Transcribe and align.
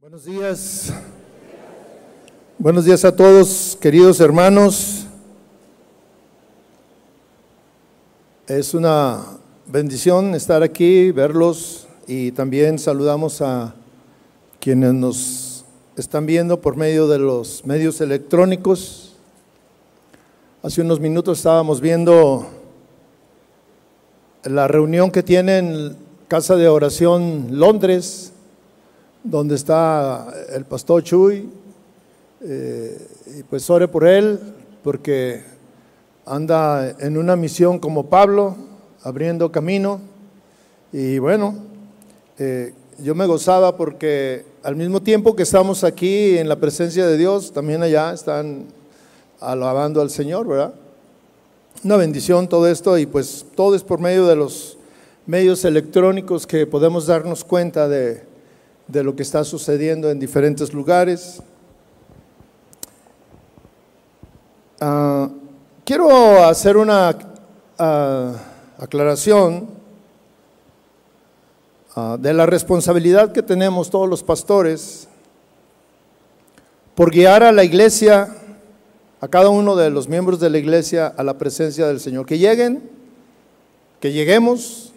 Buenos 0.00 0.24
días. 0.24 0.94
Buenos 2.56 2.86
días 2.86 3.04
a 3.04 3.14
todos, 3.14 3.76
queridos 3.78 4.18
hermanos. 4.20 5.04
Es 8.46 8.72
una 8.72 9.20
bendición 9.66 10.34
estar 10.34 10.62
aquí, 10.62 11.10
verlos 11.10 11.86
y 12.06 12.32
también 12.32 12.78
saludamos 12.78 13.42
a 13.42 13.74
quienes 14.58 14.94
nos 14.94 15.66
están 15.98 16.24
viendo 16.24 16.62
por 16.62 16.76
medio 16.76 17.06
de 17.06 17.18
los 17.18 17.66
medios 17.66 18.00
electrónicos. 18.00 19.16
Hace 20.62 20.80
unos 20.80 20.98
minutos 20.98 21.40
estábamos 21.40 21.82
viendo 21.82 22.48
la 24.44 24.66
reunión 24.66 25.10
que 25.10 25.22
tienen 25.22 25.94
Casa 26.26 26.56
de 26.56 26.68
Oración 26.68 27.48
Londres 27.50 28.29
donde 29.22 29.54
está 29.54 30.32
el 30.54 30.64
pastor 30.64 31.02
Chuy, 31.02 31.48
eh, 32.42 33.08
y 33.38 33.42
pues 33.42 33.68
ore 33.68 33.86
por 33.86 34.06
él, 34.06 34.38
porque 34.82 35.42
anda 36.24 36.96
en 36.98 37.18
una 37.18 37.36
misión 37.36 37.78
como 37.78 38.06
Pablo, 38.06 38.56
abriendo 39.02 39.52
camino, 39.52 40.00
y 40.92 41.18
bueno, 41.18 41.54
eh, 42.38 42.72
yo 42.98 43.14
me 43.14 43.26
gozaba 43.26 43.76
porque 43.76 44.44
al 44.62 44.76
mismo 44.76 45.02
tiempo 45.02 45.36
que 45.36 45.42
estamos 45.42 45.84
aquí 45.84 46.38
en 46.38 46.48
la 46.48 46.56
presencia 46.56 47.06
de 47.06 47.16
Dios, 47.16 47.52
también 47.52 47.82
allá 47.82 48.12
están 48.12 48.66
alabando 49.40 50.00
al 50.00 50.10
Señor, 50.10 50.46
¿verdad? 50.46 50.74
Una 51.84 51.96
bendición 51.96 52.48
todo 52.48 52.66
esto 52.66 52.98
y 52.98 53.06
pues 53.06 53.46
todo 53.54 53.74
es 53.74 53.82
por 53.82 54.00
medio 54.00 54.26
de 54.26 54.36
los 54.36 54.76
medios 55.26 55.64
electrónicos 55.64 56.46
que 56.46 56.66
podemos 56.66 57.06
darnos 57.06 57.44
cuenta 57.44 57.88
de, 57.88 58.29
de 58.90 59.04
lo 59.04 59.14
que 59.14 59.22
está 59.22 59.44
sucediendo 59.44 60.10
en 60.10 60.18
diferentes 60.18 60.72
lugares. 60.72 61.40
Ah, 64.80 65.28
quiero 65.84 66.44
hacer 66.44 66.76
una 66.76 67.16
ah, 67.78 68.32
aclaración 68.78 69.68
ah, 71.94 72.16
de 72.18 72.32
la 72.32 72.46
responsabilidad 72.46 73.32
que 73.32 73.42
tenemos 73.42 73.90
todos 73.90 74.08
los 74.08 74.22
pastores 74.22 75.06
por 76.96 77.12
guiar 77.12 77.42
a 77.44 77.52
la 77.52 77.62
iglesia, 77.62 78.34
a 79.20 79.28
cada 79.28 79.50
uno 79.50 79.76
de 79.76 79.90
los 79.90 80.08
miembros 80.08 80.40
de 80.40 80.50
la 80.50 80.58
iglesia 80.58 81.06
a 81.06 81.22
la 81.22 81.38
presencia 81.38 81.86
del 81.86 82.00
Señor. 82.00 82.26
Que 82.26 82.38
lleguen, 82.38 82.90
que 84.00 84.12
lleguemos 84.12 84.92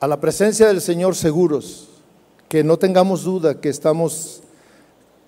a 0.00 0.08
la 0.08 0.20
presencia 0.20 0.66
del 0.66 0.80
Señor 0.80 1.14
seguros 1.14 1.95
que 2.48 2.62
no 2.62 2.78
tengamos 2.78 3.24
duda 3.24 3.60
que 3.60 3.68
estamos 3.68 4.42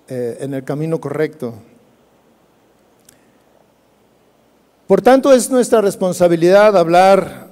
eh, 0.07 0.37
en 0.41 0.53
el 0.53 0.63
camino 0.63 0.99
correcto. 0.99 1.53
Por 4.87 5.01
tanto, 5.01 5.31
es 5.33 5.49
nuestra 5.49 5.81
responsabilidad 5.81 6.75
hablar 6.77 7.49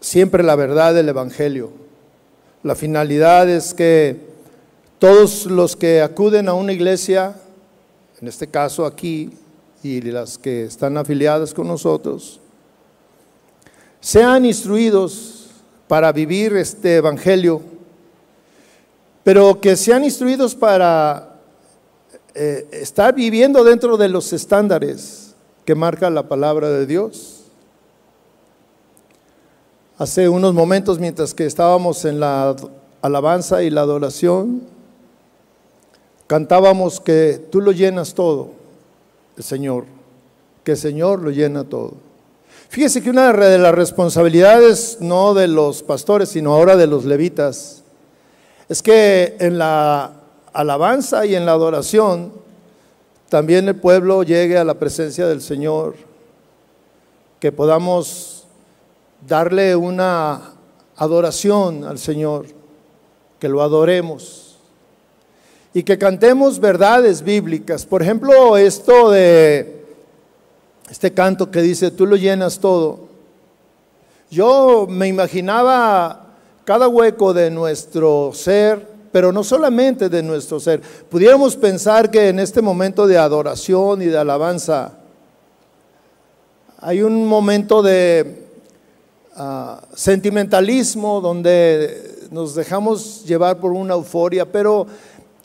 siempre 0.00 0.42
la 0.42 0.54
verdad 0.54 0.94
del 0.94 1.08
Evangelio. 1.08 1.72
La 2.62 2.74
finalidad 2.74 3.48
es 3.48 3.74
que 3.74 4.20
todos 4.98 5.46
los 5.46 5.74
que 5.74 6.00
acuden 6.00 6.48
a 6.48 6.54
una 6.54 6.72
iglesia, 6.72 7.34
en 8.20 8.28
este 8.28 8.46
caso 8.46 8.86
aquí, 8.86 9.30
y 9.82 10.00
las 10.00 10.38
que 10.38 10.64
están 10.64 10.96
afiliadas 10.96 11.52
con 11.52 11.66
nosotros, 11.66 12.40
sean 14.00 14.44
instruidos 14.44 15.48
para 15.88 16.12
vivir 16.12 16.54
este 16.56 16.96
Evangelio 16.96 17.73
pero 19.24 19.60
que 19.60 19.74
sean 19.74 20.04
instruidos 20.04 20.54
para 20.54 21.40
eh, 22.34 22.68
estar 22.72 23.14
viviendo 23.14 23.64
dentro 23.64 23.96
de 23.96 24.10
los 24.10 24.32
estándares 24.32 25.34
que 25.64 25.74
marca 25.74 26.10
la 26.10 26.28
palabra 26.28 26.68
de 26.68 26.84
Dios. 26.84 27.40
Hace 29.96 30.28
unos 30.28 30.52
momentos, 30.52 30.98
mientras 30.98 31.32
que 31.32 31.46
estábamos 31.46 32.04
en 32.04 32.20
la 32.20 32.54
alabanza 33.00 33.62
y 33.62 33.70
la 33.70 33.80
adoración, 33.80 34.62
cantábamos 36.26 37.00
que 37.00 37.40
tú 37.50 37.62
lo 37.62 37.72
llenas 37.72 38.12
todo, 38.12 38.50
el 39.38 39.44
Señor, 39.44 39.84
que 40.64 40.72
el 40.72 40.78
Señor 40.78 41.22
lo 41.22 41.30
llena 41.30 41.64
todo. 41.64 41.94
Fíjese 42.68 43.02
que 43.02 43.10
una 43.10 43.32
de 43.32 43.58
las 43.58 43.74
responsabilidades 43.74 44.98
no 45.00 45.32
de 45.32 45.48
los 45.48 45.82
pastores, 45.82 46.30
sino 46.30 46.52
ahora 46.52 46.76
de 46.76 46.88
los 46.88 47.04
levitas, 47.04 47.83
es 48.68 48.82
que 48.82 49.36
en 49.40 49.58
la 49.58 50.12
alabanza 50.52 51.26
y 51.26 51.34
en 51.34 51.44
la 51.44 51.52
adoración 51.52 52.32
también 53.28 53.68
el 53.68 53.76
pueblo 53.76 54.22
llegue 54.22 54.56
a 54.56 54.64
la 54.64 54.74
presencia 54.74 55.26
del 55.26 55.42
Señor, 55.42 55.94
que 57.40 57.52
podamos 57.52 58.46
darle 59.26 59.74
una 59.74 60.52
adoración 60.96 61.84
al 61.84 61.98
Señor, 61.98 62.46
que 63.38 63.48
lo 63.48 63.62
adoremos 63.62 64.56
y 65.74 65.82
que 65.82 65.98
cantemos 65.98 66.60
verdades 66.60 67.22
bíblicas. 67.22 67.84
Por 67.84 68.02
ejemplo, 68.02 68.56
esto 68.56 69.10
de 69.10 69.84
este 70.88 71.12
canto 71.12 71.50
que 71.50 71.60
dice, 71.60 71.90
tú 71.90 72.06
lo 72.06 72.14
llenas 72.14 72.60
todo. 72.60 73.08
Yo 74.30 74.86
me 74.88 75.08
imaginaba 75.08 76.23
cada 76.64 76.88
hueco 76.88 77.34
de 77.34 77.50
nuestro 77.50 78.30
ser, 78.32 78.86
pero 79.12 79.32
no 79.32 79.44
solamente 79.44 80.08
de 80.08 80.22
nuestro 80.22 80.58
ser. 80.58 80.80
Pudiéramos 80.80 81.56
pensar 81.56 82.10
que 82.10 82.28
en 82.28 82.40
este 82.40 82.62
momento 82.62 83.06
de 83.06 83.18
adoración 83.18 84.02
y 84.02 84.06
de 84.06 84.18
alabanza 84.18 84.98
hay 86.78 87.02
un 87.02 87.26
momento 87.26 87.82
de 87.82 88.46
ah, 89.36 89.82
sentimentalismo 89.94 91.20
donde 91.20 92.28
nos 92.30 92.54
dejamos 92.54 93.24
llevar 93.24 93.58
por 93.58 93.72
una 93.72 93.94
euforia, 93.94 94.50
pero 94.50 94.86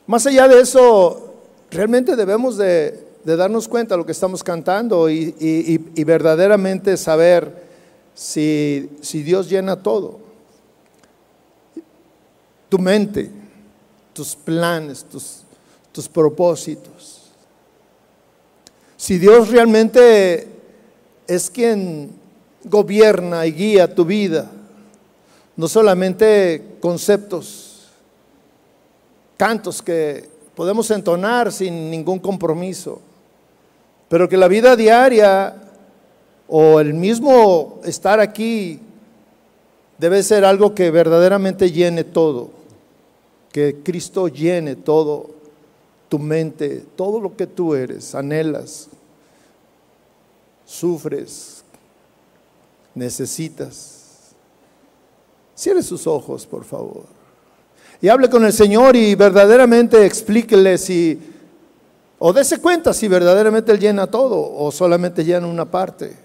más 0.06 0.26
allá 0.26 0.48
de 0.48 0.60
eso, 0.60 1.34
realmente 1.70 2.16
debemos 2.16 2.56
de, 2.56 3.08
darnos 3.24 3.68
cuenta 3.68 3.94
de 3.94 3.98
lo 3.98 4.06
que 4.06 4.12
estamos 4.12 4.42
cantando 4.42 5.08
y, 5.08 5.78
verdaderamente 6.04 6.96
saber 6.96 7.68
si 8.14 8.88
Dios 9.22 9.48
llena 9.48 9.76
todo 9.76 10.29
tu 12.70 12.78
mente, 12.78 13.28
tus 14.14 14.34
planes, 14.34 15.04
tus, 15.04 15.42
tus 15.92 16.08
propósitos. 16.08 17.30
Si 18.96 19.18
Dios 19.18 19.50
realmente 19.50 20.46
es 21.26 21.50
quien 21.50 22.10
gobierna 22.64 23.44
y 23.44 23.52
guía 23.52 23.92
tu 23.94 24.04
vida, 24.04 24.50
no 25.56 25.68
solamente 25.68 26.76
conceptos, 26.80 27.88
cantos 29.36 29.82
que 29.82 30.28
podemos 30.54 30.90
entonar 30.90 31.50
sin 31.50 31.90
ningún 31.90 32.18
compromiso, 32.18 33.00
pero 34.08 34.28
que 34.28 34.36
la 34.36 34.48
vida 34.48 34.76
diaria 34.76 35.56
o 36.46 36.78
el 36.78 36.94
mismo 36.94 37.80
estar 37.84 38.20
aquí 38.20 38.80
debe 39.98 40.22
ser 40.22 40.44
algo 40.44 40.74
que 40.74 40.90
verdaderamente 40.90 41.72
llene 41.72 42.04
todo 42.04 42.59
que 43.52 43.78
Cristo 43.82 44.28
llene 44.28 44.76
todo 44.76 45.30
tu 46.08 46.18
mente, 46.18 46.84
todo 46.96 47.20
lo 47.20 47.36
que 47.36 47.46
tú 47.46 47.74
eres, 47.74 48.14
anhelas, 48.14 48.88
sufres, 50.64 51.64
necesitas. 52.94 54.34
Cierre 55.54 55.82
sus 55.82 56.06
ojos, 56.06 56.46
por 56.46 56.64
favor. 56.64 57.04
Y 58.00 58.08
hable 58.08 58.30
con 58.30 58.44
el 58.44 58.52
Señor 58.52 58.96
y 58.96 59.14
verdaderamente 59.14 60.06
explíquele 60.06 60.78
si, 60.78 61.18
o 62.18 62.32
dése 62.32 62.58
cuenta 62.58 62.94
si 62.94 63.08
verdaderamente 63.08 63.72
Él 63.72 63.78
llena 63.78 64.06
todo 64.06 64.52
o 64.54 64.72
solamente 64.72 65.24
llena 65.24 65.46
una 65.46 65.70
parte. 65.70 66.16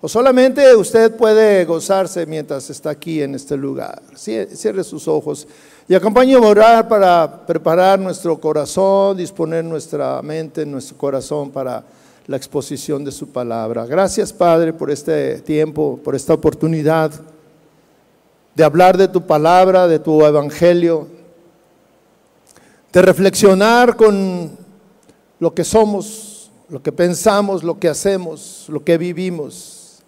O 0.00 0.08
solamente 0.08 0.74
usted 0.76 1.16
puede 1.16 1.64
gozarse 1.64 2.24
mientras 2.24 2.70
está 2.70 2.90
aquí 2.90 3.20
en 3.20 3.34
este 3.34 3.56
lugar. 3.56 4.00
Cierre 4.14 4.84
sus 4.84 5.08
ojos 5.08 5.46
y 5.88 5.94
acompáñeme 5.94 6.44
a 6.46 6.50
orar 6.50 6.86
para 6.86 7.46
preparar 7.46 7.98
nuestro 7.98 8.38
corazón, 8.38 9.16
disponer 9.16 9.64
nuestra 9.64 10.20
mente, 10.20 10.66
nuestro 10.66 10.98
corazón 10.98 11.50
para 11.50 11.82
la 12.26 12.36
exposición 12.36 13.02
de 13.02 13.10
su 13.10 13.30
palabra. 13.30 13.86
Gracias, 13.86 14.30
Padre, 14.30 14.74
por 14.74 14.90
este 14.90 15.40
tiempo, 15.40 15.98
por 16.04 16.14
esta 16.14 16.34
oportunidad 16.34 17.10
de 18.54 18.64
hablar 18.64 18.98
de 18.98 19.08
tu 19.08 19.26
palabra, 19.26 19.88
de 19.88 19.98
tu 19.98 20.22
evangelio, 20.22 21.08
de 22.92 23.00
reflexionar 23.00 23.96
con 23.96 24.50
lo 25.40 25.54
que 25.54 25.64
somos, 25.64 26.50
lo 26.68 26.82
que 26.82 26.92
pensamos, 26.92 27.64
lo 27.64 27.78
que 27.78 27.88
hacemos, 27.88 28.66
lo 28.68 28.84
que 28.84 28.98
vivimos. 28.98 30.00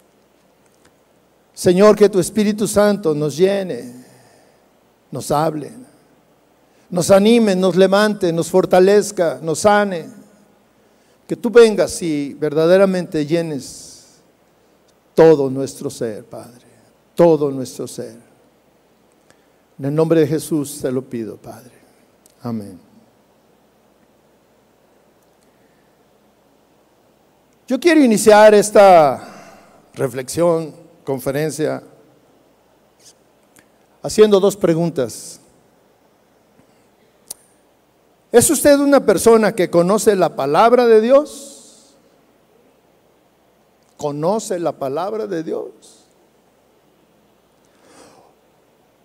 Señor, 1.55 1.95
que 1.95 2.07
tu 2.07 2.19
Espíritu 2.19 2.67
Santo 2.67 3.15
nos 3.15 3.35
llene 3.35 4.00
nos 5.11 5.31
hable. 5.31 5.71
nos 6.89 7.09
anime, 7.09 7.55
nos 7.55 7.77
levante, 7.77 8.33
nos 8.33 8.49
fortalezca, 8.49 9.39
nos 9.41 9.59
sane. 9.59 10.09
Que 11.25 11.37
tú 11.37 11.49
vengas 11.49 12.01
y 12.01 12.33
verdaderamente 12.33 13.25
llenes 13.25 14.19
todo 15.15 15.49
nuestro 15.49 15.89
ser, 15.89 16.25
Padre, 16.25 16.65
todo 17.15 17.49
nuestro 17.49 17.87
ser. 17.87 18.17
En 19.79 19.85
el 19.85 19.95
nombre 19.95 20.19
de 20.19 20.27
Jesús 20.27 20.79
te 20.81 20.91
lo 20.91 21.01
pido, 21.01 21.37
Padre. 21.37 21.71
Amén. 22.41 22.77
Yo 27.67 27.79
quiero 27.79 28.03
iniciar 28.03 28.53
esta 28.53 29.87
reflexión, 29.93 30.75
conferencia, 31.05 31.81
haciendo 34.01 34.39
dos 34.39 34.55
preguntas. 34.55 35.39
¿Es 38.31 38.49
usted 38.49 38.79
una 38.79 39.05
persona 39.05 39.53
que 39.53 39.69
conoce 39.69 40.15
la 40.15 40.35
palabra 40.35 40.87
de 40.87 41.01
Dios? 41.01 41.95
¿Conoce 43.97 44.59
la 44.59 44.71
palabra 44.71 45.27
de 45.27 45.43
Dios? 45.43 45.69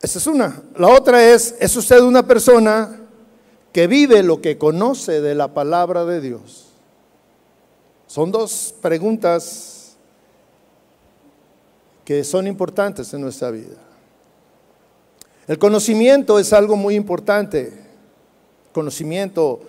Esa 0.01 0.19
es 0.19 0.27
una. 0.27 0.63
La 0.77 0.89
otra 0.89 1.25
es, 1.25 1.57
¿es 1.59 1.77
usted 1.77 2.01
una 2.01 2.25
persona 2.25 3.01
que 3.73 3.89
vive 3.89 4.23
lo 4.23 4.41
que 4.41 4.57
conoce 4.57 5.21
de 5.21 5.35
la 5.35 5.53
palabra 5.53 6.05
de 6.05 6.21
Dios? 6.21 6.67
Son 8.07 8.31
dos 8.31 8.73
preguntas 8.81 9.97
que 12.05 12.23
son 12.23 12.47
importantes 12.47 13.13
en 13.13 13.21
nuestra 13.21 13.51
vida. 13.51 13.77
El 15.47 15.59
conocimiento 15.59 16.39
es 16.39 16.53
algo 16.53 16.77
muy 16.77 16.95
importante 16.97 17.87
conocimiento. 18.73 19.61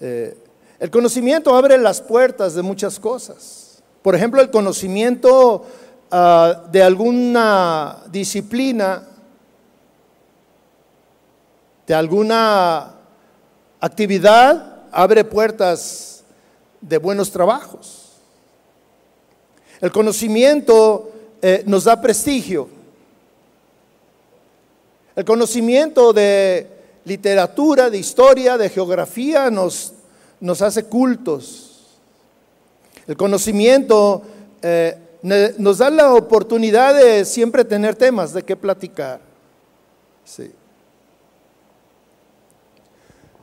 Eh, 0.00 0.36
el 0.80 0.90
conocimiento 0.90 1.54
abre 1.54 1.78
las 1.78 2.00
puertas 2.00 2.54
de 2.54 2.62
muchas 2.62 2.98
cosas. 2.98 3.82
Por 4.02 4.14
ejemplo, 4.14 4.40
el 4.40 4.50
conocimiento 4.50 5.64
ah, 6.10 6.64
de 6.72 6.82
alguna 6.82 7.98
disciplina, 8.10 9.06
de 11.86 11.94
alguna 11.94 12.94
actividad, 13.78 14.82
abre 14.90 15.22
puertas 15.22 16.24
de 16.80 16.98
buenos 16.98 17.30
trabajos. 17.30 18.12
El 19.80 19.92
conocimiento 19.92 21.12
eh, 21.42 21.62
nos 21.66 21.84
da 21.84 22.00
prestigio. 22.00 22.75
El 25.16 25.24
conocimiento 25.24 26.12
de 26.12 26.66
literatura, 27.06 27.88
de 27.88 27.96
historia, 27.96 28.58
de 28.58 28.68
geografía, 28.68 29.50
nos, 29.50 29.94
nos 30.40 30.60
hace 30.60 30.84
cultos. 30.84 31.96
El 33.06 33.16
conocimiento 33.16 34.22
eh, 34.60 34.98
nos 35.22 35.78
da 35.78 35.88
la 35.88 36.12
oportunidad 36.12 36.94
de 36.94 37.24
siempre 37.24 37.64
tener 37.64 37.94
temas 37.94 38.34
de 38.34 38.42
qué 38.42 38.56
platicar. 38.56 39.20
Sí. 40.22 40.52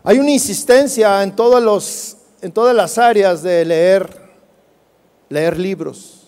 Hay 0.04 0.20
una 0.20 0.32
insistencia 0.32 1.24
en, 1.24 1.34
los, 1.64 2.18
en 2.42 2.52
todas 2.52 2.76
las 2.76 3.00
áreas 3.00 3.42
de 3.42 3.66
leer, 3.66 4.10
leer 5.30 5.58
libros, 5.58 6.28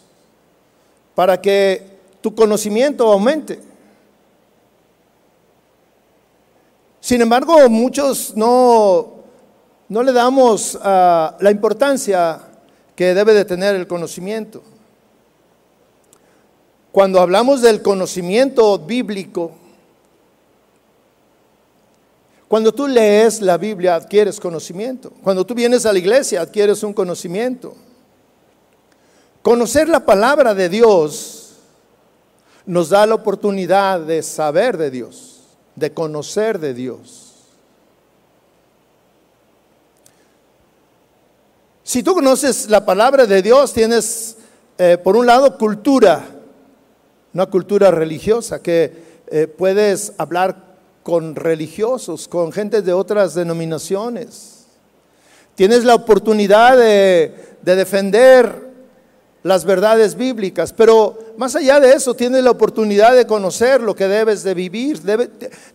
para 1.13 1.39
que 1.39 1.85
tu 2.21 2.33
conocimiento 2.33 3.11
aumente. 3.11 3.74
Sin 7.05 7.21
embargo, 7.21 7.69
muchos 7.69 8.35
no, 8.35 9.25
no 9.89 10.01
le 10.01 10.11
damos 10.11 10.75
ah, 10.81 11.37
la 11.39 11.51
importancia 11.51 12.41
que 12.95 13.13
debe 13.13 13.35
de 13.35 13.45
tener 13.45 13.75
el 13.75 13.85
conocimiento. 13.85 14.63
Cuando 16.91 17.19
hablamos 17.19 17.61
del 17.61 17.83
conocimiento 17.83 18.79
bíblico, 18.79 19.51
cuando 22.47 22.73
tú 22.73 22.87
lees 22.87 23.39
la 23.39 23.59
Biblia 23.59 23.93
adquieres 23.93 24.39
conocimiento. 24.39 25.13
Cuando 25.21 25.45
tú 25.45 25.53
vienes 25.53 25.85
a 25.85 25.93
la 25.93 25.99
iglesia 25.99 26.41
adquieres 26.41 26.81
un 26.81 26.93
conocimiento. 26.93 27.75
Conocer 29.43 29.87
la 29.87 30.03
palabra 30.03 30.55
de 30.55 30.69
Dios 30.69 31.57
nos 32.65 32.89
da 32.89 33.05
la 33.05 33.13
oportunidad 33.13 33.99
de 33.99 34.23
saber 34.23 34.75
de 34.75 34.89
Dios 34.89 35.34
de 35.75 35.93
conocer 35.93 36.59
de 36.59 36.73
Dios. 36.73 37.33
Si 41.83 42.01
tú 42.01 42.15
conoces 42.15 42.69
la 42.69 42.85
palabra 42.85 43.25
de 43.25 43.41
Dios, 43.41 43.71
tienes, 43.73 44.37
eh, 44.77 44.97
por 44.97 45.15
un 45.15 45.25
lado, 45.27 45.57
cultura, 45.57 46.25
una 47.33 47.45
cultura 47.45 47.91
religiosa, 47.91 48.61
que 48.61 49.05
eh, 49.27 49.47
puedes 49.47 50.13
hablar 50.17 50.77
con 51.03 51.35
religiosos, 51.35 52.27
con 52.27 52.51
gente 52.51 52.81
de 52.81 52.91
otras 52.91 53.35
denominaciones. 53.35 54.65
Tienes 55.53 55.83
la 55.83 55.95
oportunidad 55.95 56.75
de, 56.75 57.57
de 57.61 57.75
defender 57.75 58.64
las 59.45 59.63
verdades 59.63 60.15
bíblicas, 60.15 60.73
pero 60.73 61.19
más 61.37 61.55
allá 61.55 61.79
de 61.79 61.93
eso, 61.93 62.15
tienes 62.15 62.43
la 62.43 62.49
oportunidad 62.49 63.15
de 63.15 63.27
conocer 63.27 63.79
lo 63.79 63.95
que 63.95 64.07
debes 64.07 64.41
de 64.41 64.55
vivir, 64.55 64.99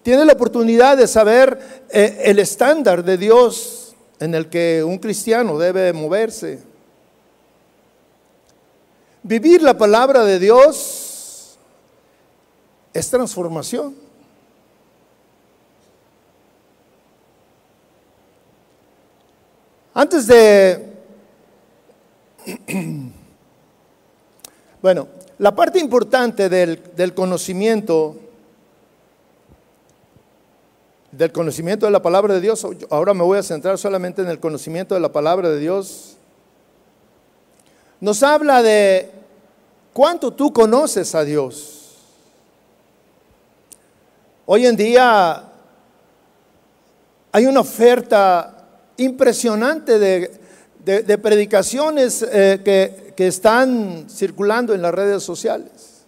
tienes 0.02 0.26
la 0.26 0.32
oportunidad 0.32 0.96
de 0.96 1.06
saber 1.06 1.84
eh, 1.88 2.20
el 2.24 2.40
estándar 2.40 3.04
de 3.04 3.16
Dios 3.16 3.94
en 4.18 4.34
el 4.34 4.48
que 4.48 4.82
un 4.82 4.98
cristiano 4.98 5.56
debe 5.56 5.92
moverse. 5.92 6.58
Vivir 9.22 9.62
la 9.62 9.78
palabra 9.78 10.24
de 10.24 10.40
Dios 10.40 11.56
es 12.92 13.08
transformación. 13.08 13.94
Antes 19.94 20.26
de 20.26 20.90
Bueno, 24.82 25.08
la 25.38 25.54
parte 25.54 25.78
importante 25.78 26.48
del, 26.48 27.14
conocimiento, 27.14 28.16
del 31.12 31.32
conocimiento 31.32 31.84
de 31.84 31.92
la 31.92 32.00
palabra 32.00 32.32
de 32.32 32.40
Dios, 32.40 32.66
ahora 32.88 33.12
me 33.12 33.22
voy 33.22 33.38
a 33.38 33.42
centrar 33.42 33.76
solamente 33.76 34.22
en 34.22 34.28
el 34.28 34.40
conocimiento 34.40 34.94
de 34.94 35.00
la 35.02 35.12
palabra 35.12 35.50
de 35.50 35.58
Dios, 35.58 36.16
nos 38.00 38.22
habla 38.22 38.62
de 38.62 39.10
cuánto 39.92 40.30
tú 40.30 40.50
conoces 40.50 41.14
a 41.14 41.24
Dios. 41.24 41.98
Hoy 44.46 44.64
en 44.64 44.76
día 44.76 45.44
hay 47.32 47.44
una 47.44 47.60
oferta 47.60 48.66
impresionante 48.96 49.98
de, 49.98 51.18
predicaciones 51.18 52.22
eh, 52.22 52.62
que 52.64 53.09
que 53.20 53.26
están 53.26 54.06
circulando 54.08 54.72
en 54.72 54.80
las 54.80 54.94
redes 54.94 55.22
sociales. 55.22 56.06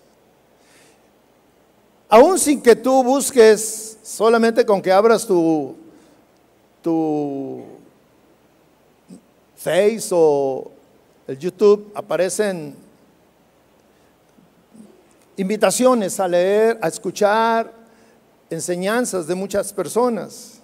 Aún 2.09 2.39
sin 2.39 2.63
que 2.63 2.75
tú 2.75 3.05
busques, 3.05 3.99
solamente 4.03 4.65
con 4.65 4.81
que 4.81 4.91
abras 4.91 5.27
tu, 5.27 5.77
tu 6.81 7.65
Face 9.55 10.09
o 10.11 10.71
el 11.27 11.39
YouTube, 11.39 11.93
aparecen 11.95 12.75
invitaciones 15.37 16.19
a 16.19 16.27
leer, 16.27 16.79
a 16.81 16.89
escuchar 16.89 17.71
enseñanzas 18.49 19.27
de 19.27 19.35
muchas 19.35 19.71
personas. 19.71 20.61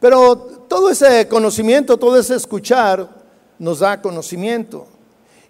Pero 0.00 0.36
todo 0.66 0.90
ese 0.90 1.28
conocimiento, 1.28 1.96
todo 1.96 2.18
ese 2.18 2.34
escuchar, 2.34 3.21
nos 3.62 3.78
da 3.78 4.02
conocimiento. 4.02 4.88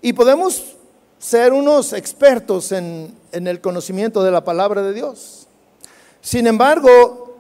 Y 0.03 0.13
podemos 0.13 0.77
ser 1.19 1.55
unos 1.55 1.95
expertos 1.95 2.71
en, 2.71 3.17
el 3.33 3.59
conocimiento 3.63 4.23
de 4.23 4.31
la 4.31 4.45
palabra 4.45 4.83
de 4.83 4.93
Dios. 4.93 5.47
Sin 6.21 6.47
embargo, 6.47 7.39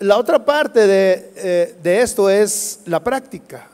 la 0.00 0.18
otra 0.18 0.44
parte 0.44 0.84
de, 0.88 1.32
eh, 1.36 1.76
de 1.80 2.02
esto 2.02 2.28
es 2.28 2.80
la 2.86 2.98
práctica. 3.04 3.68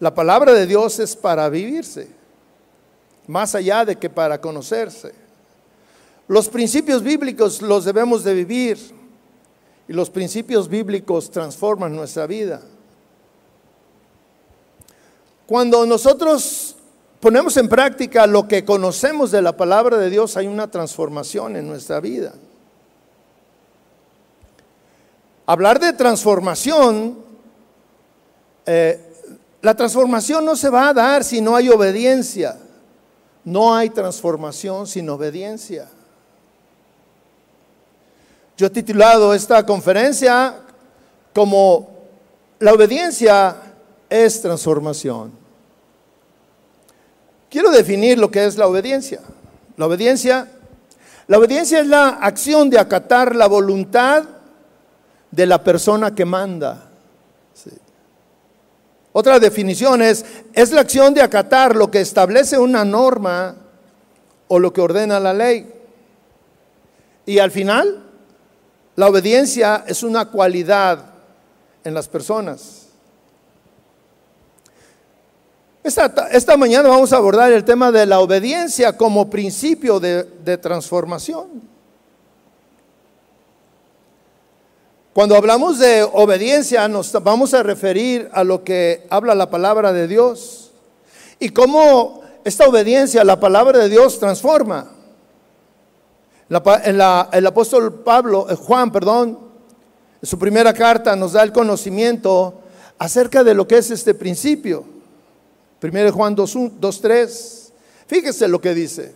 La 0.00 0.14
palabra 0.14 0.54
de 0.54 0.66
Dios 0.66 0.98
es 0.98 1.14
para 1.14 1.46
vivirse, 1.50 2.08
más 3.26 3.54
allá 3.54 3.84
de 3.84 3.96
que 3.96 4.08
para 4.08 4.40
conocerse. 4.40 5.12
Los 6.26 6.48
principios 6.48 7.02
bíblicos 7.02 7.60
los 7.60 7.84
debemos 7.84 8.24
de 8.24 8.32
vivir 8.32 8.78
y 9.86 9.92
los 9.92 10.08
principios 10.08 10.70
bíblicos 10.70 11.30
transforman 11.30 11.94
nuestra 11.94 12.26
vida. 12.26 12.62
Cuando 15.52 15.84
nosotros 15.84 16.76
ponemos 17.20 17.58
en 17.58 17.68
práctica 17.68 18.26
lo 18.26 18.48
que 18.48 18.64
conocemos 18.64 19.30
de 19.30 19.42
la 19.42 19.54
palabra 19.54 19.98
de 19.98 20.08
Dios, 20.08 20.38
hay 20.38 20.46
una 20.46 20.70
transformación 20.70 21.56
en 21.56 21.68
nuestra 21.68 22.00
vida. 22.00 22.32
hablar 25.44 25.78
de 25.78 25.92
transformación, 25.92 27.18
eh, 28.64 28.98
la 29.60 29.76
transformación 29.76 30.42
no 30.42 30.56
se 30.56 30.70
va 30.70 30.88
a 30.88 30.94
dar 30.94 31.22
si 31.22 31.42
no 31.42 31.54
hay 31.54 31.68
obediencia. 31.68 32.56
No 33.44 33.74
hay 33.74 33.90
transformación 33.90 34.86
sin 34.86 35.06
obediencia. 35.10 35.86
Yo 38.56 38.68
he 38.68 38.70
titulado 38.70 39.34
esta 39.34 39.66
conferencia 39.66 40.62
como 41.34 41.90
La 42.58 42.72
obediencia 42.72 43.54
es 44.08 44.40
transformación. 44.40 45.41
Quiero 47.52 47.70
definir 47.70 48.18
lo 48.18 48.30
que 48.30 48.46
es 48.46 48.56
la 48.56 48.66
obediencia. 48.66 49.20
La 49.76 49.84
obediencia, 49.84 50.48
la 51.26 51.36
obediencia 51.36 51.80
es 51.80 51.86
la 51.86 52.08
acción 52.08 52.70
de 52.70 52.78
acatar 52.78 53.36
la 53.36 53.46
voluntad 53.46 54.24
de 55.30 55.44
la 55.44 55.62
persona 55.62 56.14
que 56.14 56.24
manda. 56.24 56.88
Otra 59.12 59.38
definición 59.38 60.00
es, 60.00 60.24
es 60.54 60.72
la 60.72 60.80
acción 60.80 61.12
de 61.12 61.20
acatar 61.20 61.76
lo 61.76 61.90
que 61.90 62.00
establece 62.00 62.56
una 62.56 62.86
norma 62.86 63.54
o 64.48 64.58
lo 64.58 64.72
que 64.72 64.80
ordena 64.80 65.20
la 65.20 65.34
ley. 65.34 65.70
Y 67.26 67.38
al 67.38 67.50
final, 67.50 68.02
la 68.96 69.08
obediencia 69.08 69.84
es 69.86 70.02
una 70.02 70.30
cualidad 70.30 71.04
en 71.84 71.92
las 71.92 72.08
personas. 72.08 72.81
Esta, 75.84 76.56
mañana 76.56 76.88
vamos 76.88 77.12
a 77.12 77.16
abordar 77.16 77.52
el 77.52 77.64
tema 77.64 77.90
de 77.90 78.06
la 78.06 78.20
obediencia 78.20 78.96
como 78.96 79.28
principio 79.28 79.98
de, 79.98 80.56
transformación. 80.58 81.48
Cuando 85.12 85.34
hablamos 85.36 85.80
de 85.80 86.04
obediencia 86.04 86.86
nos 86.86 87.12
vamos 87.24 87.52
a 87.52 87.64
referir 87.64 88.30
a 88.32 88.44
lo 88.44 88.62
que 88.62 89.06
habla 89.10 89.34
la 89.34 89.50
palabra 89.50 89.92
de 89.92 90.06
Dios 90.06 90.70
y 91.40 91.48
cómo 91.48 92.22
esta 92.44 92.68
obediencia 92.68 93.24
la 93.24 93.40
palabra 93.40 93.80
de 93.80 93.88
Dios 93.88 94.20
transforma. 94.20 94.88
el 96.48 97.46
apóstol 97.46 98.02
Pablo, 98.04 98.46
eh, 98.48 98.54
Juan, 98.54 98.92
perdón, 98.92 99.36
en 100.22 100.28
su 100.28 100.38
primera 100.38 100.72
carta 100.72 101.16
nos 101.16 101.32
da 101.32 101.42
el 101.42 101.52
conocimiento 101.52 102.60
acerca 102.98 103.42
de 103.42 103.54
lo 103.54 103.66
que 103.66 103.78
es 103.78 103.90
este 103.90 104.14
principio. 104.14 104.91
1 105.82 106.12
Juan 106.12 106.36
2.3. 106.36 107.70
Fíjese 108.06 108.46
lo 108.46 108.60
que 108.60 108.74
dice. 108.74 109.12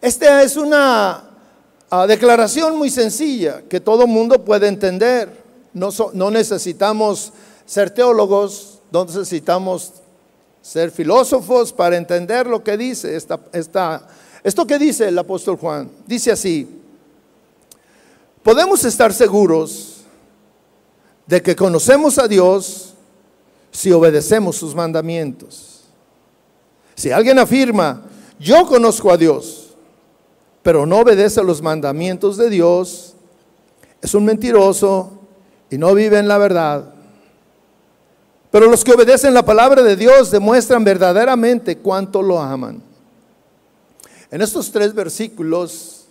Esta 0.00 0.42
es 0.42 0.56
una 0.56 1.30
ah, 1.90 2.06
declaración 2.06 2.76
muy 2.76 2.90
sencilla 2.90 3.62
que 3.68 3.80
todo 3.80 4.06
mundo 4.06 4.44
puede 4.44 4.68
entender. 4.68 5.40
No, 5.72 5.90
no 6.12 6.30
necesitamos 6.30 7.32
ser 7.64 7.90
teólogos, 7.90 8.80
no 8.90 9.04
necesitamos 9.04 9.92
ser 10.60 10.90
filósofos 10.90 11.72
para 11.72 11.96
entender 11.96 12.46
lo 12.46 12.62
que 12.62 12.76
dice 12.76 13.16
esta, 13.16 13.40
esta, 13.52 14.06
esto 14.42 14.66
que 14.66 14.78
dice 14.78 15.08
el 15.08 15.18
apóstol 15.18 15.56
Juan. 15.56 15.90
Dice 16.06 16.32
así, 16.32 16.68
podemos 18.42 18.84
estar 18.84 19.12
seguros 19.12 20.02
de 21.26 21.40
que 21.40 21.56
conocemos 21.56 22.18
a 22.18 22.26
Dios 22.26 22.89
si 23.70 23.92
obedecemos 23.92 24.56
sus 24.56 24.74
mandamientos. 24.74 25.84
Si 26.94 27.10
alguien 27.10 27.38
afirma, 27.38 28.02
yo 28.38 28.66
conozco 28.66 29.10
a 29.10 29.16
Dios, 29.16 29.74
pero 30.62 30.86
no 30.86 30.98
obedece 30.98 31.40
a 31.40 31.44
los 31.44 31.62
mandamientos 31.62 32.36
de 32.36 32.50
Dios, 32.50 33.14
es 34.02 34.14
un 34.14 34.24
mentiroso 34.24 35.12
y 35.70 35.78
no 35.78 35.94
vive 35.94 36.18
en 36.18 36.28
la 36.28 36.38
verdad. 36.38 36.94
Pero 38.50 38.66
los 38.66 38.82
que 38.82 38.92
obedecen 38.92 39.32
la 39.32 39.44
palabra 39.44 39.82
de 39.82 39.96
Dios 39.96 40.30
demuestran 40.30 40.82
verdaderamente 40.82 41.78
cuánto 41.78 42.20
lo 42.20 42.40
aman. 42.40 42.82
En 44.30 44.42
estos 44.42 44.70
tres 44.72 44.94
versículos 44.94 46.06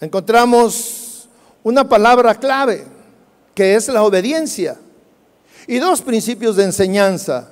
encontramos 0.00 1.28
una 1.62 1.88
palabra 1.88 2.34
clave, 2.34 2.84
que 3.54 3.74
es 3.74 3.88
la 3.88 4.02
obediencia, 4.02 4.78
y 5.66 5.78
dos 5.78 6.02
principios 6.02 6.56
de 6.56 6.64
enseñanza. 6.64 7.50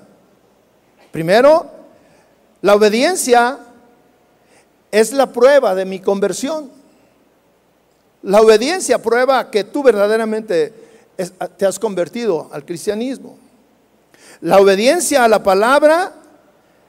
Primero, 1.11 1.71
la 2.61 2.75
obediencia 2.75 3.59
es 4.91 5.13
la 5.13 5.33
prueba 5.33 5.75
de 5.75 5.85
mi 5.85 6.01
conversión. 6.01 6.71
La 8.23 8.41
obediencia 8.41 9.01
prueba 9.01 9.51
que 9.51 9.65
tú 9.65 9.83
verdaderamente 9.83 10.73
te 11.57 11.67
has 11.67 11.79
convertido 11.79 12.49
al 12.53 12.65
cristianismo. 12.65 13.39
La 14.41 14.59
obediencia 14.59 15.25
a 15.25 15.29
la 15.29 15.43
palabra 15.43 16.13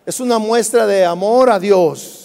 es 0.05 0.19
una 0.19 0.39
muestra 0.39 0.85
de 0.85 1.05
amor 1.05 1.49
a 1.49 1.59
Dios. 1.59 2.19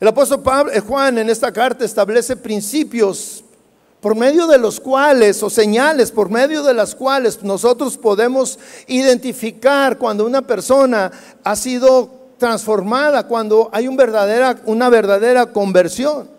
El 0.00 0.08
apóstol 0.08 0.42
Pablo, 0.42 0.72
eh, 0.72 0.80
Juan 0.80 1.18
en 1.18 1.28
esta 1.28 1.52
carta 1.52 1.84
establece 1.84 2.36
principios 2.36 3.42
por 4.00 4.14
medio 4.14 4.46
de 4.46 4.58
los 4.58 4.78
cuales, 4.78 5.42
o 5.42 5.50
señales 5.50 6.12
por 6.12 6.30
medio 6.30 6.62
de 6.62 6.74
las 6.74 6.94
cuales 6.94 7.42
nosotros 7.42 7.96
podemos 7.96 8.58
identificar 8.86 9.98
cuando 9.98 10.24
una 10.24 10.42
persona 10.42 11.10
ha 11.42 11.56
sido 11.56 12.10
transformada, 12.38 13.26
cuando 13.26 13.68
hay 13.72 13.88
verdadera, 13.96 14.60
una 14.66 14.88
verdadera 14.88 15.46
conversión. 15.46 16.30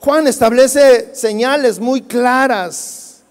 Juan 0.00 0.26
establece 0.26 1.14
señales 1.14 1.78
muy 1.78 2.02
claras 2.02 3.22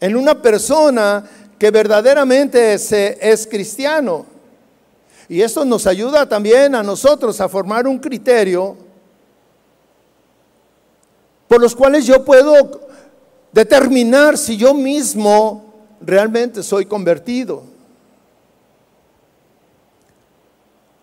en 0.00 0.16
una 0.16 0.42
persona 0.42 1.24
que 1.58 1.70
verdaderamente 1.70 2.74
es 2.74 3.46
cristiano. 3.46 4.26
Y 5.28 5.40
esto 5.40 5.64
nos 5.64 5.86
ayuda 5.86 6.28
también 6.28 6.74
a 6.74 6.82
nosotros 6.82 7.40
a 7.40 7.48
formar 7.48 7.86
un 7.86 7.98
criterio 7.98 8.83
por 11.48 11.60
los 11.60 11.74
cuales 11.74 12.06
yo 12.06 12.24
puedo 12.24 12.88
determinar 13.52 14.36
si 14.36 14.56
yo 14.56 14.74
mismo 14.74 15.74
realmente 16.00 16.62
soy 16.62 16.86
convertido. 16.86 17.62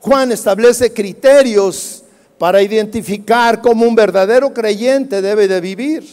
Juan 0.01 0.31
establece 0.31 0.91
criterios 0.91 2.03
para 2.37 2.61
identificar 2.61 3.61
cómo 3.61 3.85
un 3.85 3.93
verdadero 3.93 4.51
creyente 4.51 5.21
debe 5.21 5.47
de 5.47 5.61
vivir. 5.61 6.03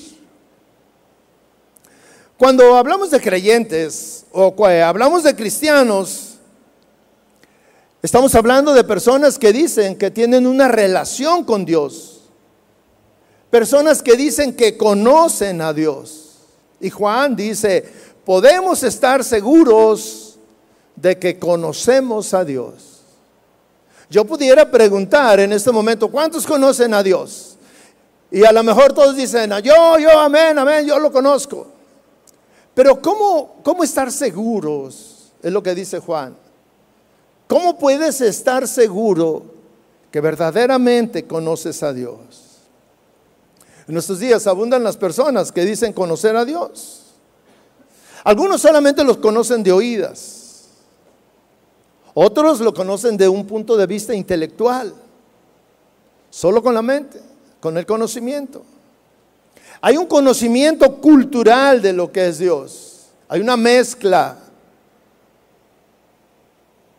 Cuando 2.37 2.77
hablamos 2.77 3.11
de 3.11 3.21
creyentes 3.21 4.27
o 4.31 4.55
hablamos 4.67 5.25
de 5.25 5.35
cristianos, 5.35 6.35
estamos 8.03 8.35
hablando 8.35 8.75
de 8.75 8.85
personas 8.85 9.39
que 9.39 9.53
dicen 9.53 9.97
que 9.97 10.11
tienen 10.11 10.47
una 10.47 10.69
relación 10.69 11.43
con 11.43 11.65
Dios. 11.65 12.18
Personas 13.51 14.03
que 14.03 14.17
dicen 14.17 14.55
que 14.55 14.77
conocen 14.77 15.61
a 15.63 15.73
Dios. 15.73 16.37
Y 16.81 16.91
Juan 16.91 17.35
dice, 17.35 17.85
podemos 18.25 18.83
estar 18.83 19.25
seguros 19.25 20.39
de 20.95 21.19
que 21.19 21.39
conocemos 21.39 22.35
a 22.35 22.45
Dios. 22.45 23.01
Yo 24.11 24.25
pudiera 24.25 24.71
preguntar 24.71 25.41
en 25.41 25.53
este 25.53 25.71
momento, 25.71 26.09
¿cuántos 26.11 26.47
conocen 26.47 26.95
a 26.95 27.03
Dios? 27.03 27.57
Y 28.31 28.45
a 28.45 28.53
lo 28.53 28.63
mejor 28.63 28.93
todos 28.93 29.17
dicen, 29.17 29.51
yo, 29.63 29.99
yo, 29.99 30.19
amén, 30.19 30.59
amén, 30.59 30.87
yo 30.87 30.99
lo 30.99 31.11
conozco. 31.11 31.67
Pero 32.75 33.01
¿cómo, 33.01 33.57
cómo 33.63 33.83
estar 33.83 34.13
seguros? 34.13 35.33
Es 35.43 35.53
lo 35.53 35.63
que 35.63 35.75
dice 35.75 35.99
Juan. 35.99 36.37
¿Cómo 37.47 37.79
puedes 37.79 38.21
estar 38.21 38.69
seguro 38.69 39.43
que 40.11 40.21
verdaderamente 40.21 41.27
conoces 41.27 41.83
a 41.83 41.93
Dios? 41.93 42.48
En 43.89 43.95
nuestros 43.95 44.19
días 44.19 44.47
abundan 44.47 44.85
las 44.85 44.99
personas 44.99 45.51
que 45.51 45.65
dicen 45.65 45.95
conocer 45.95 46.37
a 46.37 46.45
Dios. 46.45 47.05
Algunos 48.23 48.61
solamente 48.61 49.03
los 49.03 49.17
conocen 49.17 49.63
de 49.63 49.73
oídas. 49.73 50.67
Otros 52.13 52.61
lo 52.61 52.75
conocen 52.75 53.17
de 53.17 53.27
un 53.31 53.47
punto 53.47 53.79
de 53.79 53.87
vista 53.87 54.13
intelectual. 54.13 54.93
Solo 56.29 56.63
con 56.63 56.75
la 56.75 56.83
mente, 56.83 57.19
con 57.61 57.79
el 57.79 57.87
conocimiento. 57.87 58.63
Hay 59.81 59.97
un 59.97 60.05
conocimiento 60.05 60.97
cultural 60.97 61.81
de 61.81 61.95
lo 61.95 62.13
que 62.13 62.29
es 62.29 62.39
Dios. 62.39 63.07
Hay 63.27 63.41
una 63.41 63.57
mezcla. 63.57 64.37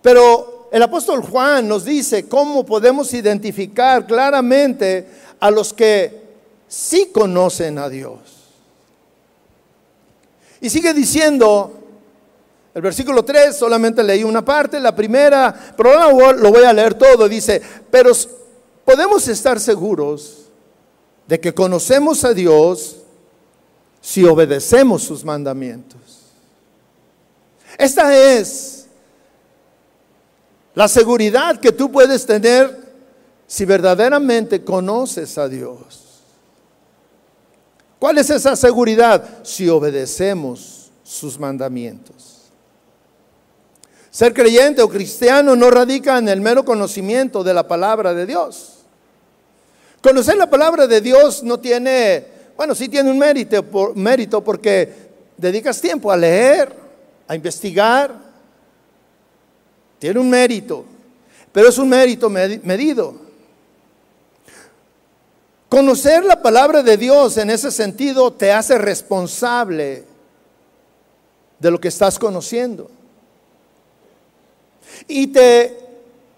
Pero 0.02 0.70
el 0.72 0.82
apóstol 0.82 1.22
Juan 1.22 1.68
nos 1.68 1.86
dice 1.86 2.28
cómo 2.28 2.66
podemos 2.66 3.14
identificar 3.14 4.08
claramente 4.08 5.08
a 5.40 5.52
los 5.52 5.72
que 5.72 6.29
sí 6.70 7.10
conocen 7.12 7.78
a 7.80 7.90
Dios. 7.90 8.20
Y 10.62 10.70
sigue 10.70 10.94
diciendo, 10.94 11.74
el 12.74 12.82
versículo 12.82 13.26
3, 13.26 13.58
solamente 13.58 14.04
leí 14.04 14.24
una 14.24 14.46
parte, 14.46 14.80
la 14.80 14.96
primera, 14.96 15.74
pero 15.76 16.00
ahora 16.00 16.34
lo 16.34 16.52
voy 16.52 16.64
a 16.64 16.72
leer 16.72 16.94
todo, 16.94 17.28
dice, 17.28 17.62
pero 17.90 18.12
podemos 18.86 19.28
estar 19.28 19.60
seguros 19.60 20.46
de 21.28 21.40
que 21.40 21.54
conocemos 21.54 22.24
a 22.24 22.34
Dios 22.34 22.98
si 24.02 24.24
obedecemos 24.24 25.04
sus 25.04 25.26
mandamientos. 25.26 26.00
Esta 27.78 28.16
es 28.16 28.88
la 30.76 30.88
seguridad 30.88 31.60
que 31.60 31.72
tú 31.72 31.92
puedes 31.92 32.26
tener 32.26 32.90
si 33.48 33.66
verdaderamente 33.66 34.64
conoces 34.64 35.38
a 35.38 35.48
Dios. 35.48 36.09
¿Cuál 38.00 38.18
es 38.18 38.30
esa 38.30 38.56
seguridad? 38.56 39.44
Si 39.44 39.68
obedecemos 39.68 40.90
sus 41.04 41.38
mandamientos. 41.38 42.38
Ser 44.10 44.34
creyente 44.34 44.82
o 44.82 44.90
cristiano 44.90 45.56
no 45.56 45.70
radica 45.70 46.18
en 46.18 46.30
el 46.30 46.42
mero 46.42 46.64
conocimiento 46.64 47.44
de 47.44 47.54
la 47.54 47.68
palabra 47.68 48.14
de 48.14 48.26
Dios. 48.26 48.80
Conocer 50.02 50.38
la 50.38 50.50
palabra 50.50 50.88
de 50.88 51.02
Dios 51.02 51.44
no 51.44 51.60
tiene, 51.60 52.26
bueno, 52.56 52.74
sí 52.74 52.88
tiene 52.88 53.12
un 53.12 53.20
mérito, 53.20 53.64
mérito 53.96 54.42
porque 54.44 55.10
dedicas 55.38 55.82
tiempo 55.82 56.12
a 56.12 56.18
leer, 56.18 56.74
a 57.28 57.36
investigar. 57.36 58.16
Tiene 60.00 60.20
un 60.20 60.30
mérito, 60.30 60.86
pero 61.52 61.68
es 61.68 61.78
un 61.78 61.90
mérito 61.90 62.30
medido. 62.30 63.29
Conocer 65.70 66.26
la 66.26 66.42
palabra 66.42 66.84
de 66.84 66.98
Dios 66.98 67.38
en 67.38 67.50
ese 67.50 67.72
sentido 67.72 68.34
te 68.34 68.52
hace 68.52 68.78
responsable 68.78 70.04
de 71.60 71.72
lo 71.72 71.80
que 71.80 71.88
estás 71.88 72.18
conociendo. 72.18 72.90
Y 75.08 75.28
te 75.28 75.78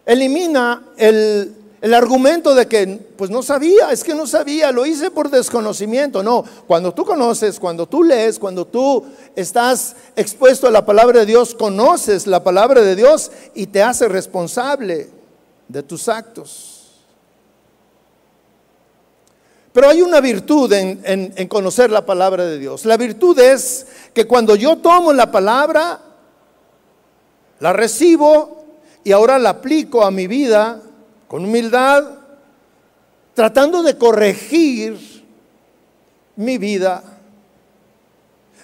elimina 0.05 0.83
el 0.97 1.55
el 1.81 1.95
argumento 1.95 2.53
de 2.53 2.67
que, 2.67 2.85
pues 3.17 3.31
no 3.31 3.41
sabía, 3.41 3.91
es 3.91 4.03
que 4.03 4.13
no 4.13 4.27
sabía, 4.27 4.71
lo 4.71 4.85
hice 4.85 5.09
por 5.09 5.31
desconocimiento. 5.31 6.21
No, 6.21 6.45
cuando 6.67 6.93
tú 6.93 7.03
conoces, 7.03 7.59
cuando 7.59 7.88
tú 7.88 8.03
lees, 8.03 8.38
cuando 8.38 8.65
tú 8.65 9.03
estás 9.35 9.95
expuesto 10.15 10.67
a 10.67 10.71
la 10.71 10.85
palabra 10.85 11.21
de 11.21 11.25
Dios, 11.25 11.55
conoces 11.55 12.27
la 12.27 12.43
palabra 12.43 12.81
de 12.81 12.95
Dios 12.95 13.31
y 13.55 13.65
te 13.65 13.81
hace 13.81 14.07
responsable 14.07 15.09
de 15.67 15.81
tus 15.81 16.07
actos. 16.07 16.70
Pero 19.73 19.87
hay 19.87 20.01
una 20.01 20.19
virtud 20.19 20.71
en, 20.73 21.47
conocer 21.47 21.91
la 21.91 22.05
palabra 22.05 22.45
de 22.45 22.59
Dios. 22.59 22.85
La 22.85 22.97
virtud 22.97 23.39
es 23.39 23.87
que 24.13 24.27
cuando 24.27 24.55
yo 24.55 24.77
tomo 24.77 25.13
la 25.13 25.31
palabra, 25.31 25.99
la 27.59 27.73
recibo 27.73 28.65
y 29.03 29.11
ahora 29.11 29.39
la 29.39 29.49
aplico 29.51 30.03
a 30.03 30.11
mi 30.11 30.27
vida, 30.27 30.81
con 31.27 31.45
humildad, 31.45 32.03
tratando 33.33 33.81
de 33.81 33.97
corregir 33.97 35.25
mi 36.35 36.57
vida 36.57 37.03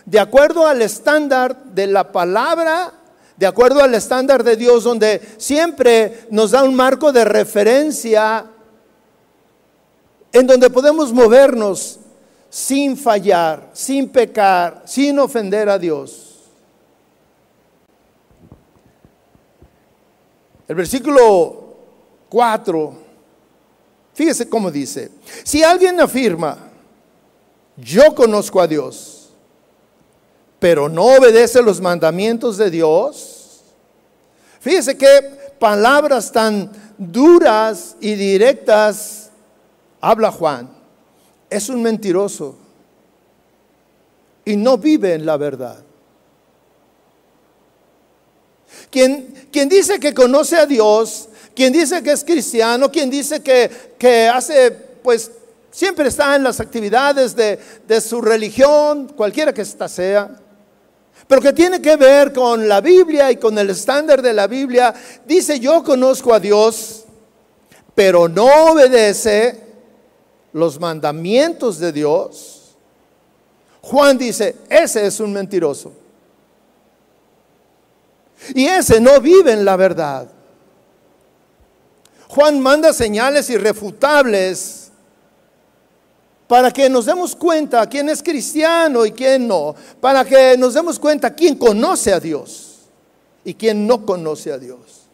de 0.08 0.22
acuerdo 0.22 0.66
al 0.66 0.82
estándar 0.82 1.66
de 1.66 1.86
la 1.86 2.14
palabra, 2.14 2.94
de 3.36 3.46
acuerdo 3.46 3.84
al 3.84 3.94
estándar 3.94 4.42
de 4.42 4.56
Dios, 4.56 4.86
donde 4.86 5.22
siempre 5.36 6.22
nos 6.32 6.52
da 6.52 6.64
un 6.64 6.76
marco 6.76 7.12
de 7.12 7.26
referencia 7.26 8.46
en 10.40 10.48
donde 10.48 10.70
podemos 10.70 11.12
movernos 11.14 12.00
sin 12.50 12.98
fallar, 12.98 13.70
sin 13.74 14.10
pecar, 14.10 14.84
sin 14.86 15.20
ofender 15.20 15.70
a 15.70 15.78
Dios. 15.78 16.24
El 20.68 20.76
versículo 20.76 21.76
4, 22.30 22.94
fíjese 24.14 24.50
cómo 24.50 24.70
dice, 24.70 25.12
si 25.44 25.64
alguien 25.64 26.00
afirma, 26.02 26.58
yo 27.78 28.14
conozco 28.14 28.60
a 28.60 28.68
Dios, 28.68 29.30
pero 30.60 30.90
no 30.90 31.06
obedece 31.06 31.62
los 31.62 31.80
mandamientos 31.80 32.58
de 32.58 32.70
Dios, 32.70 33.62
fíjese 34.60 34.98
qué 34.98 35.54
palabras 35.60 36.32
tan 36.32 36.70
duras 36.98 37.96
y 38.02 38.16
directas 38.16 39.27
habla 40.02 40.32
Juan. 40.32 40.70
Es 41.50 41.70
un 41.70 41.82
mentiroso 41.82 42.56
y 44.48 44.56
no 44.56 44.78
vive 44.78 45.14
en 45.14 45.26
la 45.26 45.36
verdad. 45.36 45.84
Quien, 48.90 49.34
dice 49.52 50.00
que 50.00 50.14
conoce 50.14 50.56
a 50.56 50.66
Dios 50.66 51.30
quien 51.54 51.74
dice 51.74 52.04
que 52.04 52.12
es 52.12 52.24
cristiano, 52.24 52.92
quien 52.92 53.10
dice 53.10 53.42
que, 53.42 54.30
hace, 54.32 54.72
pues 54.72 55.32
siempre 55.72 56.08
está 56.08 56.36
en 56.36 56.44
las 56.44 56.60
actividades 56.60 57.36
de, 57.36 57.60
de 57.88 58.00
su 58.00 58.22
religión, 58.22 59.12
cualquiera 59.16 59.52
que 59.52 59.64
ésta 59.64 59.88
sea, 59.88 60.40
pero 61.28 61.42
que 61.42 61.54
tiene 61.54 61.82
que 61.82 61.96
ver 61.96 62.32
con 62.32 62.70
la 62.70 62.80
Biblia 62.80 63.32
y 63.32 63.38
con 63.38 63.58
el 63.58 63.72
estándar 63.72 64.22
de 64.22 64.34
la 64.34 64.46
Biblia, 64.46 64.94
dice 65.26 65.60
yo 65.60 65.84
conozco 65.84 66.32
a 66.34 66.40
Dios, 66.40 67.06
pero 67.96 68.30
no 68.30 68.46
obedece 68.72 69.67
los 70.58 70.80
mandamientos 70.80 71.80
de 71.80 71.92
Dios. 71.92 72.76
Juan 73.82 74.18
dice, 74.18 74.56
ese 74.70 75.06
es 75.06 75.20
un 75.20 75.32
mentiroso. 75.32 75.94
Y 78.54 78.66
ese 78.66 79.00
no 79.00 79.20
vive 79.22 79.54
en 79.54 79.66
la 79.66 79.76
verdad. 79.76 80.28
Juan 82.28 82.60
manda 82.60 82.92
señales 82.92 83.50
irrefutables 83.50 84.92
para 86.48 86.72
que 86.72 86.90
nos 86.90 87.06
demos 87.06 87.36
cuenta 87.36 87.88
quién 87.88 88.10
es 88.10 88.24
cristiano 88.24 89.06
y 89.06 89.12
quién 89.12 89.48
no, 89.48 89.76
para 90.00 90.24
que 90.24 90.58
nos 90.58 90.74
demos 90.74 90.98
cuenta 90.98 91.34
quién 91.34 91.56
conoce 91.56 92.14
a 92.14 92.20
Dios 92.20 92.90
y 93.44 93.54
quién 93.54 93.86
no 93.86 94.06
conoce 94.06 94.52
a 94.52 94.58
Dios. 94.58 95.07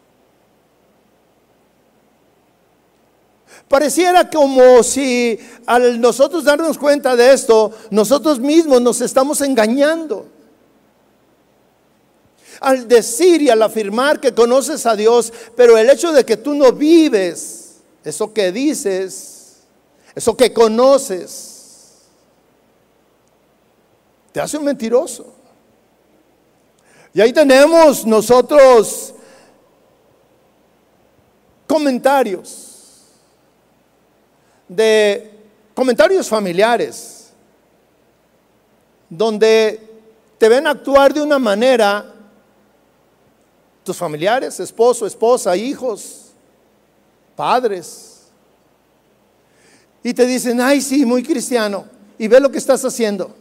Pareciera 3.73 4.29
como 4.29 4.83
si 4.83 5.39
al 5.65 5.99
nosotros 5.99 6.43
darnos 6.43 6.77
cuenta 6.77 7.15
de 7.15 7.33
esto, 7.33 7.71
nosotros 7.89 8.39
mismos 8.39 8.79
nos 8.83 9.01
estamos 9.01 9.41
engañando 9.41 10.27
al 12.59 12.88
decir 12.88 13.41
y 13.41 13.49
al 13.49 13.63
afirmar 13.63 14.19
que 14.19 14.31
conoces 14.31 14.86
a 14.86 14.95
Dios, 14.95 15.33
pero 15.55 15.75
el 15.75 15.89
hecho 15.89 16.12
de 16.12 16.23
que 16.23 16.38
tú 16.38 16.53
no 16.53 16.71
vives 16.71 17.77
eso 18.03 18.31
que 18.31 18.51
dices, 18.51 19.63
eso 20.13 20.38
que 20.38 20.53
conoces, 20.53 22.03
te 24.31 24.39
hace 24.39 24.59
un 24.59 24.65
mentiroso. 24.65 25.33
Y 27.12 27.21
ahí 27.21 27.33
tenemos 27.33 28.05
nosotros 28.05 29.15
comentarios 31.65 32.72
de 34.67 35.32
comentarios 35.73 36.28
familiares 36.30 37.32
donde 39.10 39.80
te 40.38 40.49
ven 40.49 40.67
actuar 40.67 41.13
de 41.13 41.21
una 41.21 41.39
manera 41.39 42.13
tus 43.84 43.97
familiares, 43.97 44.60
esposo, 44.60 45.06
esposa, 45.06 45.56
hijos, 45.56 46.32
padres. 47.36 48.21
Y 50.02 50.13
te 50.13 50.26
dicen, 50.26 50.60
ay, 50.62 50.82
sí, 50.82 51.06
muy 51.06 51.23
cristiano. 51.23 51.86
Y 52.17 52.28
ve 52.28 52.39
lo 52.39 52.49
que 52.49 52.58
estás 52.58 52.84
haciendo. 52.86 53.36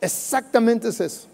Exactamente 0.00 0.88
es 0.88 1.00
eso. 1.00 1.26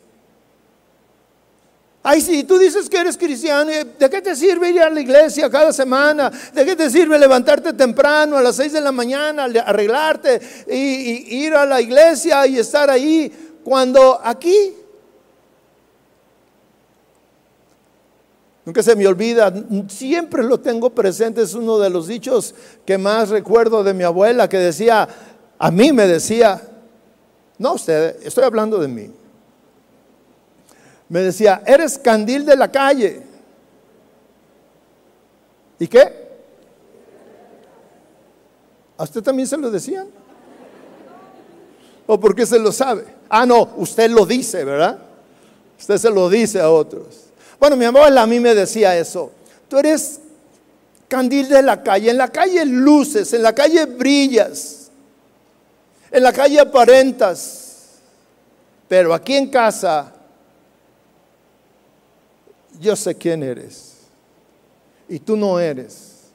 Ay, 2.05 2.21
sí, 2.21 2.43
tú 2.43 2.59
dices 2.59 2.91
que 2.91 2.99
eres 2.99 3.17
cristiano, 3.17 3.71
¿de 3.71 4.11
qué 4.11 4.21
te 4.21 4.35
sirve 4.35 4.71
ir 4.71 4.81
a 4.81 4.91
la 4.91 5.01
iglesia 5.01 5.49
cada 5.49 5.73
semana? 5.73 6.33
¿De 6.53 6.65
qué 6.65 6.75
te 6.75 6.91
sirve 6.91 7.17
levantarte 7.17 7.73
temprano 7.75 8.37
a 8.37 8.43
las 8.43 8.57
seis 8.57 8.73
de 8.73 8.81
la 8.81 8.91
mañana, 8.91 9.45
arreglarte 9.45 10.41
y, 10.69 10.75
y 10.75 11.47
ir 11.47 11.55
a 11.55 11.65
la 11.65 11.81
iglesia 11.81 12.45
y 12.47 12.59
estar 12.59 12.91
ahí? 12.91 13.33
Cuando 13.63 14.21
aquí 14.23 14.75
Nunca 18.65 18.83
se 18.83 18.95
me 18.95 19.07
olvida, 19.09 19.53
siempre 19.89 20.45
lo 20.45 20.61
tengo 20.61 20.91
presente, 20.91 21.43
es 21.43 21.55
uno 21.55 21.81
de 21.81 21.91
los 21.91 22.07
dichos 22.07 22.55
que 22.87 22.97
más 22.97 23.29
recuerdo 23.31 23.83
de 23.83 23.93
mi 23.93 24.05
abuela 24.05 24.49
que 24.49 24.59
decía, 24.59 25.09
a 25.59 25.71
mí 25.73 25.93
me 25.93 26.07
decía, 26.07 26.63
no 27.59 27.75
usted, 27.75 28.17
estoy 28.23 28.45
hablando 28.45 28.79
de 28.79 28.87
mí. 28.87 29.11
Me 31.13 31.21
decía, 31.21 31.63
eres 31.67 31.99
candil 31.99 32.47
de 32.47 32.57
la 32.57 32.73
calle. 32.73 33.21
¿Y 35.79 35.87
qué? 35.87 36.11
¿A 38.97 39.03
usted 39.03 39.23
también 39.23 39.47
se 39.47 39.59
lo 39.59 39.71
decían? 39.71 40.07
¿O 42.07 42.19
por 42.19 42.35
qué 42.35 42.47
se 42.47 42.59
lo 42.59 42.73
sabe? 42.73 43.05
Ah, 43.29 43.45
no, 43.45 43.75
usted 43.77 44.11
lo 44.11 44.25
dice, 44.25 44.65
¿verdad? 44.65 45.01
Usted 45.79 45.99
se 45.99 46.09
lo 46.09 46.31
dice 46.31 46.63
a 46.63 46.71
otros. 46.71 47.25
Bueno, 47.61 47.77
mi 47.77 47.85
abuela 47.85 48.23
a 48.23 48.27
mí 48.27 48.41
me 48.41 48.55
decía 48.55 48.97
eso. 48.97 49.33
Tú 49.69 49.77
eres 49.77 50.19
candil 51.09 51.47
de 51.47 51.61
la 51.61 51.83
calle. 51.83 52.09
En 52.09 52.17
la 52.17 52.29
calle 52.29 52.65
luces, 52.65 53.35
en 53.35 53.43
la 53.43 53.55
calle 53.55 53.85
brillas, 53.85 54.91
en 56.11 56.23
la 56.23 56.33
calle 56.33 56.59
aparentas. 56.59 57.99
Pero 58.89 59.13
aquí 59.13 59.35
en 59.35 59.51
casa, 59.51 60.11
yo 62.81 62.97
sé 62.97 63.15
quién 63.15 63.43
eres. 63.43 63.99
Y 65.09 65.19
tú 65.19 65.37
no 65.37 65.59
eres 65.61 66.33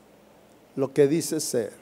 lo 0.76 0.94
que 0.94 1.08
dices 1.08 1.44
ser. 1.44 1.74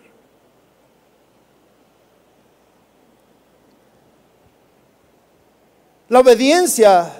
La 6.07 6.19
obediencia 6.19 7.11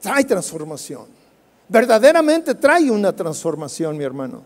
trae 0.00 0.24
transformación. 0.24 1.06
Verdaderamente 1.68 2.54
trae 2.54 2.90
una 2.90 3.14
transformación, 3.14 3.96
mi 3.96 4.04
hermano. 4.04 4.42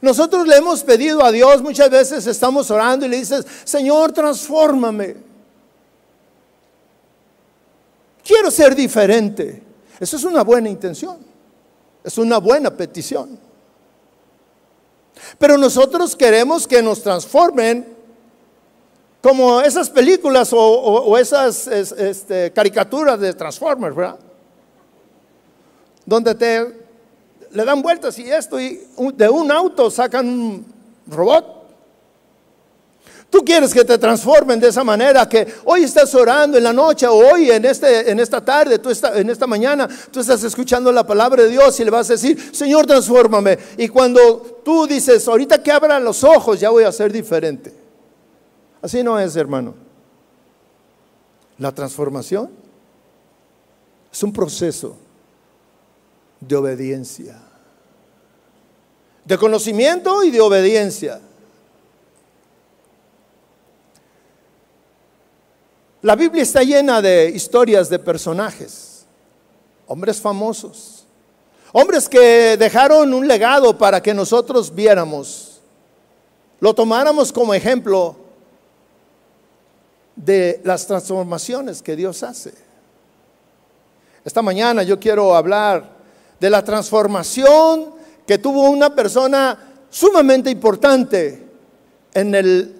Nosotros 0.00 0.46
le 0.46 0.56
hemos 0.56 0.82
pedido 0.82 1.24
a 1.24 1.30
Dios, 1.30 1.62
muchas 1.62 1.90
veces 1.90 2.26
estamos 2.26 2.70
orando 2.70 3.06
y 3.06 3.08
le 3.08 3.18
dices, 3.18 3.46
Señor, 3.64 4.12
transfórmame. 4.12 5.27
Quiero 8.28 8.50
ser 8.50 8.74
diferente. 8.74 9.62
Eso 9.98 10.18
es 10.18 10.24
una 10.24 10.44
buena 10.44 10.68
intención. 10.68 11.16
Es 12.04 12.18
una 12.18 12.36
buena 12.36 12.70
petición. 12.70 13.38
Pero 15.38 15.56
nosotros 15.56 16.14
queremos 16.14 16.68
que 16.68 16.82
nos 16.82 17.02
transformen 17.02 17.96
como 19.22 19.62
esas 19.62 19.88
películas 19.88 20.50
o, 20.52 21.16
esas 21.16 21.68
este, 21.68 22.52
caricaturas 22.52 23.18
de 23.18 23.32
Transformers, 23.32 23.96
¿verdad? 23.96 24.18
Donde 26.04 26.34
te 26.34 26.66
le 27.50 27.64
dan 27.64 27.80
vueltas 27.80 28.18
y 28.18 28.30
esto, 28.30 28.60
y 28.60 28.78
de 29.14 29.28
un 29.30 29.50
auto 29.50 29.90
sacan 29.90 30.28
un 30.28 30.66
robot. 31.06 31.57
Tú 33.30 33.44
quieres 33.44 33.74
que 33.74 33.84
te 33.84 33.98
transformen 33.98 34.58
de 34.58 34.68
esa 34.68 34.82
manera, 34.82 35.28
que 35.28 35.46
hoy 35.64 35.82
estás 35.82 36.14
orando 36.14 36.56
en 36.56 36.64
la 36.64 36.72
noche 36.72 37.06
o 37.06 37.12
hoy 37.12 37.50
en, 37.50 37.64
este, 37.66 38.10
en 38.10 38.18
esta 38.20 38.42
tarde, 38.42 38.78
tú 38.78 38.90
en 39.14 39.28
esta 39.28 39.46
mañana, 39.46 39.86
tú 40.10 40.20
estás 40.20 40.42
escuchando 40.44 40.90
la 40.90 41.06
palabra 41.06 41.42
de 41.42 41.50
Dios 41.50 41.78
y 41.78 41.84
le 41.84 41.90
vas 41.90 42.08
a 42.08 42.14
decir, 42.14 42.54
Señor, 42.54 42.86
transfórmame. 42.86 43.58
Y 43.76 43.88
cuando 43.88 44.60
tú 44.64 44.86
dices, 44.86 45.28
ahorita 45.28 45.62
que 45.62 45.70
abran 45.70 46.02
los 46.02 46.24
ojos, 46.24 46.58
ya 46.58 46.70
voy 46.70 46.84
a 46.84 46.92
ser 46.92 47.12
diferente. 47.12 47.74
Así 48.80 49.02
no 49.02 49.18
es, 49.18 49.36
hermano. 49.36 49.74
La 51.58 51.72
transformación 51.72 52.50
es 54.10 54.22
un 54.22 54.32
proceso 54.32 54.96
de 56.40 56.56
obediencia, 56.56 57.36
de 59.24 59.36
conocimiento 59.36 60.24
y 60.24 60.30
de 60.30 60.40
obediencia. 60.40 61.20
La 66.00 66.14
Biblia 66.14 66.42
está 66.44 66.62
llena 66.62 67.02
de 67.02 67.28
historias 67.28 67.88
de 67.88 67.98
personajes, 67.98 69.04
hombres 69.88 70.20
famosos, 70.20 71.04
hombres 71.72 72.08
que 72.08 72.56
dejaron 72.56 73.12
un 73.12 73.26
legado 73.26 73.76
para 73.76 74.00
que 74.00 74.14
nosotros 74.14 74.72
viéramos, 74.72 75.60
lo 76.60 76.72
tomáramos 76.72 77.32
como 77.32 77.52
ejemplo 77.52 78.16
de 80.14 80.60
las 80.64 80.86
transformaciones 80.86 81.82
que 81.82 81.96
Dios 81.96 82.22
hace. 82.22 82.54
Esta 84.24 84.40
mañana 84.40 84.84
yo 84.84 85.00
quiero 85.00 85.34
hablar 85.34 85.96
de 86.38 86.50
la 86.50 86.62
transformación 86.62 87.94
que 88.24 88.38
tuvo 88.38 88.70
una 88.70 88.94
persona 88.94 89.58
sumamente 89.90 90.48
importante 90.50 91.44
en 92.14 92.34
el 92.36 92.77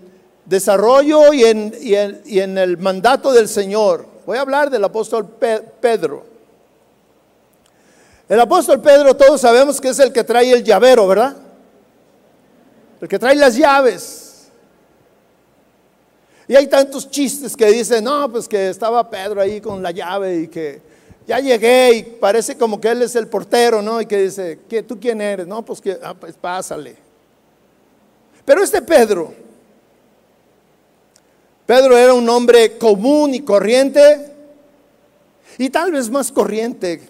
desarrollo 0.48 1.32
y 1.32 1.44
en, 1.44 2.58
el 2.58 2.78
mandato 2.78 3.32
del 3.32 3.48
Señor. 3.48 4.06
Voy 4.26 4.38
a 4.38 4.40
hablar 4.40 4.70
del 4.70 4.82
apóstol 4.82 5.26
Pedro. 5.80 6.24
El 8.28 8.40
apóstol 8.40 8.80
Pedro 8.80 9.14
todos 9.14 9.40
sabemos 9.40 9.80
que 9.80 9.88
es 9.88 9.98
el 9.98 10.12
que 10.12 10.24
trae 10.24 10.50
el 10.52 10.64
llavero, 10.64 11.06
¿verdad? 11.06 11.37
El 13.00 13.08
que 13.08 13.18
trae 13.18 13.37
las 13.37 13.56
llaves. 13.56 14.48
Y 16.46 16.56
hay 16.56 16.66
tantos 16.66 17.11
chistes 17.11 17.54
que 17.54 17.66
dicen, 17.66 18.04
no, 18.04 18.30
pues 18.30 18.48
que 18.48 18.70
estaba 18.70 19.08
Pedro 19.08 19.40
ahí 19.40 19.61
con 19.61 19.82
la 19.82 19.90
llave 19.90 20.40
y 20.40 20.48
que 20.48 20.80
ya 21.26 21.40
llegué 21.40 21.92
y 21.92 22.02
parece 22.02 22.56
como 22.56 22.80
que 22.80 22.88
él 22.88 23.02
es 23.02 23.14
el 23.16 23.28
portero, 23.28 23.82
¿no? 23.82 24.00
Y 24.00 24.06
que 24.06 24.16
dice, 24.16 24.58
¿tú 24.87 24.98
quién 24.98 25.20
eres? 25.20 25.46
No, 25.46 25.62
pues 25.62 25.80
que, 25.80 25.98
ah, 26.02 26.14
pues 26.14 26.34
pásale. 26.37 26.96
Pero 28.46 28.62
este 28.62 28.80
Pedro, 28.80 29.34
Pedro 31.68 31.98
era 31.98 32.14
un 32.14 32.26
hombre 32.31 32.78
común 32.78 33.35
y 33.35 33.42
corriente, 33.42 34.33
y 35.59 35.68
tal 35.68 35.92
vez 35.92 36.09
más 36.09 36.33
corriente. 36.33 37.07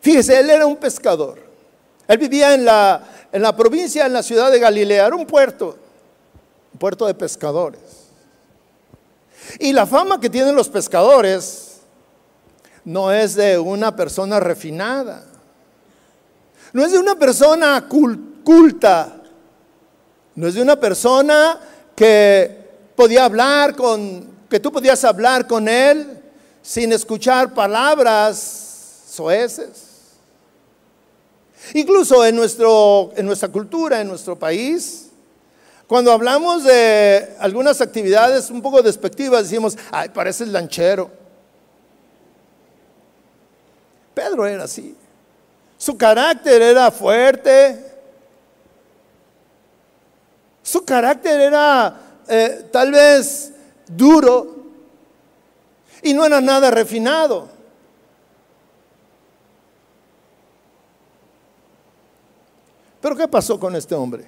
Fíjese, 0.00 0.40
él 0.40 0.50
era 0.50 0.66
un 0.66 0.76
pescador. 0.76 1.38
Él 2.08 2.18
vivía 2.18 2.54
en 2.54 2.64
la, 2.64 3.04
en 3.30 3.40
la 3.40 3.54
provincia, 3.54 4.04
en 4.04 4.12
la 4.12 4.24
ciudad 4.24 4.50
de 4.50 4.58
Galilea, 4.58 5.06
era 5.06 5.14
un 5.14 5.26
puerto, 5.26 5.78
un 6.72 6.78
puerto 6.80 7.06
de 7.06 7.14
pescadores. 7.14 8.08
Y 9.60 9.72
la 9.72 9.86
fama 9.86 10.18
que 10.18 10.28
tienen 10.28 10.56
los 10.56 10.68
pescadores 10.68 11.82
no 12.84 13.12
es 13.12 13.36
de 13.36 13.60
una 13.60 13.94
persona 13.94 14.40
refinada, 14.40 15.24
no 16.72 16.84
es 16.84 16.90
de 16.90 16.98
una 16.98 17.14
persona 17.14 17.86
culta, 17.88 19.21
no 20.34 20.48
es 20.48 20.54
de 20.54 20.62
una 20.62 20.78
persona 20.78 21.60
que 21.94 22.70
podía 22.96 23.24
hablar 23.24 23.76
con, 23.76 24.26
que 24.48 24.60
tú 24.60 24.72
podías 24.72 25.04
hablar 25.04 25.46
con 25.46 25.68
él 25.68 26.20
sin 26.62 26.92
escuchar 26.92 27.52
palabras 27.52 29.02
soeces. 29.08 29.88
Incluso 31.74 32.24
en, 32.24 32.36
nuestro, 32.36 33.12
en 33.16 33.26
nuestra 33.26 33.48
cultura, 33.48 34.00
en 34.00 34.08
nuestro 34.08 34.38
país, 34.38 35.08
cuando 35.86 36.10
hablamos 36.10 36.64
de 36.64 37.34
algunas 37.38 37.80
actividades 37.80 38.50
un 38.50 38.62
poco 38.62 38.82
despectivas, 38.82 39.44
decimos, 39.44 39.76
ay, 39.90 40.08
parece 40.08 40.44
el 40.44 40.52
lanchero. 40.52 41.10
Pedro 44.14 44.46
era 44.46 44.64
así. 44.64 44.96
Su 45.76 45.96
carácter 45.96 46.62
era 46.62 46.90
fuerte. 46.90 47.91
Su 50.62 50.84
carácter 50.84 51.40
era 51.40 52.20
eh, 52.28 52.68
tal 52.70 52.92
vez 52.92 53.52
duro 53.86 54.56
y 56.02 56.14
no 56.14 56.24
era 56.24 56.40
nada 56.40 56.70
refinado. 56.70 57.48
Pero 63.00 63.16
¿qué 63.16 63.26
pasó 63.26 63.58
con 63.58 63.74
este 63.74 63.94
hombre? 63.96 64.24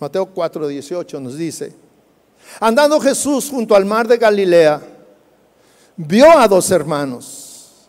Mateo 0.00 0.26
4, 0.26 0.66
18 0.66 1.20
nos 1.20 1.36
dice, 1.36 1.74
andando 2.58 2.98
Jesús 2.98 3.50
junto 3.50 3.76
al 3.76 3.84
mar 3.84 4.08
de 4.08 4.16
Galilea, 4.16 4.80
vio 5.96 6.38
a 6.38 6.48
dos 6.48 6.70
hermanos, 6.70 7.86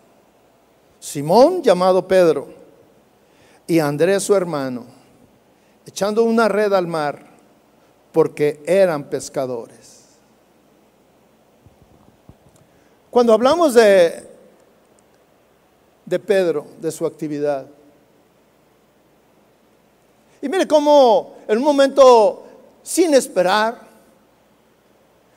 Simón 1.00 1.64
llamado 1.64 2.06
Pedro 2.06 2.50
y 3.66 3.80
Andrés 3.80 4.24
su 4.24 4.36
hermano, 4.36 4.86
echando 5.86 6.24
una 6.24 6.48
red 6.50 6.74
al 6.74 6.86
mar 6.86 7.35
porque 8.16 8.64
eran 8.66 9.10
pescadores. 9.10 10.06
Cuando 13.12 13.34
hablamos 13.34 13.74
de, 13.74 14.26
de 16.06 16.20
Pedro, 16.20 16.66
de 16.80 16.94
su 16.94 17.06
actividad, 17.06 17.66
y 20.42 20.48
mire 20.48 20.66
cómo 20.66 21.36
en 21.46 21.58
un 21.58 21.64
momento 21.66 22.46
sin 22.84 23.14
esperar, 23.14 23.82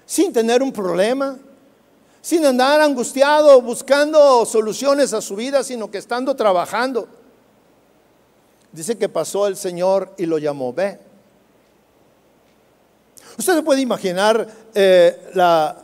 sin 0.07 0.33
tener 0.33 0.63
un 0.63 0.73
problema, 0.73 1.37
sin 2.21 2.47
andar 2.47 2.81
angustiado 2.81 3.61
buscando 3.61 4.47
soluciones 4.47 5.13
a 5.13 5.21
su 5.21 5.35
vida, 5.35 5.65
sino 5.65 5.91
que 5.91 5.99
estando 5.99 6.37
trabajando. 6.37 7.09
Dice 8.71 8.97
que 8.97 9.09
pasó 9.09 9.49
el 9.49 9.57
Señor 9.57 10.15
y 10.17 10.27
lo 10.27 10.39
llamó, 10.39 10.73
ve. 10.73 11.08
Usted 13.39 13.55
se 13.55 13.63
puede 13.63 13.81
imaginar 13.81 14.47
eh, 14.75 15.31
la, 15.35 15.77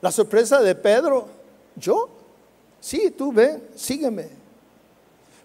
la 0.00 0.12
sorpresa 0.12 0.60
de 0.60 0.74
Pedro. 0.74 1.28
¿Yo? 1.76 2.08
Sí, 2.80 3.14
tú 3.16 3.32
ve, 3.32 3.62
sígueme. 3.76 4.28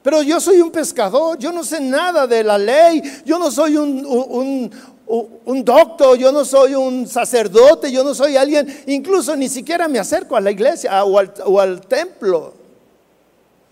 Pero 0.02 0.24
yo 0.24 0.40
soy 0.40 0.60
un 0.60 0.72
pescador, 0.72 1.38
yo 1.38 1.52
no 1.52 1.64
sé 1.64 1.80
nada 1.80 2.26
de 2.26 2.44
la 2.44 2.58
ley, 2.58 3.02
yo 3.26 3.38
no 3.38 3.52
soy 3.52 3.78
un, 3.78 4.72
un 5.06 5.66
doctor, 5.66 6.18
yo 6.18 6.32
no 6.32 6.44
soy 6.46 6.74
un 6.74 7.08
sacerdote, 7.08 7.92
yo 7.92 8.04
no 8.04 8.16
soy 8.16 8.36
alguien, 8.36 8.84
incluso 8.88 9.36
ni 9.36 9.50
siquiera 9.50 9.88
me 9.88 10.00
acerco 10.00 10.36
a 10.36 10.42
la 10.42 10.52
iglesia 10.52 11.04
o 11.04 11.20
al, 11.20 11.34
o 11.46 11.60
al 11.60 11.82
templo. 11.82 12.54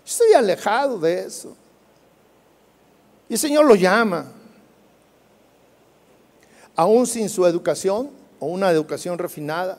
Estoy 0.06 0.32
alejado 0.32 0.98
de 0.98 1.20
eso. 1.20 1.56
Y 3.28 3.32
el 3.34 3.38
Señor 3.38 3.64
lo 3.64 3.74
llama. 3.74 4.32
Aún 6.78 7.08
sin 7.08 7.28
su 7.28 7.44
educación 7.44 8.08
o 8.38 8.46
una 8.46 8.70
educación 8.70 9.18
refinada, 9.18 9.78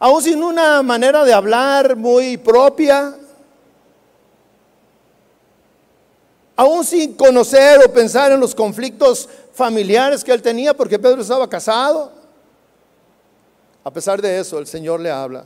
aún 0.00 0.22
sin 0.22 0.42
una 0.42 0.82
manera 0.82 1.22
de 1.22 1.34
hablar 1.34 1.94
muy 1.94 2.38
propia, 2.38 3.14
aún 6.56 6.86
sin 6.86 7.12
conocer 7.12 7.84
o 7.84 7.92
pensar 7.92 8.32
en 8.32 8.40
los 8.40 8.54
conflictos 8.54 9.28
familiares 9.52 10.24
que 10.24 10.32
él 10.32 10.40
tenía, 10.40 10.72
porque 10.72 10.98
Pedro 10.98 11.20
estaba 11.20 11.46
casado. 11.46 12.12
A 13.84 13.92
pesar 13.92 14.22
de 14.22 14.38
eso, 14.38 14.58
el 14.58 14.66
Señor 14.66 15.00
le 15.00 15.10
habla. 15.10 15.44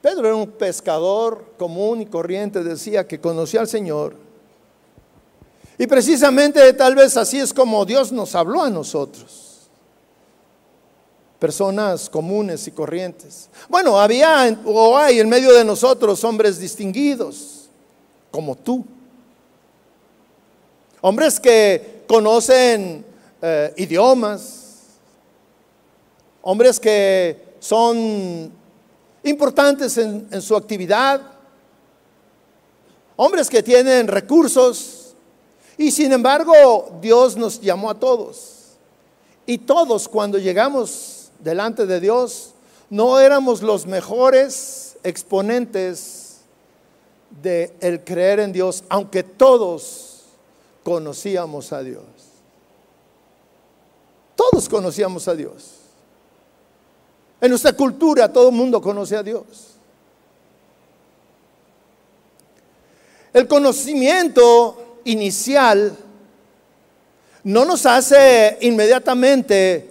Pedro 0.00 0.28
era 0.28 0.34
un 0.34 0.50
pescador 0.50 1.44
común 1.58 2.00
y 2.00 2.06
corriente, 2.06 2.64
decía 2.64 3.06
que 3.06 3.20
conocía 3.20 3.60
al 3.60 3.68
Señor. 3.68 4.23
Y 5.78 5.86
precisamente 5.86 6.72
tal 6.74 6.94
vez 6.94 7.16
así 7.16 7.38
es 7.38 7.52
como 7.52 7.84
Dios 7.84 8.12
nos 8.12 8.34
habló 8.34 8.62
a 8.62 8.70
nosotros. 8.70 9.68
Personas 11.38 12.08
comunes 12.08 12.66
y 12.68 12.70
corrientes. 12.70 13.48
Bueno, 13.68 14.00
había 14.00 14.58
o 14.64 14.96
hay 14.96 15.20
en 15.20 15.28
medio 15.28 15.52
de 15.52 15.64
nosotros 15.64 16.22
hombres 16.24 16.58
distinguidos, 16.58 17.68
como 18.30 18.54
tú. 18.54 18.84
Hombres 21.00 21.38
que 21.38 22.04
conocen 22.06 23.04
eh, 23.42 23.74
idiomas. 23.76 24.64
Hombres 26.42 26.78
que 26.78 27.54
son 27.58 28.52
importantes 29.22 29.96
en, 29.96 30.42
su 30.42 30.54
actividad, 30.54 31.20
hombres 33.16 33.48
que 33.48 33.62
tienen 33.62 34.06
recursos, 34.06 35.03
y 35.76 35.90
sin 35.90 36.12
embargo 36.12 36.98
Dios 37.00 37.36
nos 37.36 37.60
llamó 37.60 37.90
a 37.90 37.94
todos. 37.94 38.50
Y 39.46 39.58
todos 39.58 40.08
cuando 40.08 40.38
llegamos 40.38 41.30
delante 41.38 41.86
de 41.86 42.00
Dios, 42.00 42.52
no 42.90 43.18
éramos 43.20 43.62
los 43.62 43.86
mejores 43.86 44.96
exponentes 45.02 46.38
de 47.42 47.74
el 47.80 48.04
creer 48.04 48.40
en 48.40 48.52
Dios, 48.52 48.84
aunque 48.88 49.22
todos 49.22 50.22
conocíamos 50.82 51.72
a 51.72 51.82
Dios. 51.82 52.04
Todos 54.36 54.68
conocíamos 54.68 55.26
a 55.28 55.34
Dios. 55.34 55.72
En 57.40 57.50
nuestra 57.50 57.72
cultura 57.72 58.32
todo 58.32 58.48
el 58.48 58.54
mundo 58.54 58.80
conoce 58.80 59.16
a 59.16 59.22
Dios. 59.22 59.74
El 63.32 63.48
conocimiento 63.48 64.83
inicial 65.04 65.96
no 67.42 67.64
nos 67.64 67.84
hace 67.84 68.56
inmediatamente 68.62 69.90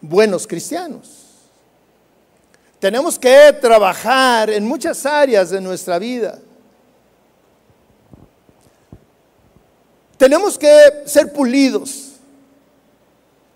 buenos 0.00 0.46
cristianos. 0.46 1.24
Tenemos 2.78 3.18
que 3.18 3.56
trabajar 3.60 4.50
en 4.50 4.66
muchas 4.66 5.06
áreas 5.06 5.48
de 5.48 5.60
nuestra 5.60 5.98
vida. 5.98 6.38
Tenemos 10.18 10.58
que 10.58 11.02
ser 11.06 11.32
pulidos. 11.32 12.12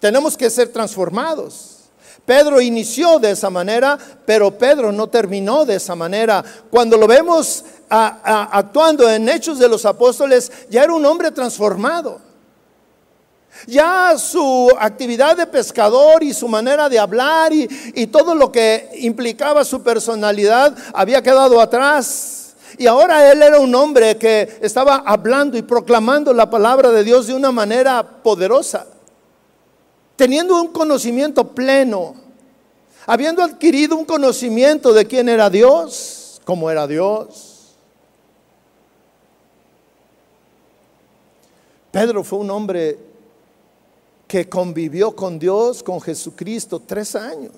Tenemos 0.01 0.37
que 0.37 0.49
ser 0.49 0.69
transformados. 0.69 1.78
Pedro 2.29 2.61
inició 2.61 3.19
de 3.19 3.31
esa 3.31 3.49
manera, 3.49 3.99
pero 4.27 4.51
Pedro 4.51 4.93
no 4.93 5.07
terminó 5.07 5.65
de 5.65 5.77
esa 5.77 5.95
manera. 5.95 6.45
Cuando 6.71 6.99
lo 6.99 7.07
vemos 7.07 7.65
actuando 7.89 9.11
en 9.11 9.27
Hechos 9.31 9.59
de 9.59 9.67
los 9.67 9.87
Apóstoles, 9.87 10.53
ya 10.69 10.85
era 10.85 10.93
un 10.93 11.07
hombre 11.07 11.31
transformado. 11.31 12.21
Ya 13.67 14.19
su 14.19 14.71
actividad 14.79 15.39
de 15.39 15.47
pescador 15.47 16.23
y 16.23 16.35
su 16.35 16.49
manera 16.49 16.91
de 16.91 16.99
hablar 16.99 17.51
y, 17.51 18.07
todo 18.09 18.35
lo 18.35 18.53
que 18.53 18.91
implicaba 18.97 19.65
su 19.65 19.83
personalidad 19.83 20.77
había 20.93 21.23
quedado 21.23 21.59
atrás. 21.63 22.57
Y 22.77 22.87
ahora 22.87 23.33
él 23.33 23.43
era 23.43 23.59
un 23.59 23.75
hombre 23.75 24.19
que 24.19 24.59
estaba 24.61 24.97
hablando 24.97 25.57
y 25.57 25.63
proclamando 25.63 26.35
la 26.35 26.51
palabra 26.51 26.91
de 26.91 27.05
Dios 27.05 27.27
de 27.27 27.33
una 27.33 27.53
manera 27.53 28.03
poderosa 28.23 28.85
teniendo 30.19 30.61
un 30.61 30.73
conocimiento 30.73 31.55
pleno, 31.55 32.17
habiendo 33.07 33.41
adquirido 33.41 33.95
un 33.95 34.05
conocimiento 34.05 34.93
de 34.93 35.07
quién 35.07 35.29
era 35.29 35.49
Dios, 35.49 36.41
cómo 36.45 36.69
era 36.69 36.89
Dios. 36.89 37.77
Pedro 41.93 42.25
fue 42.25 42.41
un 42.41 42.51
hombre 42.51 42.99
que 44.27 44.49
convivió 44.49 45.15
con 45.15 45.39
Dios, 45.39 45.85
con 45.85 46.01
Jesucristo, 46.01 46.83
tres 46.85 47.15
años. 47.15 47.53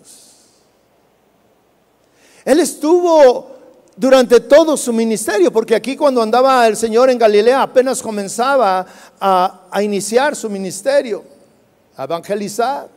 Él 2.45 2.61
estuvo 2.61 3.53
durante 3.97 4.39
todo 4.39 4.77
su 4.77 4.93
ministerio, 4.93 5.51
porque 5.51 5.75
aquí 5.75 5.97
cuando 5.97 6.21
andaba 6.21 6.69
el 6.69 6.77
Señor 6.77 7.09
en 7.09 7.17
Galilea 7.17 7.63
apenas 7.63 8.03
comenzaba 8.03 8.87
a, 9.19 9.63
a 9.71 9.83
iniciar 9.83 10.37
su 10.37 10.51
ministerio 10.51 11.40
evangelizar. 12.05 12.89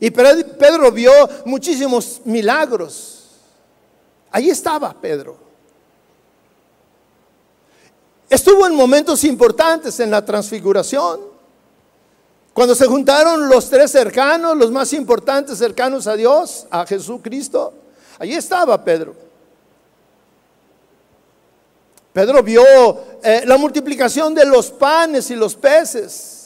Y 0.00 0.10
Pedro 0.10 0.92
vio 0.92 1.12
muchísimos 1.46 2.20
milagros. 2.24 3.28
Ahí 4.30 4.50
estaba 4.50 4.92
Pedro. 4.92 5.36
Estuvo 8.28 8.66
en 8.66 8.74
momentos 8.74 9.24
importantes 9.24 9.98
en 10.00 10.10
la 10.10 10.24
transfiguración. 10.24 11.20
Cuando 12.52 12.74
se 12.74 12.86
juntaron 12.86 13.48
los 13.48 13.68
tres 13.68 13.90
cercanos, 13.90 14.56
los 14.56 14.70
más 14.70 14.92
importantes 14.92 15.58
cercanos 15.58 16.06
a 16.06 16.14
Dios, 16.14 16.66
a 16.70 16.86
Jesucristo, 16.86 17.72
allí 18.18 18.34
estaba 18.34 18.84
Pedro. 18.84 19.14
Pedro 22.12 22.42
vio 22.42 22.62
eh, 23.22 23.42
la 23.46 23.56
multiplicación 23.56 24.34
de 24.34 24.44
los 24.44 24.70
panes 24.70 25.30
y 25.30 25.36
los 25.36 25.54
peces. 25.54 26.39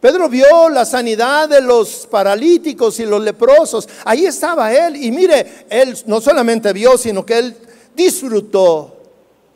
Pedro 0.00 0.30
vio 0.30 0.70
la 0.70 0.84
sanidad 0.86 1.48
de 1.48 1.60
los 1.60 2.06
paralíticos 2.06 2.98
y 3.00 3.04
los 3.06 3.22
leprosos. 3.22 3.86
Ahí 4.04 4.24
estaba 4.24 4.72
él. 4.72 4.96
Y 4.96 5.10
mire, 5.10 5.66
él 5.68 5.96
no 6.06 6.20
solamente 6.22 6.72
vio, 6.72 6.96
sino 6.96 7.24
que 7.24 7.38
él 7.38 7.56
disfrutó 7.94 8.96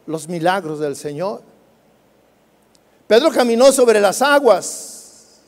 los 0.07 0.28
milagros 0.28 0.80
del 0.80 0.96
Señor. 0.96 1.40
Pedro 3.07 3.30
caminó 3.30 3.72
sobre 3.72 4.00
las 4.00 4.20
aguas, 4.20 5.40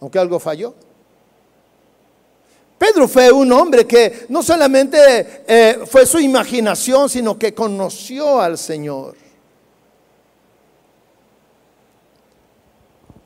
aunque 0.00 0.18
algo 0.18 0.40
falló. 0.40 0.74
Pedro 2.76 3.08
fue 3.08 3.30
un 3.30 3.52
hombre 3.52 3.86
que 3.86 4.26
no 4.28 4.42
solamente 4.42 5.44
eh, 5.46 5.80
fue 5.86 6.06
su 6.06 6.18
imaginación, 6.18 7.08
sino 7.08 7.38
que 7.38 7.54
conoció 7.54 8.40
al 8.40 8.56
Señor. 8.56 9.27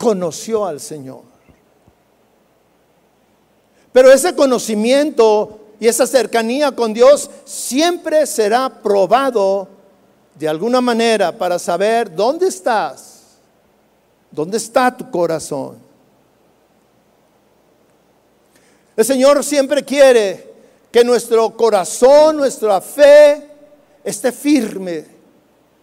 Conoció 0.03 0.67
al 0.67 0.81
Señor. 0.81 1.23
Pero 3.93 4.11
ese 4.11 4.35
conocimiento 4.35 5.61
y 5.79 5.87
esa 5.87 6.09
cercanía 6.09 6.73
con 6.73 6.93
Dios 6.93 7.31
siempre 7.45 8.27
será 8.27 8.69
probado 8.69 9.69
de 10.35 10.49
alguna 10.49 10.81
manera 10.81 11.31
para 11.31 11.57
saber 11.57 12.13
dónde 12.13 12.49
estás, 12.49 13.37
dónde 14.29 14.57
está 14.57 14.97
tu 14.97 15.09
corazón. 15.09 15.79
El 18.97 19.05
Señor 19.05 19.45
siempre 19.45 19.85
quiere 19.85 20.53
que 20.91 21.05
nuestro 21.05 21.57
corazón, 21.57 22.39
nuestra 22.39 22.81
fe 22.81 23.51
esté 24.03 24.33
firme, 24.33 25.05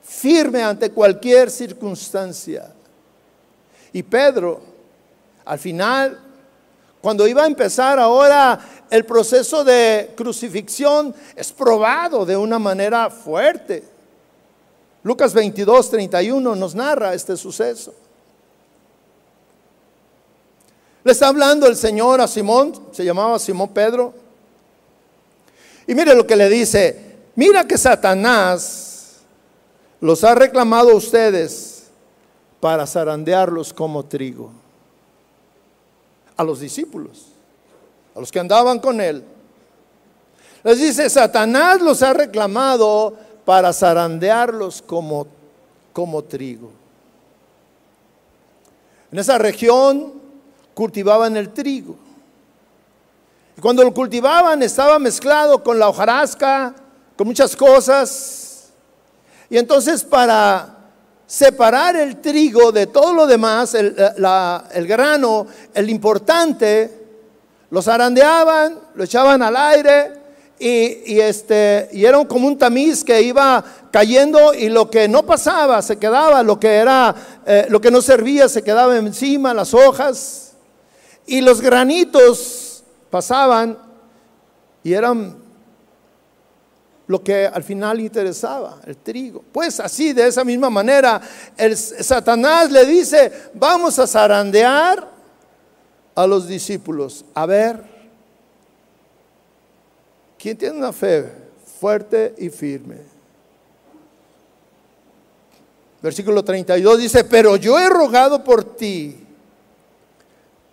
firme 0.02 0.62
ante 0.62 0.90
cualquier 0.90 1.50
circunstancia. 1.50 2.74
Y 3.94 4.04
Pedro, 4.04 4.62
al 5.46 5.60
final, 5.60 6.20
cuando 7.02 7.28
iba 7.28 7.44
a 7.44 7.48
empezar 7.48 8.00
ahora 8.00 8.60
el 8.90 9.06
proceso 9.06 9.64
de 9.64 10.12
crucifixión, 10.16 11.14
es 11.36 11.52
probado 11.52 12.26
de 12.26 12.36
una 12.36 12.60
manera 12.60 13.10
fuerte. 13.10 13.84
Lucas 15.04 15.34
22, 15.34 15.90
31 15.90 16.56
nos 16.56 16.76
narra 16.76 17.14
este 17.14 17.38
suceso. 17.38 17.94
Le 21.04 21.12
está 21.14 21.30
hablando 21.30 21.66
el 21.68 21.78
Señor 21.78 22.20
a 22.20 22.28
Simón, 22.28 22.74
se 22.92 23.06
llamaba 23.06 23.40
Simón 23.40 23.70
Pedro. 23.70 24.14
Y 25.88 25.96
mire 25.96 26.14
lo 26.14 26.28
que 26.28 26.36
le 26.36 26.50
dice, 26.50 27.16
mira 27.36 27.66
que 27.66 27.78
Satanás 27.78 29.22
los 30.02 30.24
ha 30.24 30.36
reclamado 30.36 30.92
a 30.92 30.96
ustedes 30.96 31.79
para 32.60 32.86
zarandearlos 32.86 33.74
como 33.74 34.06
trigo. 34.06 34.52
A 36.36 36.44
los 36.44 36.60
discípulos, 36.60 37.28
a 38.16 38.20
los 38.20 38.32
que 38.32 38.40
andaban 38.40 38.80
con 38.80 39.02
él. 39.02 39.24
Les 40.64 40.80
dice, 40.80 41.10
Satanás 41.10 41.82
los 41.82 42.02
ha 42.02 42.14
reclamado 42.14 43.16
para 43.46 43.72
zarandearlos 43.74 44.82
como, 44.82 45.28
como 45.94 46.24
trigo. 46.24 46.72
En 49.12 49.20
esa 49.20 49.38
región 49.38 50.14
cultivaban 50.74 51.36
el 51.36 51.50
trigo. 51.50 51.96
Y 53.58 53.62
cuando 53.62 53.84
lo 53.84 53.94
cultivaban 53.94 54.62
estaba 54.64 55.00
mezclado 55.00 55.64
con 55.64 55.80
la 55.80 55.90
hojarasca, 55.90 56.76
con 57.18 57.28
muchas 57.28 57.56
cosas. 57.56 58.70
Y 59.50 59.58
entonces 59.58 60.04
para 60.04 60.79
separar 61.30 61.96
el 61.96 62.16
trigo 62.22 62.72
de 62.72 62.88
todo 62.88 63.14
lo 63.14 63.28
demás, 63.28 63.76
el, 63.76 63.94
grano, 64.88 65.46
el 65.76 65.90
importante, 65.92 66.92
lo 67.70 67.84
zarandeaban, 67.84 68.80
lo 68.96 69.04
echaban 69.04 69.44
al 69.44 69.56
aire 69.56 70.14
y, 70.58 71.20
este, 71.20 71.88
y 71.94 72.04
era 72.04 72.26
como 72.26 72.48
un 72.48 72.58
tamiz 72.58 73.04
que 73.04 73.22
iba 73.22 73.64
cayendo 73.92 74.56
y 74.56 74.70
lo 74.70 74.90
que 74.90 75.08
no 75.08 75.24
pasaba 75.24 75.84
se 75.84 76.00
quedaba, 76.00 76.42
lo 76.42 76.60
que, 76.60 76.74
era, 76.74 77.14
eh, 77.46 77.68
lo 77.70 77.80
que 77.80 77.92
no 77.92 78.02
servía 78.02 78.50
se 78.50 78.64
quedaba 78.64 78.98
encima, 78.98 79.54
las 79.54 79.76
hojas. 79.76 80.54
Y 81.28 81.42
los 81.42 81.62
granitos 81.62 82.84
pasaban 83.12 83.78
y 84.84 84.94
eran 84.94 85.39
lo 87.10 87.24
que 87.24 87.48
al 87.48 87.64
final 87.64 88.00
interesaba, 88.00 88.82
el 88.86 88.98
trigo. 88.98 89.44
Pues 89.52 89.80
así, 89.80 90.14
de 90.14 90.28
esa 90.28 90.44
misma 90.44 90.70
manera, 90.70 91.20
el 91.58 91.76
Satanás 91.76 92.70
le 92.72 92.86
dice, 92.86 93.50
vamos 93.56 93.98
a 93.98 94.06
zarandear 94.06 95.10
a 96.14 96.28
los 96.28 96.48
discípulos. 96.48 97.26
A 97.34 97.48
ver, 97.48 97.82
¿quién 100.38 100.56
tiene 100.56 100.78
una 100.78 100.94
fe 100.94 101.28
fuerte 101.80 102.36
y 102.38 102.50
firme? 102.50 102.98
Versículo 106.04 106.44
32 106.44 107.00
dice, 107.00 107.24
pero 107.24 107.56
yo 107.56 107.80
he 107.80 107.90
rogado 107.90 108.44
por 108.44 108.64
ti 108.76 109.18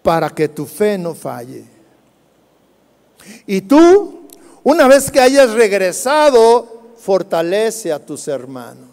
para 0.03 0.29
que 0.29 0.51
tu 0.51 0.66
fe 0.66 0.99
no 0.99 1.14
falle. 1.14 1.64
Y 3.46 3.62
tú 3.62 4.15
una 4.68 4.88
vez 4.88 5.12
que 5.12 5.20
hayas 5.20 5.52
regresado, 5.52 6.66
fortalece 6.96 7.92
a 7.92 8.05
tus 8.05 8.26
hermanos. 8.26 8.88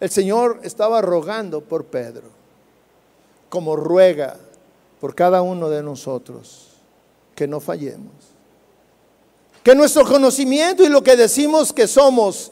El 0.00 0.08
Señor 0.08 0.60
estaba 0.62 1.02
rogando 1.02 1.60
por 1.60 1.84
Pedro, 1.84 2.30
como 3.50 3.76
ruega 3.76 4.38
por 4.98 5.14
cada 5.14 5.42
uno 5.42 5.68
de 5.68 5.82
nosotros, 5.82 6.68
que 7.34 7.46
no 7.46 7.60
fallemos. 7.60 8.14
Que 9.62 9.74
nuestro 9.74 10.06
conocimiento 10.06 10.82
y 10.82 10.88
lo 10.88 11.04
que 11.04 11.16
decimos 11.16 11.70
que 11.70 11.86
somos 11.86 12.50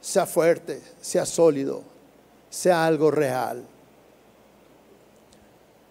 sea 0.00 0.24
fuerte, 0.24 0.80
sea 1.02 1.26
sólido, 1.26 1.82
sea 2.48 2.86
algo 2.86 3.10
real. 3.10 3.62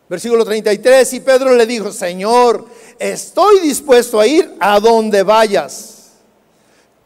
Versículo 0.07 0.45
33, 0.45 1.13
y 1.13 1.19
Pedro 1.19 1.55
le 1.55 1.65
dijo, 1.65 1.91
Señor, 1.91 2.65
estoy 2.99 3.59
dispuesto 3.61 4.19
a 4.19 4.27
ir 4.27 4.55
a 4.59 4.79
donde 4.79 5.23
vayas, 5.23 6.11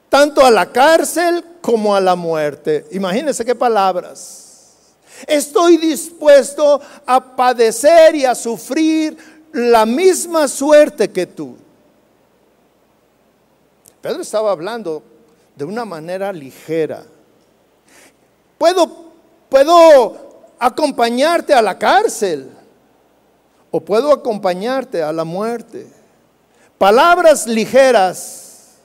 tanto 0.10 0.46
a 0.46 0.52
la 0.52 0.70
cárcel 0.70 1.46
como 1.62 1.96
a 1.96 2.02
la 2.02 2.16
muerte. 2.16 2.86
Imagínense 2.92 3.46
qué 3.46 3.56
palabras. 3.56 4.48
Estoy 5.26 5.78
dispuesto 5.78 6.82
a 7.06 7.36
padecer 7.36 8.16
y 8.16 8.26
a 8.26 8.36
sufrir 8.36 9.18
la 9.54 9.86
misma 9.86 10.48
suerte 10.48 11.10
que 11.10 11.26
tú. 11.26 11.56
Pedro 14.02 14.22
estaba 14.22 14.52
hablando 14.52 15.04
de 15.56 15.64
una 15.64 15.86
manera 15.86 16.34
ligera. 16.34 17.04
Puedo, 18.58 19.12
puedo 19.48 20.44
acompañarte 20.60 21.54
a 21.54 21.62
la 21.62 21.78
cárcel 21.78 22.59
o 23.72 23.80
puedo 23.80 24.12
acompañarte 24.12 25.04
a 25.04 25.14
la 25.14 25.24
muerte. 25.24 25.88
Palabras 26.78 27.46
ligeras 27.46 28.76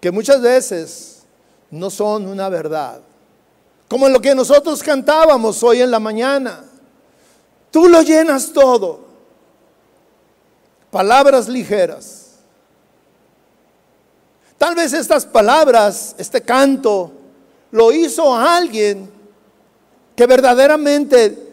que 0.00 0.10
muchas 0.10 0.40
veces 0.40 1.22
no 1.70 1.90
son 1.90 2.26
una 2.26 2.48
verdad. 2.48 3.00
Como 3.88 4.08
lo 4.08 4.20
que 4.20 4.34
nosotros 4.34 4.82
cantábamos 4.82 5.62
hoy 5.62 5.80
en 5.80 5.90
la 5.90 6.00
mañana. 6.00 6.64
Tú 7.70 7.88
lo 7.88 8.02
llenas 8.02 8.52
todo. 8.52 9.00
Palabras 10.90 11.48
ligeras. 11.48 12.26
Tal 14.58 14.74
vez 14.74 14.92
estas 14.92 15.26
palabras, 15.26 16.14
este 16.18 16.40
canto, 16.40 17.12
lo 17.70 17.92
hizo 17.92 18.34
alguien 18.34 19.10
que 20.14 20.26
verdaderamente 20.26 21.45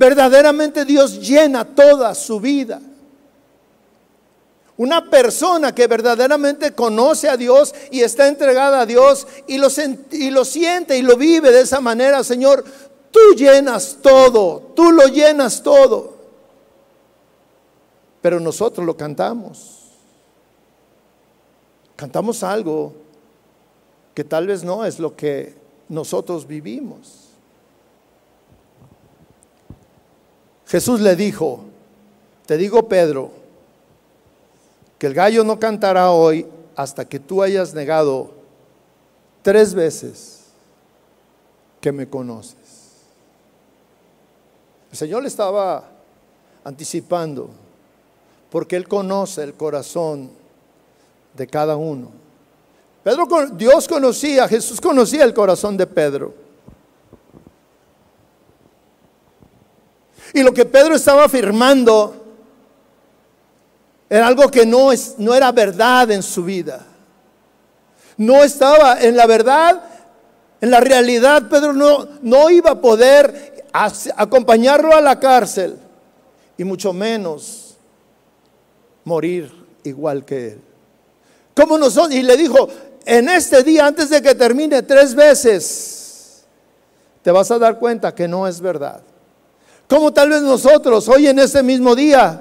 verdaderamente 0.00 0.86
Dios 0.86 1.20
llena 1.20 1.62
toda 1.62 2.14
su 2.14 2.40
vida. 2.40 2.80
Una 4.78 5.10
persona 5.10 5.74
que 5.74 5.86
verdaderamente 5.86 6.72
conoce 6.72 7.28
a 7.28 7.36
Dios 7.36 7.74
y 7.90 8.00
está 8.00 8.26
entregada 8.26 8.80
a 8.80 8.86
Dios 8.86 9.26
y 9.46 9.58
lo, 9.58 9.68
y 10.10 10.30
lo 10.30 10.46
siente 10.46 10.96
y 10.96 11.02
lo 11.02 11.18
vive 11.18 11.52
de 11.52 11.60
esa 11.60 11.82
manera, 11.82 12.24
Señor, 12.24 12.64
tú 13.10 13.20
llenas 13.36 13.98
todo, 14.00 14.72
tú 14.74 14.90
lo 14.90 15.06
llenas 15.06 15.62
todo. 15.62 16.16
Pero 18.22 18.40
nosotros 18.40 18.86
lo 18.86 18.96
cantamos. 18.96 19.80
Cantamos 21.94 22.42
algo 22.42 22.94
que 24.14 24.24
tal 24.24 24.46
vez 24.46 24.64
no 24.64 24.86
es 24.86 24.98
lo 24.98 25.14
que 25.14 25.54
nosotros 25.90 26.46
vivimos. 26.46 27.19
Jesús 30.70 31.00
le 31.00 31.16
dijo, 31.16 31.64
te 32.46 32.56
digo 32.56 32.86
Pedro, 32.86 33.32
que 34.98 35.08
el 35.08 35.14
gallo 35.14 35.42
no 35.42 35.58
cantará 35.58 36.12
hoy 36.12 36.46
hasta 36.76 37.04
que 37.04 37.18
tú 37.18 37.42
hayas 37.42 37.74
negado 37.74 38.30
tres 39.42 39.74
veces 39.74 40.44
que 41.80 41.90
me 41.90 42.08
conoces. 42.08 42.54
El 44.92 44.96
Señor 44.96 45.22
le 45.22 45.28
estaba 45.28 45.88
anticipando, 46.62 47.50
porque 48.48 48.76
Él 48.76 48.86
conoce 48.86 49.42
el 49.42 49.54
corazón 49.54 50.30
de 51.34 51.48
cada 51.48 51.74
uno. 51.74 52.12
Pedro, 53.02 53.26
Dios 53.54 53.88
conocía, 53.88 54.46
Jesús 54.46 54.80
conocía 54.80 55.24
el 55.24 55.34
corazón 55.34 55.76
de 55.76 55.88
Pedro. 55.88 56.32
Y 60.32 60.42
lo 60.42 60.52
que 60.54 60.64
Pedro 60.64 60.94
estaba 60.94 61.24
afirmando 61.24 62.20
era 64.08 64.26
algo 64.26 64.50
que 64.50 64.66
no, 64.66 64.92
es, 64.92 65.14
no 65.18 65.34
era 65.34 65.52
verdad 65.52 66.10
en 66.10 66.22
su 66.22 66.44
vida. 66.44 66.86
No 68.16 68.42
estaba 68.42 69.00
en 69.00 69.16
la 69.16 69.26
verdad, 69.26 69.82
en 70.60 70.70
la 70.70 70.80
realidad. 70.80 71.48
Pedro 71.48 71.72
no, 71.72 72.08
no 72.22 72.50
iba 72.50 72.72
a 72.72 72.80
poder 72.80 73.64
acompañarlo 74.16 74.94
a 74.94 75.00
la 75.00 75.18
cárcel 75.18 75.76
y 76.58 76.64
mucho 76.64 76.92
menos 76.92 77.76
morir 79.04 79.52
igual 79.84 80.24
que 80.24 80.48
él. 80.48 80.60
Como 81.54 81.78
nosotros, 81.78 82.14
y 82.14 82.22
le 82.22 82.36
dijo, 82.36 82.68
en 83.04 83.28
este 83.28 83.62
día, 83.62 83.86
antes 83.86 84.10
de 84.10 84.20
que 84.22 84.34
termine 84.34 84.82
tres 84.82 85.14
veces, 85.14 86.44
te 87.22 87.30
vas 87.30 87.50
a 87.50 87.58
dar 87.58 87.78
cuenta 87.78 88.14
que 88.14 88.28
no 88.28 88.46
es 88.46 88.60
verdad. 88.60 89.02
Como 89.90 90.12
tal 90.12 90.28
vez 90.28 90.40
nosotros 90.42 91.08
hoy 91.08 91.26
en 91.26 91.40
ese 91.40 91.64
mismo 91.64 91.96
día 91.96 92.40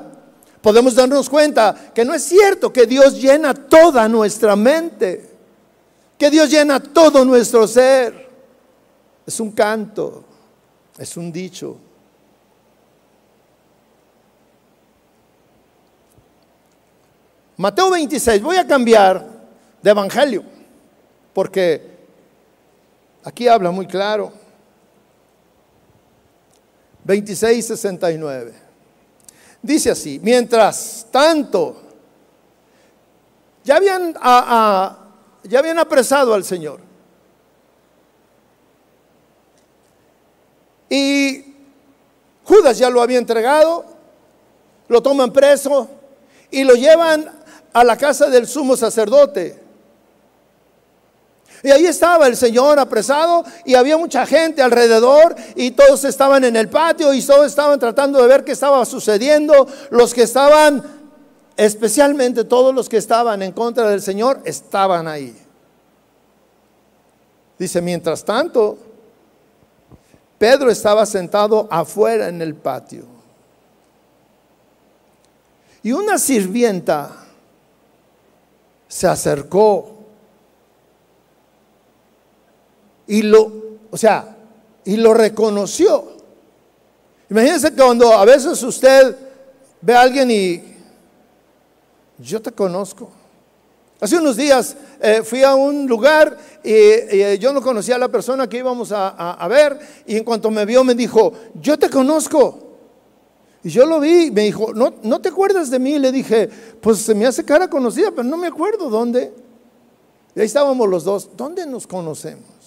podemos 0.62 0.93
darnos 0.93 1.28
cuenta 1.28 1.91
que 1.95 2.06
no 2.06 2.14
es 2.14 2.24
cierto 2.24 2.72
que 2.72 2.86
Dios 2.86 3.20
llena 3.20 3.56
toda 3.56 4.08
nuestra 4.08 4.56
mente, 4.56 5.32
que 6.16 6.30
Dios 6.30 6.52
llena 6.52 6.80
todo 6.80 7.26
nuestro 7.26 7.68
ser. 7.68 8.30
Es 9.26 9.39
un 9.39 9.52
canto, 9.52 10.24
es 10.95 11.18
un 11.18 11.32
dicho. 11.32 11.76
Mateo 17.58 17.89
26, 17.89 18.43
voy 18.43 18.58
a 18.58 18.68
cambiar 18.68 19.26
de 19.82 19.89
evangelio, 19.89 20.43
porque 21.34 21.97
aquí 23.24 23.47
habla 23.47 23.72
muy 23.72 23.88
claro. 23.88 24.39
26, 27.10 27.66
69. 27.66 28.53
Dice 29.64 29.89
así, 29.89 30.20
mientras 30.22 31.07
tanto, 31.10 31.82
ya 33.64 33.78
habían 33.78 34.14
ya 34.14 35.57
habían 35.57 35.80
apresado 35.80 36.36
al 36.36 36.43
Señor. 36.43 36.82
Y 40.88 41.55
Judas 42.43 42.78
ya 42.78 42.91
lo 42.91 43.01
había 43.01 43.18
entregado, 43.18 43.86
lo 44.88 45.01
toman 45.01 45.34
preso 45.34 45.89
y 46.51 46.64
lo 46.64 46.76
llevan 46.76 47.28
a 47.74 47.84
la 47.84 47.97
casa 47.97 48.30
del 48.30 48.45
sumo 48.47 48.78
sacerdote. 48.78 49.60
Y 51.64 51.72
ahí 51.72 51.86
estaba 51.86 52.28
el 52.28 52.38
Señor 52.38 52.80
apresado 52.80 53.43
y 53.66 53.76
había 53.76 53.97
mucha 53.97 54.26
gente 54.26 54.62
alrededor 54.62 55.36
y 55.56 55.72
todos 55.72 56.06
estaban 56.06 56.43
en 56.45 56.56
el 56.56 56.70
patio 56.70 57.14
y 57.14 57.22
todos 57.22 57.47
estaban 57.47 57.78
tratando 57.80 58.22
de 58.22 58.28
ver 58.28 58.43
qué 58.45 58.54
estaba 58.54 58.84
sucediendo. 58.86 59.68
Los 59.89 60.14
que 60.14 60.24
estaban, 60.24 60.84
especialmente 61.58 62.45
todos 62.45 62.74
los 62.74 62.88
que 62.88 62.97
estaban 62.97 63.41
en 63.41 63.52
contra 63.52 63.89
del 63.89 64.02
Señor, 64.02 64.41
estaban 64.45 65.08
ahí. 65.08 65.36
Dice, 67.58 67.82
mientras 67.82 68.24
tanto, 68.24 68.78
Pedro 70.38 70.72
estaba 70.72 71.06
sentado 71.06 71.68
afuera 71.70 72.30
en 72.30 72.41
el 72.41 72.56
patio. 72.56 73.04
Y 75.84 75.91
una 75.91 76.18
sirvienta 76.18 77.12
se 78.88 79.08
acercó 79.08 79.99
y 83.10 83.24
lo, 83.24 83.51
o 83.89 83.97
sea, 83.97 84.38
y 84.86 84.95
lo 84.95 85.14
reconoció. 85.14 86.14
Imagínense 87.30 87.74
cuando 87.74 88.14
a 88.14 88.24
veces 88.24 88.62
usted 88.62 89.16
ve 89.82 89.95
a 89.95 90.01
alguien 90.01 90.30
y 90.30 90.64
yo 92.20 92.39
te 92.39 92.51
conozco. 92.51 93.10
Hace 93.99 94.18
unos 94.18 94.38
días 94.38 94.78
eh, 95.01 95.24
fui 95.24 95.41
a 95.43 95.55
un 95.55 95.88
lugar 95.88 96.38
y, 96.64 96.72
eh, 96.72 97.38
yo 97.41 97.51
no 97.51 97.64
conocía 97.64 97.95
a 97.95 97.99
la 97.99 98.10
persona 98.10 98.47
que 98.47 98.60
íbamos 98.60 98.91
a, 98.91 99.47
ver 99.49 99.80
y 100.05 100.16
en 100.16 100.24
cuanto 100.24 100.51
me 100.51 100.64
vio 100.66 100.84
me 100.84 100.93
dijo, 100.93 101.34
yo 101.55 101.78
te 101.80 101.89
conozco. 101.89 102.68
Y 103.64 103.70
yo 103.70 103.88
lo 103.88 103.99
vi, 103.99 104.30
me 104.30 104.43
dijo, 104.43 104.72
¿no, 104.74 104.93
¿no 105.01 105.20
te 105.20 105.30
acuerdas 105.30 105.72
de 105.72 105.80
mí? 105.80 105.97
Le 105.97 106.12
dije, 106.12 106.47
pues 106.80 106.99
se 106.99 107.16
me 107.16 107.26
hace 107.26 107.43
cara 107.43 107.68
conocida, 107.68 108.12
pero 108.12 108.24
no 108.24 108.38
me 108.38 108.47
acuerdo 108.47 108.88
dónde. 108.88 109.34
Y 110.36 110.39
ahí 110.39 110.45
estábamos 110.45 110.88
los 110.88 111.03
dos, 111.03 111.32
¿dónde 111.36 111.66
nos 111.66 111.88
conocemos? 111.88 112.59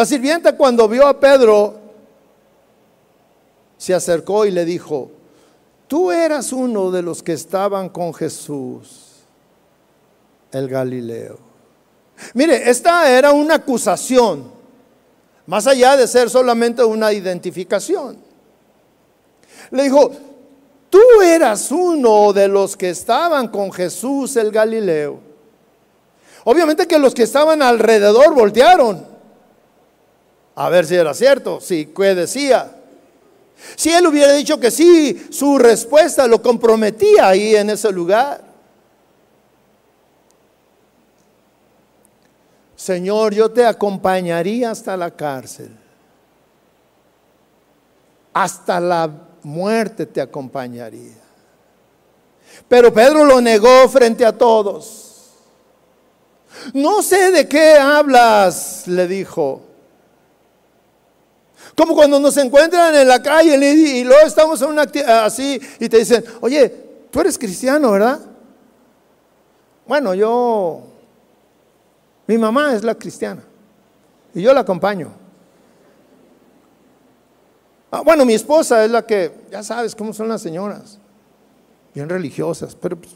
La 0.00 0.06
sirvienta 0.06 0.56
cuando 0.56 0.88
vio 0.88 1.06
a 1.06 1.20
Pedro, 1.20 1.74
se 3.76 3.92
acercó 3.92 4.46
y 4.46 4.50
le 4.50 4.64
dijo, 4.64 5.10
Tú 5.86 6.10
eras 6.10 6.54
uno 6.54 6.90
de 6.90 7.02
los 7.02 7.22
que 7.22 7.34
estaban 7.34 7.90
con 7.90 8.14
Jesús, 8.14 9.16
el 10.52 10.68
Galileo. 10.68 11.38
Mire, 12.32 12.70
esta 12.70 13.10
era 13.10 13.32
una 13.32 13.56
acusación, 13.56 14.50
más 15.44 15.66
allá 15.66 15.98
de 15.98 16.08
ser 16.08 16.30
solamente 16.30 16.82
una 16.82 17.12
identificación. 17.12 18.16
Le 19.70 19.82
dijo, 19.82 20.12
tú 20.88 21.20
eras 21.22 21.70
uno 21.70 22.32
de 22.32 22.48
los 22.48 22.74
que 22.74 22.88
estaban 22.88 23.48
con 23.48 23.70
Jesús 23.70 24.34
el 24.36 24.50
Galileo. 24.50 25.20
Obviamente 26.44 26.88
que 26.88 26.98
los 26.98 27.12
que 27.12 27.24
estaban 27.24 27.60
alrededor 27.60 28.34
voltearon 28.34 29.09
a 30.60 30.68
ver 30.68 30.84
si 30.84 30.94
era 30.94 31.14
cierto, 31.14 31.58
si 31.58 31.86
¿qué 31.86 32.14
decía? 32.14 32.70
Si 33.76 33.88
él 33.88 34.06
hubiera 34.06 34.34
dicho 34.34 34.60
que 34.60 34.70
sí, 34.70 35.28
su 35.30 35.56
respuesta 35.56 36.26
lo 36.26 36.42
comprometía 36.42 37.28
ahí 37.28 37.56
en 37.56 37.70
ese 37.70 37.90
lugar. 37.90 38.42
Señor, 42.76 43.32
yo 43.32 43.50
te 43.50 43.64
acompañaría 43.64 44.70
hasta 44.70 44.98
la 44.98 45.10
cárcel. 45.10 45.74
Hasta 48.34 48.80
la 48.80 49.10
muerte 49.42 50.04
te 50.04 50.20
acompañaría. 50.20 51.16
Pero 52.68 52.92
Pedro 52.92 53.24
lo 53.24 53.40
negó 53.40 53.88
frente 53.88 54.26
a 54.26 54.36
todos. 54.36 55.30
No 56.74 57.02
sé 57.02 57.30
de 57.30 57.48
qué 57.48 57.78
hablas, 57.78 58.86
le 58.86 59.08
dijo. 59.08 59.69
Como 61.76 61.94
cuando 61.94 62.18
nos 62.18 62.36
encuentran 62.36 62.94
en 62.94 63.08
la 63.08 63.22
calle 63.22 63.56
y 63.56 64.04
luego 64.04 64.26
estamos 64.26 64.60
en 64.62 64.68
una 64.68 64.82
así 65.24 65.60
y 65.78 65.88
te 65.88 65.98
dicen, 65.98 66.24
oye, 66.40 66.68
tú 67.10 67.20
eres 67.20 67.38
cristiano, 67.38 67.90
¿verdad? 67.92 68.20
Bueno, 69.86 70.14
yo, 70.14 70.82
mi 72.26 72.38
mamá 72.38 72.74
es 72.74 72.84
la 72.84 72.94
cristiana 72.94 73.42
y 74.34 74.42
yo 74.42 74.52
la 74.52 74.60
acompaño. 74.60 75.12
Ah, 77.90 78.02
bueno, 78.04 78.24
mi 78.24 78.34
esposa 78.34 78.84
es 78.84 78.90
la 78.90 79.02
que, 79.02 79.32
ya 79.50 79.62
sabes 79.62 79.96
cómo 79.96 80.12
son 80.12 80.28
las 80.28 80.40
señoras, 80.40 80.98
bien 81.92 82.08
religiosas, 82.08 82.76
pero 82.76 82.96
pues, 82.96 83.12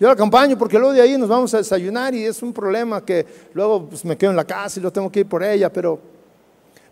yo 0.00 0.06
la 0.06 0.14
acompaño 0.14 0.56
porque 0.56 0.78
luego 0.78 0.94
de 0.94 1.02
ahí 1.02 1.18
nos 1.18 1.28
vamos 1.28 1.52
a 1.52 1.58
desayunar 1.58 2.14
y 2.14 2.24
es 2.24 2.42
un 2.42 2.52
problema 2.52 3.04
que 3.04 3.26
luego 3.52 3.86
pues, 3.86 4.04
me 4.04 4.16
quedo 4.16 4.30
en 4.30 4.36
la 4.36 4.44
casa 4.44 4.80
y 4.80 4.82
lo 4.82 4.90
tengo 4.90 5.12
que 5.12 5.20
ir 5.20 5.28
por 5.28 5.42
ella, 5.42 5.70
pero 5.70 6.00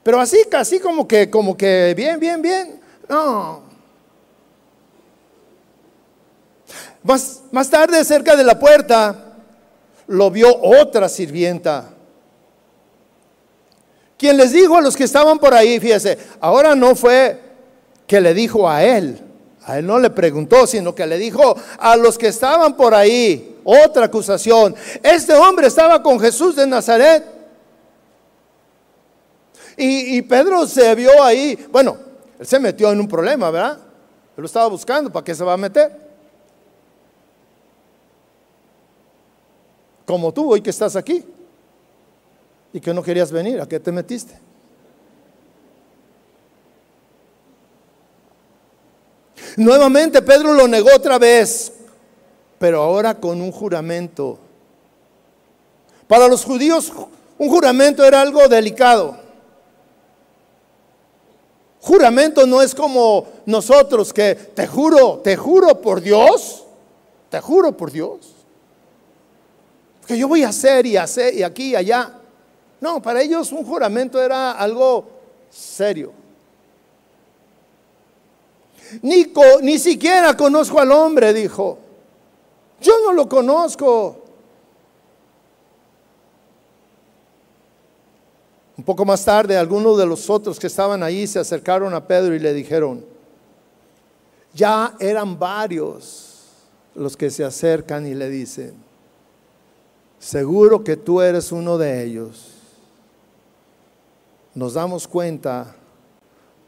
pero 0.03 0.21
así, 0.21 0.45
casi 0.51 0.81
como 0.81 1.07
que, 1.07 1.31
como 1.31 1.57
que, 1.57 1.95
bien, 1.97 2.19
bien, 2.19 2.43
bien. 2.43 2.81
No. 3.09 3.63
Más, 7.03 7.43
más 7.51 7.69
tarde, 7.69 8.05
cerca 8.05 8.37
de 8.37 8.45
la 8.45 8.59
puerta, 8.59 9.35
lo 10.07 10.31
vio 10.31 10.57
otra 10.61 11.09
sirvienta. 11.09 11.91
Quien 14.19 14.37
les 14.37 14.53
dijo 14.53 14.77
a 14.77 14.81
los 14.81 14.97
que 14.97 15.05
estaban 15.05 15.39
por 15.39 15.53
ahí, 15.53 15.81
fíjese, 15.81 16.19
ahora 16.41 16.75
no 16.75 16.95
fue 16.95 17.41
que 18.07 18.21
le 18.21 18.35
dijo 18.35 18.69
a 18.69 18.85
él, 18.85 19.21
a 19.65 19.79
él 19.79 19.87
no 19.87 19.99
le 19.99 20.11
preguntó, 20.11 20.67
sino 20.67 20.95
que 20.95 21.07
le 21.07 21.19
dijo 21.19 21.57
a 21.79 21.97
los 21.97 22.19
que 22.19 22.29
estaban 22.29 22.77
por 22.77 22.95
ahí, 22.95 23.59
otra 23.65 24.07
acusación. 24.07 24.75
Este 25.03 25.35
hombre 25.35 25.69
estaba 25.69 26.03
con 26.03 26.19
Jesús 26.21 26.57
de 26.57 26.67
Nazaret. 26.67 27.42
Y, 29.77 30.21
Pedro 30.23 30.67
se 30.67 30.95
vio 30.95 31.23
ahí, 31.23 31.67
bueno, 31.71 31.97
él 32.39 32.47
se 32.47 32.59
metió 32.59 32.93
en 32.93 33.01
un 33.01 33.09
problema, 33.09 33.51
¿verdad? 33.51 33.79
Él 34.37 34.43
lo 34.43 34.47
estaba 34.47 34.67
buscando, 34.67 35.11
¿para 35.11 35.25
qué 35.25 35.35
se 35.35 35.45
va 35.45 35.55
a 35.55 35.57
meter? 35.57 35.91
Como 40.05 40.33
tú 40.33 40.53
hoy 40.53 40.61
que 40.61 40.71
estás 40.71 40.97
aquí 40.97 41.25
y 42.73 42.81
que 42.81 42.93
no 42.93 43.03
querías 43.03 43.33
venir, 43.33 43.61
¿a 43.61 43.67
qué 43.67 43.81
te 43.81 43.93
metiste? 43.93 44.39
Nuevamente 49.57 50.23
Pedro 50.23 50.55
lo 50.55 50.67
negó 50.67 50.89
otra 50.95 51.19
vez, 51.19 51.73
pero 52.59 52.83
ahora 52.83 53.15
con 53.19 53.41
un 53.41 53.53
juramento. 53.53 54.39
Para 56.09 56.29
los 56.29 56.45
judíos 56.45 56.93
un 57.39 57.49
juramento 57.49 58.05
era 58.05 58.21
algo 58.21 58.47
delicado. 58.49 59.22
Juramento 61.83 62.47
no 62.47 62.63
es 62.63 62.77
como 62.77 63.27
nosotros 63.45 64.13
que 64.13 64.37
te 64.37 64.69
juro, 64.69 65.19
te 65.19 65.37
juro 65.37 65.81
por 65.81 66.01
Dios, 66.01 66.63
te 67.29 67.41
juro 67.41 67.77
por 67.77 67.91
Dios, 67.91 68.33
que 70.07 70.17
yo 70.17 70.29
voy 70.29 70.45
a 70.45 70.51
hacer 70.51 70.87
y 70.87 70.97
hacer 70.97 71.35
y 71.35 71.43
aquí 71.43 71.71
y 71.71 71.77
allá. 71.77 72.13
No, 72.81 73.03
para 73.03 73.21
ellos 73.21 73.51
un 73.51 73.65
juramento 73.65 74.23
era 74.23 74.53
algo 74.53 75.07
serio. 75.51 76.13
Ni, 79.01 79.33
ni 79.63 79.77
siquiera 79.77 80.37
conozco 80.37 80.79
al 80.79 80.93
hombre, 80.93 81.33
dijo. 81.33 81.79
Yo 82.81 82.93
no 83.05 83.13
lo 83.13 83.29
conozco. 83.29 84.22
Poco 88.85 89.05
más 89.05 89.25
tarde, 89.25 89.57
algunos 89.57 89.99
de 89.99 90.07
los 90.07 90.29
otros 90.31 90.59
que 90.59 90.67
estaban 90.67 91.03
ahí 91.03 91.27
se 91.27 91.39
acercaron 91.39 91.95
a 91.95 92.07
Pedro 92.07 92.35
y 92.35 92.39
le 92.39 92.53
dijeron, 92.55 93.05
ya 94.55 94.95
eran 94.99 95.39
varios 95.39 96.33
los 96.95 97.17
que 97.17 97.31
se 97.31 97.45
acercan 97.45 98.07
y 98.07 98.15
le 98.15 98.29
dicen, 98.29 98.75
seguro 100.19 100.83
que 100.85 100.97
tú 100.97 101.21
eres 101.21 101.53
uno 101.53 101.79
de 101.79 102.05
ellos. 102.05 102.49
Nos 104.55 104.75
damos 104.75 105.09
cuenta 105.09 105.75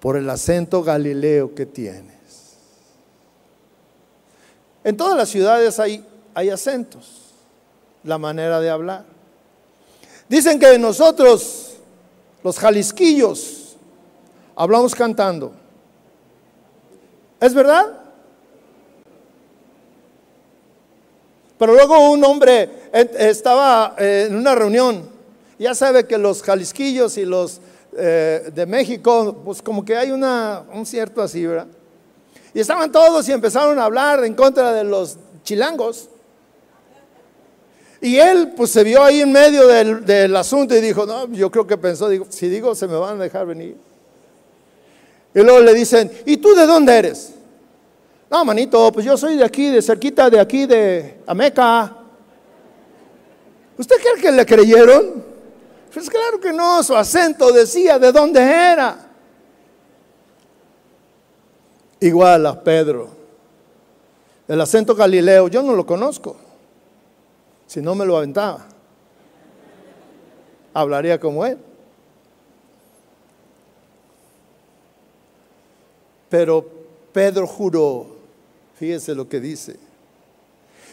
por 0.00 0.16
el 0.16 0.28
acento 0.30 0.82
galileo 0.82 1.54
que 1.54 1.66
tienes. 1.66 2.14
En 4.82 4.96
todas 4.96 5.16
las 5.16 5.28
ciudades 5.28 5.78
hay, 5.78 6.04
hay 6.34 6.50
acentos, 6.50 7.32
la 8.02 8.18
manera 8.18 8.60
de 8.60 8.70
hablar. 8.70 9.04
Dicen 10.28 10.58
que 10.58 10.78
nosotros 10.78 11.73
los 12.44 12.58
jalisquillos, 12.58 13.76
hablamos 14.54 14.94
cantando. 14.94 15.52
¿Es 17.40 17.54
verdad? 17.54 17.86
Pero 21.58 21.72
luego 21.72 22.10
un 22.10 22.22
hombre 22.22 22.68
estaba 22.92 23.94
eh, 23.98 24.26
en 24.28 24.36
una 24.36 24.54
reunión. 24.54 25.08
Ya 25.58 25.74
sabe 25.74 26.06
que 26.06 26.18
los 26.18 26.42
jalisquillos 26.42 27.16
y 27.16 27.24
los 27.24 27.60
eh, 27.96 28.50
de 28.54 28.66
México, 28.66 29.40
pues 29.42 29.62
como 29.62 29.82
que 29.82 29.96
hay 29.96 30.10
una, 30.10 30.64
un 30.72 30.84
cierto 30.84 31.22
así, 31.22 31.46
¿verdad? 31.46 31.68
Y 32.52 32.60
estaban 32.60 32.92
todos 32.92 33.26
y 33.26 33.32
empezaron 33.32 33.78
a 33.78 33.84
hablar 33.86 34.22
en 34.22 34.34
contra 34.34 34.72
de 34.72 34.84
los 34.84 35.16
chilangos. 35.44 36.10
Y 38.04 38.18
él 38.18 38.52
pues 38.54 38.70
se 38.70 38.84
vio 38.84 39.02
ahí 39.02 39.22
en 39.22 39.32
medio 39.32 39.66
del, 39.66 40.04
del, 40.04 40.36
asunto 40.36 40.76
y 40.76 40.80
dijo, 40.82 41.06
no, 41.06 41.26
yo 41.32 41.50
creo 41.50 41.66
que 41.66 41.78
pensó, 41.78 42.06
digo, 42.06 42.26
si 42.28 42.50
digo 42.50 42.74
se 42.74 42.86
me 42.86 42.96
van 42.96 43.18
a 43.18 43.22
dejar 43.22 43.46
venir. 43.46 43.78
Y 45.34 45.40
luego 45.40 45.60
le 45.60 45.72
dicen, 45.72 46.12
¿y 46.26 46.36
tú 46.36 46.54
de 46.54 46.66
dónde 46.66 46.94
eres? 46.94 47.32
No, 48.30 48.44
manito, 48.44 48.92
pues 48.92 49.06
yo 49.06 49.16
soy 49.16 49.38
de 49.38 49.44
aquí, 49.44 49.70
de 49.70 49.80
cerquita 49.80 50.28
de 50.28 50.38
aquí, 50.38 50.66
de 50.66 51.18
Ameca. 51.26 51.96
¿Usted 53.78 53.96
cree 53.96 54.22
que 54.22 54.32
le 54.32 54.44
creyeron? 54.44 55.24
Pues 55.90 56.10
claro 56.10 56.38
que 56.38 56.52
no, 56.52 56.82
su 56.82 56.94
acento 56.94 57.52
decía 57.52 57.98
de 57.98 58.12
dónde 58.12 58.42
era. 58.42 58.98
Igual 62.00 62.44
a 62.44 62.62
Pedro. 62.62 63.08
El 64.46 64.60
acento 64.60 64.94
galileo, 64.94 65.48
yo 65.48 65.62
no 65.62 65.72
lo 65.72 65.86
conozco. 65.86 66.43
Si 67.66 67.80
no 67.80 67.94
me 67.94 68.04
lo 68.04 68.16
aventaba, 68.16 68.66
hablaría 70.72 71.18
como 71.18 71.44
él. 71.46 71.58
Pero 76.28 76.68
Pedro 77.12 77.46
juró, 77.46 78.06
fíjese 78.74 79.14
lo 79.14 79.28
que 79.28 79.38
dice, 79.38 79.76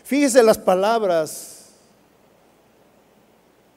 fíjese 0.04 0.44
las 0.44 0.58
palabras 0.58 1.70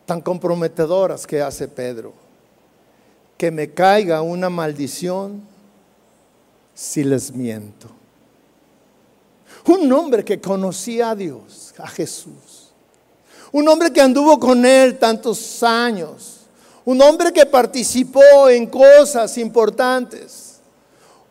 tan 0.05 0.21
comprometedoras 0.21 1.27
que 1.27 1.41
hace 1.41 1.67
Pedro, 1.67 2.13
que 3.39 3.51
me 3.51 3.71
caiga 3.71 4.21
una 4.21 4.51
maldición 4.51 5.43
si 6.75 7.05
les 7.05 7.33
miento. 7.33 7.89
Un 9.67 9.91
hombre 9.93 10.25
que 10.25 10.41
conocía 10.41 11.11
a 11.11 11.17
Dios, 11.17 11.75
a 11.79 11.89
Jesús, 11.89 12.54
un 13.55 13.69
hombre 13.69 13.93
que 13.93 14.01
anduvo 14.01 14.39
con 14.39 14.67
él 14.67 14.99
tantos 14.99 15.63
años, 15.63 16.41
un 16.85 17.01
hombre 17.01 17.33
que 17.33 17.47
participó 17.47 18.49
en 18.49 18.67
cosas 18.67 19.39
importantes 19.39 20.45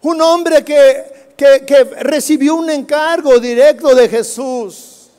un 0.03 0.21
hombre 0.21 0.63
que, 0.63 1.33
que, 1.37 1.83
recibió 2.01 2.55
un 2.55 2.69
encargo 2.69 3.39
directo 3.39 3.95
de 3.95 4.09
Jesús. 4.09 5.09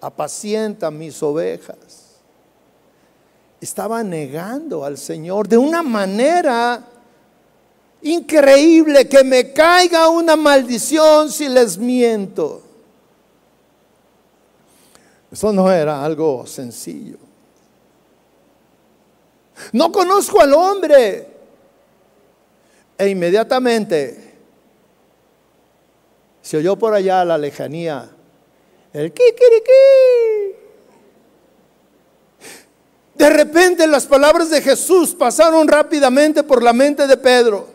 Apacienta 0.00 0.90
mis 0.90 1.22
ovejas. 1.22 1.76
Estaba 3.60 4.02
negando 4.02 4.82
al 4.84 4.96
Señor 4.96 5.46
de 5.46 5.58
una 5.58 5.82
manera 5.82 6.82
increíble 8.00 9.06
que 9.06 9.22
me 9.22 9.52
caiga 9.52 10.08
una 10.08 10.36
maldición 10.36 11.30
si 11.30 11.46
les 11.46 11.76
miento. 11.76 12.62
Eso 15.30 15.52
no 15.52 15.70
era 15.70 16.04
algo 16.04 16.46
sencillo. 16.46 17.18
No 19.72 19.92
conozco 19.92 20.40
al 20.40 20.52
hombre. 20.54 21.28
E 22.98 23.08
inmediatamente 23.08 24.34
se 26.42 26.56
oyó 26.56 26.76
por 26.76 26.92
allá 26.92 27.22
a 27.22 27.24
la 27.24 27.38
lejanía 27.38 28.10
el 28.92 29.12
kikiriki. 29.12 29.70
De 33.14 33.30
repente 33.30 33.86
las 33.86 34.06
palabras 34.06 34.50
de 34.50 34.60
Jesús 34.60 35.14
pasaron 35.14 35.68
rápidamente 35.68 36.42
por 36.42 36.62
la 36.62 36.72
mente 36.72 37.06
de 37.06 37.16
Pedro. 37.16 37.68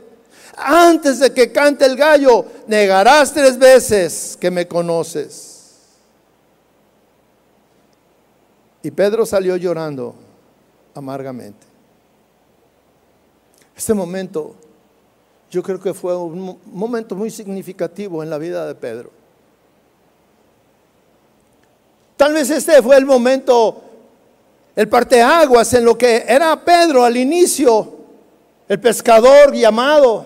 Antes 0.58 1.20
de 1.20 1.34
que 1.34 1.51
cante 1.51 1.86
el 1.86 1.95
gallo, 1.95 2.45
negarás 2.68 3.34
tres 3.34 3.58
veces 3.58 4.38
que 4.39 4.49
me 4.51 4.68
conoces. 4.68 5.55
Y 8.86 8.92
Pedro 8.92 9.26
salió 9.26 9.58
llorando 9.58 10.14
amargamente. 10.94 11.66
Este 13.76 13.96
momento 13.96 14.54
yo 15.50 15.64
creo 15.64 15.80
que 15.82 15.92
fue 15.92 16.16
un 16.16 16.60
momento 16.68 17.16
muy 17.16 17.32
significativo 17.32 18.22
en 18.22 18.30
la 18.30 18.38
vida 18.38 18.68
de 18.68 18.76
Pedro. 18.76 19.10
Tal 22.16 22.34
vez 22.34 22.48
este 22.52 22.80
fue 22.84 22.96
el 22.98 23.08
momento, 23.08 23.82
el 24.76 24.88
parteaguas 24.88 25.74
en 25.74 25.84
lo 25.84 25.98
que 25.98 26.24
era 26.28 26.64
Pedro 26.64 27.04
al 27.04 27.18
inicio, 27.18 27.92
el 28.70 28.80
pescador 28.80 29.52
llamado, 29.52 30.26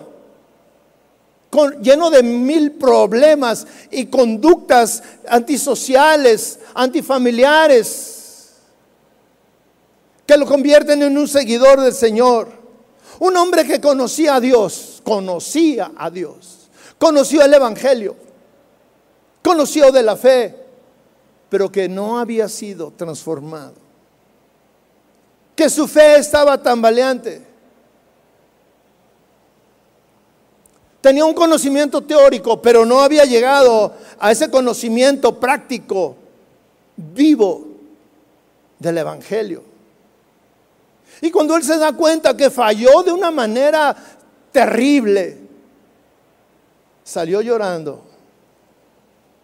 lleno 1.80 2.10
de 2.10 2.22
mil 2.22 2.72
problemas 2.72 3.66
y 3.90 4.04
conductas 4.04 5.02
antisociales, 5.26 6.58
antifamiliares, 6.74 8.18
que 10.30 10.36
lo 10.36 10.46
convierten 10.46 11.02
en 11.02 11.18
un 11.18 11.26
seguidor 11.26 11.80
del 11.80 11.92
Señor. 11.92 12.52
Un 13.18 13.36
hombre 13.36 13.64
que 13.64 13.80
conocía 13.80 14.36
a 14.36 14.40
Dios, 14.40 15.02
conocía 15.02 15.90
a 15.96 16.08
Dios, 16.08 16.70
conoció 16.98 17.42
el 17.42 17.52
Evangelio, 17.52 18.14
conoció 19.42 19.90
de 19.90 20.04
la 20.04 20.14
fe, 20.14 20.54
pero 21.48 21.72
que 21.72 21.88
no 21.88 22.20
había 22.20 22.48
sido 22.48 22.92
transformado. 22.92 23.74
Que 25.56 25.68
su 25.68 25.88
fe 25.88 26.18
estaba 26.18 26.62
tambaleante. 26.62 27.44
Tenía 31.00 31.24
un 31.24 31.34
conocimiento 31.34 32.02
teórico, 32.02 32.62
pero 32.62 32.86
no 32.86 33.00
había 33.00 33.24
llegado 33.24 33.94
a 34.20 34.30
ese 34.30 34.48
conocimiento 34.48 35.40
práctico, 35.40 36.14
vivo 36.96 37.66
del 38.78 38.96
Evangelio. 38.96 39.69
Y 41.20 41.30
cuando 41.30 41.56
él 41.56 41.62
se 41.62 41.76
da 41.76 41.92
cuenta 41.92 42.36
que 42.36 42.50
falló 42.50 43.02
de 43.02 43.12
una 43.12 43.30
manera 43.30 43.94
terrible, 44.50 45.38
salió 47.04 47.40
llorando 47.40 48.04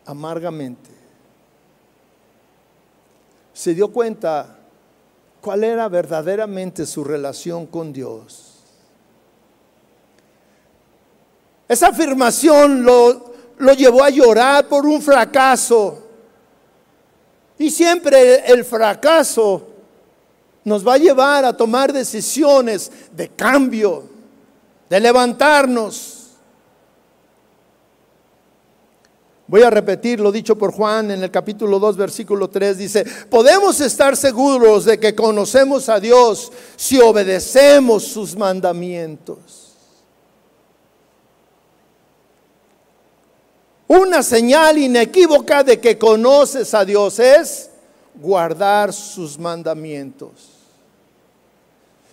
amargamente. 0.07 0.91
Se 3.53 3.75
dio 3.75 3.89
cuenta 3.89 4.57
cuál 5.41 5.65
era 5.65 5.89
verdaderamente 5.89 6.87
su 6.87 7.05
relación 7.05 7.67
con 7.67 7.93
Dios. 7.93 8.47
Esa 11.69 11.89
afirmación 11.89 12.85
lo, 12.85 13.33
llevó 13.77 14.05
a 14.05 14.11
llorar 14.11 14.69
por 14.69 14.87
un 14.87 15.03
fracaso. 15.03 16.03
Y 17.59 17.71
siempre 17.71 18.45
el 18.47 18.65
fracaso 18.65 19.66
nos 20.67 20.87
va 20.87 20.95
a 20.95 20.99
llevar 20.99 21.45
a 21.45 21.57
tomar 21.57 21.93
decisiones 21.93 22.91
de 23.13 23.29
cambio, 23.29 24.03
de 24.91 24.99
levantarnos. 24.99 26.31
Voy 29.47 29.63
a 29.63 29.71
repetir 29.71 30.19
lo 30.19 30.33
dicho 30.33 30.59
por 30.59 30.73
Juan 30.73 31.13
en 31.13 31.23
el 31.23 31.31
capítulo 31.31 31.79
2, 31.79 31.97
versículo 31.97 32.51
3. 32.51 32.79
Dice, 32.79 33.05
podemos 33.31 33.81
estar 33.81 34.17
seguros 34.17 34.85
de 34.87 34.99
que 34.99 35.15
conocemos 35.15 35.89
a 35.89 36.01
Dios 36.01 36.51
si 36.75 36.99
obedecemos 36.99 38.03
sus 38.03 38.37
mandamientos. 38.37 39.73
Una 43.87 44.21
señal 44.25 44.79
inequívoca 44.79 45.63
de 45.63 45.79
que 45.79 45.97
conoces 45.97 46.75
a 46.75 46.85
Dios 46.85 47.21
es 47.21 47.71
guardar 48.17 48.93
sus 48.93 49.39
mandamientos. 49.39 50.56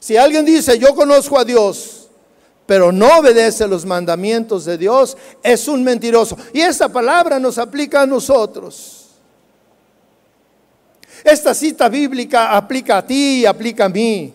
Si 0.03 0.17
alguien 0.17 0.43
dice, 0.43 0.77
yo 0.77 0.93
conozco 0.93 1.39
a 1.39 1.45
Dios, 1.45 2.09
pero 2.65 2.91
no 2.91 3.19
obedece 3.19 3.65
los 3.69 3.85
mandamientos 3.85 4.65
de 4.65 4.77
Dios, 4.77 5.15
es 5.41 5.65
un 5.69 5.81
mentiroso. 5.81 6.35
Y 6.51 6.59
esta 6.59 6.89
palabra 6.89 7.39
nos 7.39 7.57
aplica 7.57 8.01
a 8.01 8.05
nosotros. 8.05 9.11
Esta 11.23 11.53
cita 11.53 11.87
bíblica 11.87 12.53
aplica 12.53 12.97
a 12.97 13.07
ti 13.07 13.39
y 13.39 13.45
aplica 13.45 13.85
a 13.85 13.89
mí. 13.89 14.33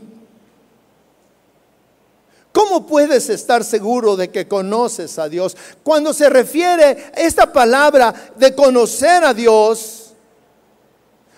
¿Cómo 2.50 2.86
puedes 2.86 3.28
estar 3.28 3.62
seguro 3.62 4.16
de 4.16 4.30
que 4.30 4.48
conoces 4.48 5.18
a 5.18 5.28
Dios? 5.28 5.54
Cuando 5.82 6.14
se 6.14 6.30
refiere 6.30 7.12
esta 7.14 7.52
palabra 7.52 8.14
de 8.36 8.54
conocer 8.54 9.22
a 9.22 9.34
Dios, 9.34 10.14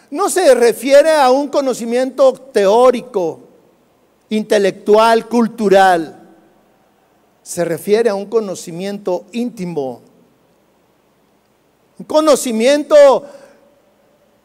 no 0.08 0.30
se 0.30 0.54
refiere 0.54 1.16
a 1.16 1.32
un 1.32 1.48
conocimiento 1.48 2.32
teórico, 2.32 3.49
intelectual, 4.30 5.28
cultural. 5.28 6.16
Se 7.42 7.64
refiere 7.64 8.08
a 8.10 8.14
un 8.14 8.26
conocimiento 8.26 9.26
íntimo, 9.32 10.02
un 11.98 12.04
conocimiento 12.06 12.96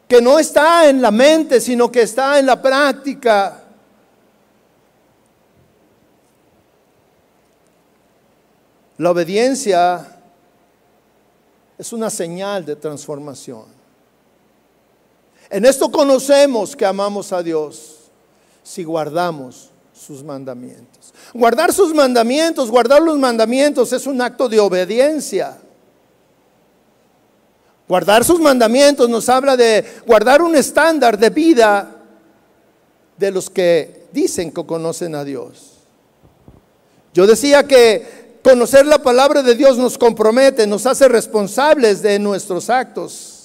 que 0.08 0.20
no 0.20 0.38
está 0.38 0.88
en 0.88 1.00
la 1.00 1.10
mente, 1.10 1.60
sino 1.60 1.90
que 1.90 2.02
está 2.02 2.38
en 2.38 2.46
la 2.46 2.60
práctica. 2.60 3.62
La 8.98 9.10
obediencia 9.10 10.20
es 11.78 11.92
una 11.92 12.08
señal 12.08 12.64
de 12.64 12.76
transformación. 12.76 13.64
En 15.50 15.64
esto 15.64 15.90
conocemos 15.90 16.74
que 16.74 16.86
amamos 16.86 17.32
a 17.32 17.42
Dios 17.42 18.10
si 18.62 18.82
guardamos 18.82 19.70
sus 19.98 20.22
mandamientos. 20.22 21.12
Guardar 21.32 21.72
sus 21.72 21.94
mandamientos, 21.94 22.70
guardar 22.70 23.02
los 23.02 23.18
mandamientos 23.18 23.92
es 23.92 24.06
un 24.06 24.20
acto 24.20 24.48
de 24.48 24.60
obediencia. 24.60 25.58
Guardar 27.88 28.24
sus 28.24 28.40
mandamientos 28.40 29.08
nos 29.08 29.28
habla 29.28 29.56
de 29.56 29.84
guardar 30.06 30.42
un 30.42 30.56
estándar 30.56 31.18
de 31.18 31.30
vida 31.30 31.96
de 33.16 33.30
los 33.30 33.48
que 33.48 34.06
dicen 34.12 34.52
que 34.52 34.66
conocen 34.66 35.14
a 35.14 35.24
Dios. 35.24 35.72
Yo 37.14 37.26
decía 37.26 37.66
que 37.66 38.38
conocer 38.42 38.86
la 38.86 38.98
palabra 38.98 39.42
de 39.42 39.54
Dios 39.54 39.78
nos 39.78 39.96
compromete, 39.96 40.66
nos 40.66 40.84
hace 40.86 41.08
responsables 41.08 42.02
de 42.02 42.18
nuestros 42.18 42.68
actos. 42.70 43.35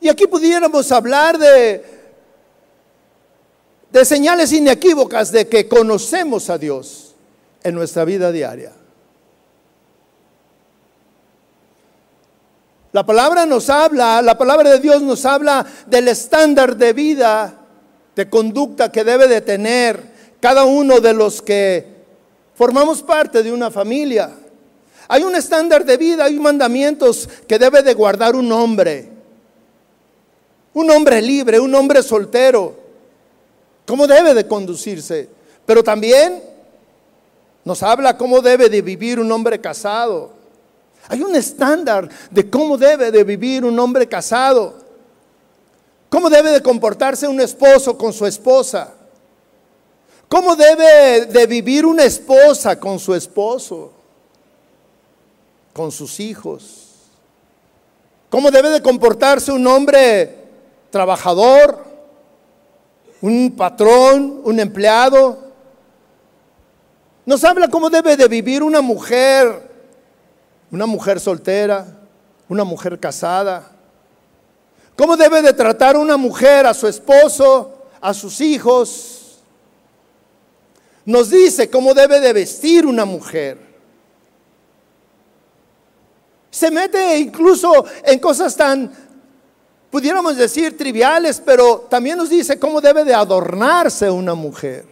Y 0.00 0.08
aquí 0.08 0.26
pudiéramos 0.26 0.90
hablar 0.92 1.38
de, 1.38 1.84
señales 4.02 4.50
inequívocas 4.52 5.30
de 5.30 5.46
que 5.46 5.68
conocemos 5.68 6.48
a 6.48 6.56
Dios 6.56 7.14
en 7.62 7.74
nuestra 7.74 8.06
vida 8.06 8.32
diaria. 8.32 8.72
La 12.92 13.04
palabra 13.04 13.46
nos 13.46 13.68
habla, 13.68 14.20
la 14.22 14.36
palabra 14.36 14.70
de 14.70 14.80
Dios 14.80 15.02
nos 15.02 15.24
habla 15.24 15.64
del 15.86 16.08
estándar 16.08 16.76
de 16.76 16.92
vida, 16.92 17.54
de 18.16 18.28
conducta 18.28 18.90
que 18.90 19.04
debe 19.04 19.28
de 19.28 19.42
tener 19.42 20.02
cada 20.40 20.64
uno 20.64 20.98
de 20.98 21.12
los 21.12 21.40
que 21.42 21.86
formamos 22.54 23.02
parte 23.02 23.42
de 23.42 23.52
una 23.52 23.70
familia. 23.70 24.30
Hay 25.06 25.22
un 25.22 25.36
estándar 25.36 25.84
de 25.84 25.96
vida, 25.98 26.24
hay 26.24 26.38
mandamientos 26.38 27.28
que 27.46 27.58
debe 27.58 27.82
de 27.82 27.94
guardar 27.94 28.34
un 28.34 28.50
hombre. 28.50 29.09
Un 30.72 30.90
hombre 30.90 31.20
libre, 31.20 31.58
un 31.58 31.74
hombre 31.74 32.02
soltero. 32.02 32.74
¿Cómo 33.86 34.06
debe 34.06 34.34
de 34.34 34.46
conducirse? 34.46 35.28
Pero 35.66 35.82
también 35.82 36.42
nos 37.64 37.82
habla 37.82 38.16
cómo 38.16 38.40
debe 38.40 38.68
de 38.68 38.82
vivir 38.82 39.18
un 39.18 39.30
hombre 39.32 39.60
casado. 39.60 40.30
Hay 41.08 41.22
un 41.22 41.34
estándar 41.34 42.08
de 42.30 42.48
cómo 42.48 42.78
debe 42.78 43.10
de 43.10 43.24
vivir 43.24 43.64
un 43.64 43.78
hombre 43.78 44.06
casado. 44.08 44.74
¿Cómo 46.08 46.30
debe 46.30 46.50
de 46.50 46.62
comportarse 46.62 47.26
un 47.26 47.40
esposo 47.40 47.96
con 47.96 48.12
su 48.12 48.26
esposa? 48.26 48.94
¿Cómo 50.28 50.54
debe 50.54 51.26
de 51.26 51.46
vivir 51.46 51.84
una 51.84 52.04
esposa 52.04 52.78
con 52.78 52.98
su 52.98 53.14
esposo? 53.14 53.92
Con 55.72 55.90
sus 55.90 56.20
hijos. 56.20 56.86
¿Cómo 58.28 58.50
debe 58.50 58.70
de 58.70 58.82
comportarse 58.82 59.50
un 59.50 59.66
hombre 59.66 60.39
trabajador? 60.90 61.84
Un 63.20 63.54
patrón, 63.56 64.40
un 64.44 64.60
empleado. 64.60 65.50
Nos 67.26 67.44
habla 67.44 67.68
cómo 67.68 67.90
debe 67.90 68.16
de 68.16 68.28
vivir 68.28 68.62
una 68.62 68.80
mujer 68.80 69.70
una 70.70 70.86
mujer 70.86 71.18
soltera, 71.18 71.86
una 72.48 72.64
mujer 72.64 72.98
casada. 72.98 73.70
¿Cómo 74.96 75.16
debe 75.16 75.42
de 75.42 75.52
tratar 75.52 75.96
una 75.96 76.16
mujer 76.16 76.66
a 76.66 76.74
su 76.74 76.86
esposo, 76.86 77.86
a 78.00 78.14
sus 78.14 78.40
hijos? 78.40 79.40
Nos 81.04 81.30
dice 81.30 81.68
cómo 81.70 81.94
debe 81.94 82.20
de 82.20 82.32
vestir 82.32 82.86
una 82.86 83.04
mujer. 83.04 83.58
Se 86.50 86.70
mete 86.70 87.18
incluso 87.18 87.84
en 88.04 88.18
cosas 88.18 88.54
tan, 88.54 88.92
pudiéramos 89.90 90.36
decir, 90.36 90.76
triviales, 90.76 91.42
pero 91.44 91.86
también 91.90 92.16
nos 92.16 92.30
dice 92.30 92.58
cómo 92.58 92.80
debe 92.80 93.04
de 93.04 93.14
adornarse 93.14 94.10
una 94.10 94.34
mujer. 94.34 94.86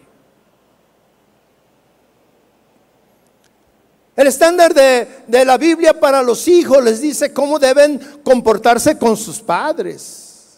El 4.18 4.26
estándar 4.26 4.74
de, 4.74 5.44
la 5.44 5.56
Biblia 5.56 6.00
para 6.00 6.24
los 6.24 6.48
hijos 6.48 6.82
les 6.82 7.00
dice 7.00 7.32
cómo 7.32 7.60
deben 7.60 8.00
comportarse 8.24 8.98
con 8.98 9.16
sus 9.16 9.38
padres. 9.38 10.56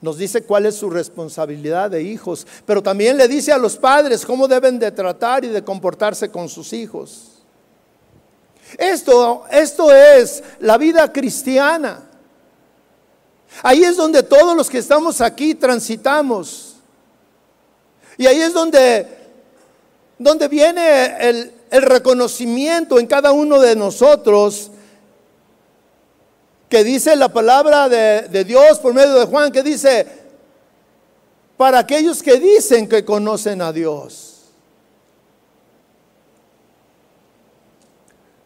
Nos 0.00 0.18
dice 0.18 0.42
cuál 0.42 0.66
es 0.66 0.74
su 0.74 0.90
responsabilidad 0.90 1.92
de 1.92 2.02
hijos, 2.02 2.48
pero 2.66 2.82
también 2.82 3.16
le 3.16 3.28
dice 3.28 3.52
a 3.52 3.58
los 3.58 3.76
padres 3.76 4.26
cómo 4.26 4.48
deben 4.48 4.80
de 4.80 4.90
tratar 4.90 5.44
y 5.44 5.48
de 5.48 5.62
comportarse 5.62 6.32
con 6.32 6.48
sus 6.48 6.72
hijos. 6.72 7.34
Esto, 8.76 9.44
esto 9.48 9.92
es 9.94 10.42
la 10.58 10.76
vida 10.76 11.12
cristiana. 11.12 12.03
Ahí 13.62 13.84
es 13.84 13.96
donde 13.96 14.22
todos 14.22 14.56
los 14.56 14.68
que 14.68 14.78
estamos 14.78 15.20
aquí 15.20 15.54
transitamos. 15.54 16.76
Y 18.16 18.26
ahí 18.26 18.40
es 18.40 18.52
donde, 18.52 19.06
donde 20.18 20.48
viene 20.48 21.16
el, 21.28 21.52
el 21.70 21.82
reconocimiento 21.82 22.98
en 22.98 23.06
cada 23.06 23.32
uno 23.32 23.60
de 23.60 23.74
nosotros 23.74 24.70
que 26.68 26.82
dice 26.82 27.14
la 27.14 27.28
palabra 27.28 27.88
de, 27.88 28.44
Dios 28.44 28.78
por 28.80 28.94
medio 28.94 29.14
de 29.14 29.26
Juan, 29.26 29.52
que 29.52 29.62
dice, 29.62 30.06
para 31.56 31.78
aquellos 31.78 32.22
que 32.22 32.38
dicen 32.38 32.88
que 32.88 33.04
conocen 33.04 33.62
a 33.62 33.72
Dios. 33.72 34.50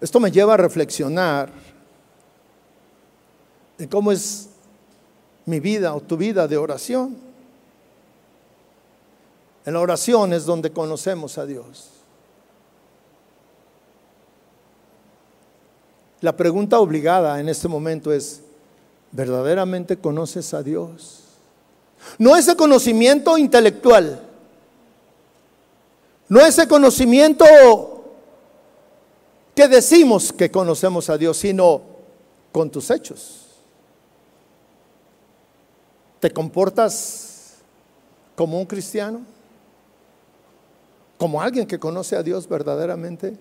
Esto 0.00 0.20
me 0.20 0.30
lleva 0.30 0.54
a 0.54 0.56
reflexionar 0.58 1.50
de 3.78 3.88
cómo 3.88 4.12
es 4.12 4.47
mi 5.48 5.60
vida 5.60 5.94
o 5.94 6.00
tu 6.00 6.16
vida 6.16 6.46
de 6.46 6.56
oración. 6.56 7.16
En 9.64 9.74
la 9.74 9.80
oración 9.80 10.32
es 10.32 10.44
donde 10.44 10.70
conocemos 10.70 11.38
a 11.38 11.46
Dios. 11.46 11.88
La 16.20 16.36
pregunta 16.36 16.78
obligada 16.80 17.40
en 17.40 17.48
este 17.48 17.68
momento 17.68 18.12
es, 18.12 18.42
¿verdaderamente 19.12 19.96
conoces 19.96 20.52
a 20.52 20.62
Dios? 20.62 21.22
No 22.18 22.36
ese 22.36 22.54
conocimiento 22.54 23.38
intelectual, 23.38 24.20
no 26.28 26.40
ese 26.40 26.68
conocimiento 26.68 27.44
que 29.54 29.66
decimos 29.66 30.32
que 30.32 30.50
conocemos 30.50 31.08
a 31.08 31.16
Dios, 31.16 31.38
sino 31.38 31.82
con 32.52 32.70
tus 32.70 32.90
hechos. 32.90 33.47
¿Te 36.20 36.30
comportas 36.30 37.54
como 38.34 38.58
un 38.58 38.66
cristiano? 38.66 39.20
¿Como 41.16 41.40
alguien 41.40 41.66
que 41.66 41.78
conoce 41.78 42.16
a 42.16 42.22
Dios 42.22 42.48
verdaderamente? 42.48 43.36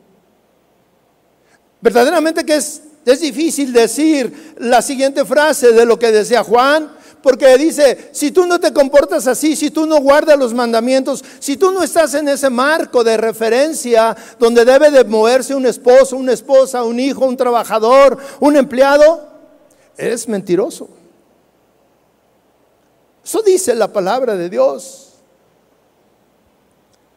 Verdaderamente 1.81 2.43
que 2.43 2.55
es, 2.55 2.81
es 3.05 3.21
difícil 3.21 3.71
decir 3.71 4.55
la 4.57 4.81
siguiente 4.81 5.23
frase 5.25 5.71
de 5.71 5.85
lo 5.85 5.97
que 5.99 6.11
decía 6.11 6.43
Juan, 6.43 6.91
porque 7.21 7.57
dice, 7.57 8.09
si 8.11 8.31
tú 8.31 8.45
no 8.45 8.59
te 8.59 8.71
comportas 8.71 9.27
así, 9.27 9.55
si 9.55 9.71
tú 9.71 9.85
no 9.85 9.99
guardas 9.99 10.37
los 10.37 10.53
mandamientos, 10.53 11.23
si 11.39 11.57
tú 11.57 11.71
no 11.71 11.83
estás 11.83 12.13
en 12.13 12.27
ese 12.29 12.49
marco 12.49 13.03
de 13.03 13.17
referencia 13.17 14.15
donde 14.39 14.65
debe 14.65 14.89
de 14.91 15.03
moverse 15.03 15.53
un 15.53 15.65
esposo, 15.65 16.15
una 16.15 16.33
esposa, 16.33 16.83
un 16.83 16.99
hijo, 16.99 17.25
un 17.25 17.37
trabajador, 17.37 18.17
un 18.39 18.55
empleado, 18.55 19.27
eres 19.97 20.27
mentiroso. 20.27 20.89
Eso 23.27 23.41
dice 23.41 23.75
la 23.75 23.91
palabra 23.91 24.37
de 24.37 24.49
Dios. 24.49 25.15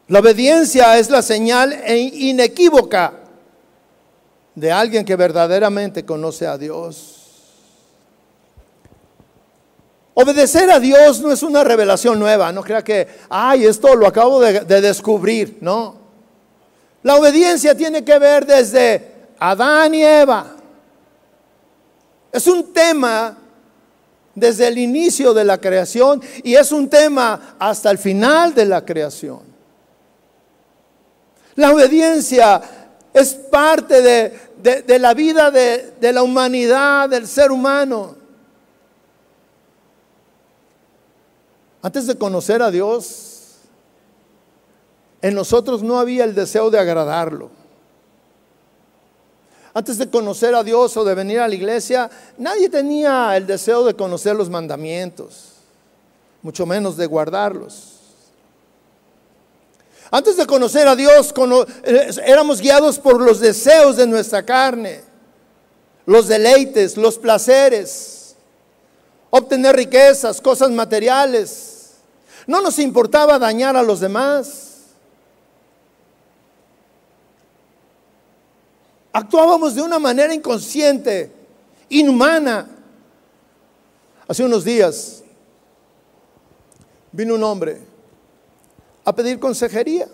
La 0.09 0.19
obediencia 0.19 0.97
es 0.97 1.09
la 1.09 1.21
señal 1.21 1.71
e 1.71 1.99
inequívoca 1.99 3.13
de 4.53 4.71
alguien 4.73 5.05
que 5.05 5.15
verdaderamente 5.15 6.03
conoce 6.03 6.45
a 6.45 6.57
Dios. 6.57 7.15
Obedecer 10.13 10.69
a 10.69 10.81
Dios 10.81 11.21
no 11.21 11.31
es 11.31 11.43
una 11.43 11.63
revelación 11.63 12.19
nueva, 12.19 12.51
no 12.51 12.61
crea 12.61 12.83
que, 12.83 13.07
ay, 13.29 13.63
esto 13.63 13.95
lo 13.95 14.05
acabo 14.05 14.41
de, 14.41 14.81
descubrir, 14.81 15.59
no. 15.61 15.95
La 17.03 17.15
obediencia 17.15 17.73
tiene 17.73 18.03
que 18.03 18.19
ver 18.19 18.45
desde 18.45 19.13
Adán 19.39 19.95
y 19.95 20.03
Eva. 20.03 20.57
Es 22.33 22.45
un 22.47 22.73
tema 22.73 23.37
desde 24.35 24.67
el 24.67 24.77
inicio 24.77 25.33
de 25.33 25.43
la 25.43 25.59
creación 25.59 26.21
y 26.43 26.55
es 26.55 26.71
un 26.71 26.89
tema 26.89 27.55
hasta 27.59 27.91
el 27.91 27.97
final 27.97 28.53
de 28.53 28.65
la 28.65 28.85
creación. 28.85 29.41
La 31.55 31.73
obediencia 31.73 32.61
Es 33.13 33.33
parte 33.33 34.01
de, 34.01 34.99
la 34.99 35.13
vida 35.13 35.51
de, 35.51 35.95
de 35.99 36.13
la 36.13 36.23
humanidad, 36.23 37.09
del 37.09 37.27
ser 37.27 37.51
humano. 37.51 38.15
Antes 41.81 42.07
de 42.07 42.17
conocer 42.17 42.61
a 42.61 42.71
Dios, 42.71 43.57
en 45.21 45.35
nosotros 45.35 45.83
no 45.83 45.99
había 45.99 46.23
el 46.23 46.33
deseo 46.33 46.69
de 46.69 46.79
agradarlo. 46.79 47.51
Antes 49.73 49.97
de 49.97 50.09
conocer 50.09 50.53
a 50.53 50.63
Dios 50.63 50.97
o 50.97 51.03
de 51.05 51.15
venir 51.15 51.39
a 51.39 51.47
la 51.47 51.55
iglesia, 51.55 52.09
nadie 52.37 52.69
tenía 52.69 53.35
el 53.37 53.47
deseo 53.47 53.85
de 53.85 53.93
conocer 53.93 54.35
los 54.35 54.49
mandamientos, 54.49 55.53
mucho 56.41 56.65
menos 56.65 56.97
de 56.97 57.05
guardarlos. 57.05 57.99
Antes 60.13 60.35
de 60.35 60.45
conocer 60.45 60.89
a 60.89 60.95
Dios, 60.95 61.33
eh, 61.85 62.09
éramos 62.25 62.59
guiados 62.59 62.99
por 62.99 63.21
los 63.21 63.39
deseos 63.39 63.95
de 63.95 64.05
nuestra 64.05 64.43
carne, 64.43 65.01
los 66.05 66.27
deleites, 66.27 66.97
los 66.97 67.17
placeres, 67.17 68.35
obtener 69.29 69.73
riquezas, 69.77 70.41
cosas 70.41 70.69
materiales. 70.69 71.91
No 72.45 72.61
nos 72.61 72.77
importaba 72.77 73.39
dañar 73.39 73.77
a 73.77 73.83
los 73.83 74.01
demás. 74.01 74.70
Actuábamos 79.13 79.75
de 79.75 79.81
una 79.81 79.99
manera 79.99 80.33
inconsciente, 80.33 81.31
inhumana. 81.89 82.69
Hace 84.27 84.43
unos 84.43 84.63
días 84.63 85.23
vino 87.11 87.35
un 87.35 87.43
hombre 87.43 87.81
a 89.03 89.13
pedir 89.13 89.39
consejería. 89.39 90.07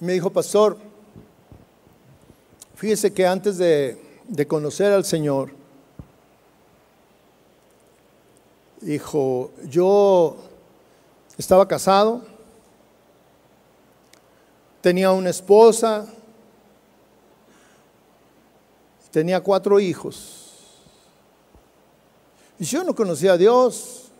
Me 0.00 0.12
dijo, 0.12 0.30
pastor, 0.30 0.76
fíjese 2.74 3.12
que 3.12 3.26
antes 3.26 3.56
de, 3.56 3.96
conocer 4.48 4.92
al 4.92 5.04
Señor, 5.04 5.52
dijo, 8.80 9.52
yo 9.68 10.36
estaba 11.36 11.66
casado, 11.66 12.22
tenía 14.80 15.10
una 15.12 15.30
esposa, 15.30 16.06
tenía 19.10 19.40
cuatro 19.42 19.80
hijos. 19.80 20.42
Y 22.58 22.64
yo 22.64 22.84
no 22.84 22.94
conocía 22.94 23.32
a 23.32 23.38
Dios 23.38 24.10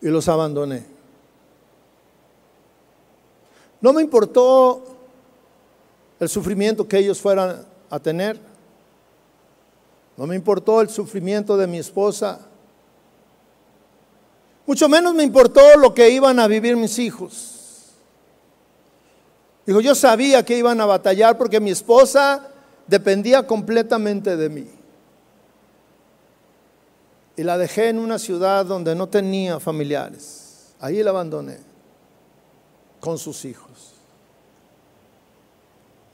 y 0.00 0.08
los 0.08 0.28
abandoné. 0.28 0.84
No 3.80 3.92
me 3.92 4.02
importó 4.02 4.82
el 6.20 6.28
sufrimiento 6.28 6.86
que 6.86 6.98
ellos 6.98 7.20
fueran 7.20 7.66
a 7.90 7.98
tener. 7.98 8.38
No 10.16 10.26
me 10.26 10.36
importó 10.36 10.80
el 10.80 10.88
sufrimiento 10.88 11.56
de 11.56 11.66
mi 11.66 11.78
esposa. 11.78 12.46
Mucho 14.72 14.88
menos 14.88 15.12
me 15.12 15.22
importó 15.22 15.76
lo 15.76 15.92
que 15.92 16.08
iban 16.08 16.40
a 16.40 16.48
vivir 16.48 16.78
mis 16.78 16.98
hijos. 16.98 17.90
Dijo, 19.66 19.82
yo 19.82 19.94
sabía 19.94 20.42
que 20.46 20.56
iban 20.56 20.80
a 20.80 20.86
batallar 20.86 21.36
porque 21.36 21.60
mi 21.60 21.70
esposa 21.70 22.48
dependía 22.86 23.46
completamente 23.46 24.34
de 24.34 24.48
mí 24.48 24.66
y 27.36 27.42
la 27.42 27.58
dejé 27.58 27.90
en 27.90 27.98
una 27.98 28.18
ciudad 28.18 28.64
donde 28.64 28.94
no 28.94 29.10
tenía 29.10 29.60
familiares. 29.60 30.72
Ahí 30.80 31.02
la 31.02 31.10
abandoné 31.10 31.58
con 32.98 33.18
sus 33.18 33.44
hijos. 33.44 33.92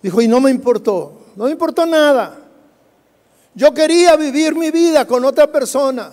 Dijo, 0.02 0.20
y 0.20 0.26
no 0.26 0.40
me 0.40 0.50
importó, 0.50 1.26
no 1.36 1.44
me 1.44 1.52
importó 1.52 1.86
nada. 1.86 2.36
Yo 3.54 3.72
quería 3.72 4.16
vivir 4.16 4.56
mi 4.56 4.72
vida 4.72 5.06
con 5.06 5.24
otra 5.24 5.46
persona. 5.46 6.10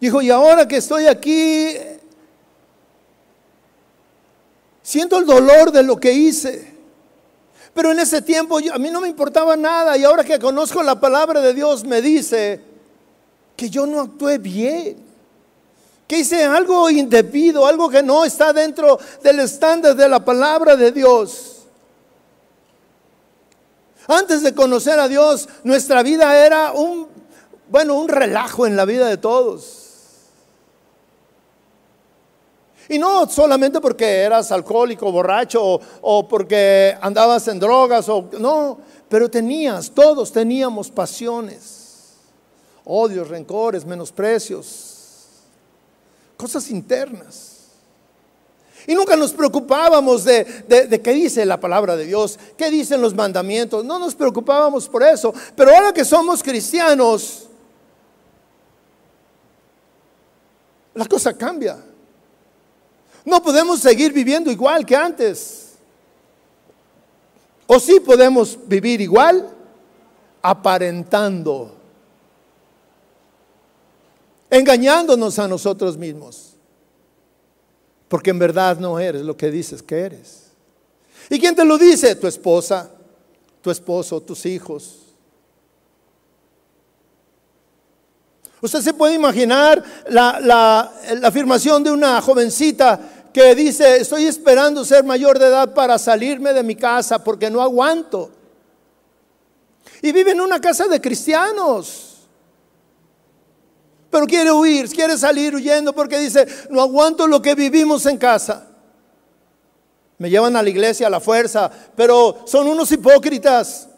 Dijo, 0.00 0.22
y 0.22 0.30
ahora 0.30 0.68
que 0.68 0.76
estoy 0.76 1.06
aquí, 1.06 1.74
siento 4.82 5.18
el 5.18 5.26
dolor 5.26 5.72
de 5.72 5.82
lo 5.82 5.96
que 5.96 6.12
hice. 6.12 6.78
Pero 7.74 7.92
en 7.92 8.00
ese 8.00 8.22
tiempo 8.22 8.58
a 8.58 8.78
mí 8.78 8.90
no 8.90 9.00
me 9.00 9.08
importaba 9.08 9.56
nada 9.56 9.96
y 9.96 10.04
ahora 10.04 10.24
que 10.24 10.38
conozco 10.38 10.82
la 10.82 10.98
palabra 10.98 11.40
de 11.40 11.54
Dios 11.54 11.84
me 11.84 12.00
dice 12.02 12.60
que 13.56 13.70
yo 13.70 13.86
no 13.86 14.00
actué 14.00 14.38
bien, 14.38 14.96
que 16.06 16.18
hice 16.18 16.44
algo 16.44 16.88
indebido, 16.90 17.66
algo 17.66 17.88
que 17.90 18.02
no 18.02 18.24
está 18.24 18.52
dentro 18.52 18.98
del 19.22 19.40
estándar 19.40 19.94
de 19.94 20.08
la 20.08 20.24
palabra 20.24 20.76
de 20.76 20.92
Dios. 20.92 21.66
Antes 24.06 24.42
de 24.42 24.54
conocer 24.54 24.98
a 24.98 25.06
Dios, 25.06 25.48
nuestra 25.64 26.02
vida 26.02 26.44
era 26.44 26.72
un, 26.72 27.08
bueno, 27.68 27.94
un 27.94 28.08
relajo 28.08 28.66
en 28.66 28.74
la 28.74 28.86
vida 28.86 29.06
de 29.06 29.18
todos. 29.18 29.87
Y 32.88 32.98
no 32.98 33.28
solamente 33.28 33.80
porque 33.80 34.04
eras 34.04 34.50
alcohólico, 34.50 35.12
borracho 35.12 35.80
o, 36.00 36.28
porque 36.28 36.96
andabas 37.00 37.46
en 37.48 37.60
drogas, 37.60 38.08
o, 38.08 38.28
no, 38.38 38.78
pero 39.08 39.30
tenías, 39.30 39.90
todos 39.90 40.32
teníamos 40.32 40.90
pasiones, 40.90 42.14
odios, 42.84 43.28
rencores, 43.28 43.84
menosprecios, 43.84 44.96
cosas 46.36 46.70
internas. 46.70 47.56
Y 48.86 48.94
nunca 48.94 49.16
nos 49.16 49.34
preocupábamos 49.34 50.24
de, 50.24 50.44
de, 50.66 51.02
qué 51.02 51.12
dice 51.12 51.44
la 51.44 51.60
palabra 51.60 51.94
de 51.94 52.06
Dios, 52.06 52.38
qué 52.56 52.70
dicen 52.70 53.02
los 53.02 53.14
mandamientos. 53.14 53.84
No 53.84 53.98
nos 53.98 54.14
preocupábamos 54.14 54.88
por 54.88 55.02
eso. 55.02 55.34
Pero 55.54 55.74
ahora 55.74 55.92
que 55.92 56.06
somos 56.06 56.42
cristianos, 56.42 57.48
la 60.94 61.04
cosa 61.04 61.36
cambia. 61.36 61.76
No 63.28 63.42
podemos 63.42 63.80
seguir 63.80 64.10
viviendo 64.10 64.50
igual 64.50 64.86
que 64.86 64.96
antes. 64.96 65.74
O 67.66 67.78
sí 67.78 68.00
podemos 68.00 68.58
vivir 68.66 69.02
igual 69.02 69.54
aparentando, 70.40 71.74
engañándonos 74.48 75.38
a 75.38 75.46
nosotros 75.46 75.98
mismos. 75.98 76.54
Porque 78.08 78.30
en 78.30 78.38
verdad 78.38 78.78
no 78.78 78.98
eres 78.98 79.20
lo 79.20 79.36
que 79.36 79.50
dices 79.50 79.82
que 79.82 79.98
eres. 80.00 80.46
¿Y 81.28 81.38
quién 81.38 81.54
te 81.54 81.66
lo 81.66 81.76
dice? 81.76 82.16
Tu 82.16 82.26
esposa, 82.26 82.90
tu 83.60 83.70
esposo, 83.70 84.22
tus 84.22 84.46
hijos. 84.46 85.08
Usted 88.60 88.80
se 88.80 88.94
puede 88.94 89.14
imaginar 89.14 89.82
la, 90.08 90.40
la, 90.40 90.92
afirmación 91.22 91.84
de 91.84 91.92
una 91.92 92.20
jovencita 92.20 93.17
que 93.32 93.54
dice, 93.54 93.98
estoy 93.98 94.24
esperando 94.24 94.84
ser 94.84 95.04
mayor 95.04 95.38
de 95.38 95.46
edad 95.46 95.74
para 95.74 95.98
salirme 95.98 96.52
de 96.52 96.62
mi 96.62 96.74
casa 96.74 97.22
porque 97.22 97.50
no 97.50 97.60
aguanto. 97.60 98.30
Y 100.02 100.12
vive 100.12 100.32
en 100.32 100.40
una 100.40 100.60
casa 100.60 100.86
de 100.86 101.00
cristianos. 101.00 102.16
Pero 104.10 104.26
quiere 104.26 104.50
huir, 104.50 104.88
quiere 104.88 105.18
salir 105.18 105.54
huyendo 105.54 105.92
porque 105.92 106.18
dice, 106.18 106.46
no 106.70 106.80
aguanto 106.80 107.26
lo 107.26 107.42
que 107.42 107.54
vivimos 107.54 108.06
en 108.06 108.16
casa. 108.16 108.66
Me 110.16 110.30
llevan 110.30 110.56
a 110.56 110.62
la 110.62 110.68
iglesia 110.68 111.06
a 111.06 111.10
la 111.10 111.20
fuerza, 111.20 111.70
pero 111.94 112.44
son 112.46 112.66
unos 112.66 112.90
hipócritas. 112.90 113.88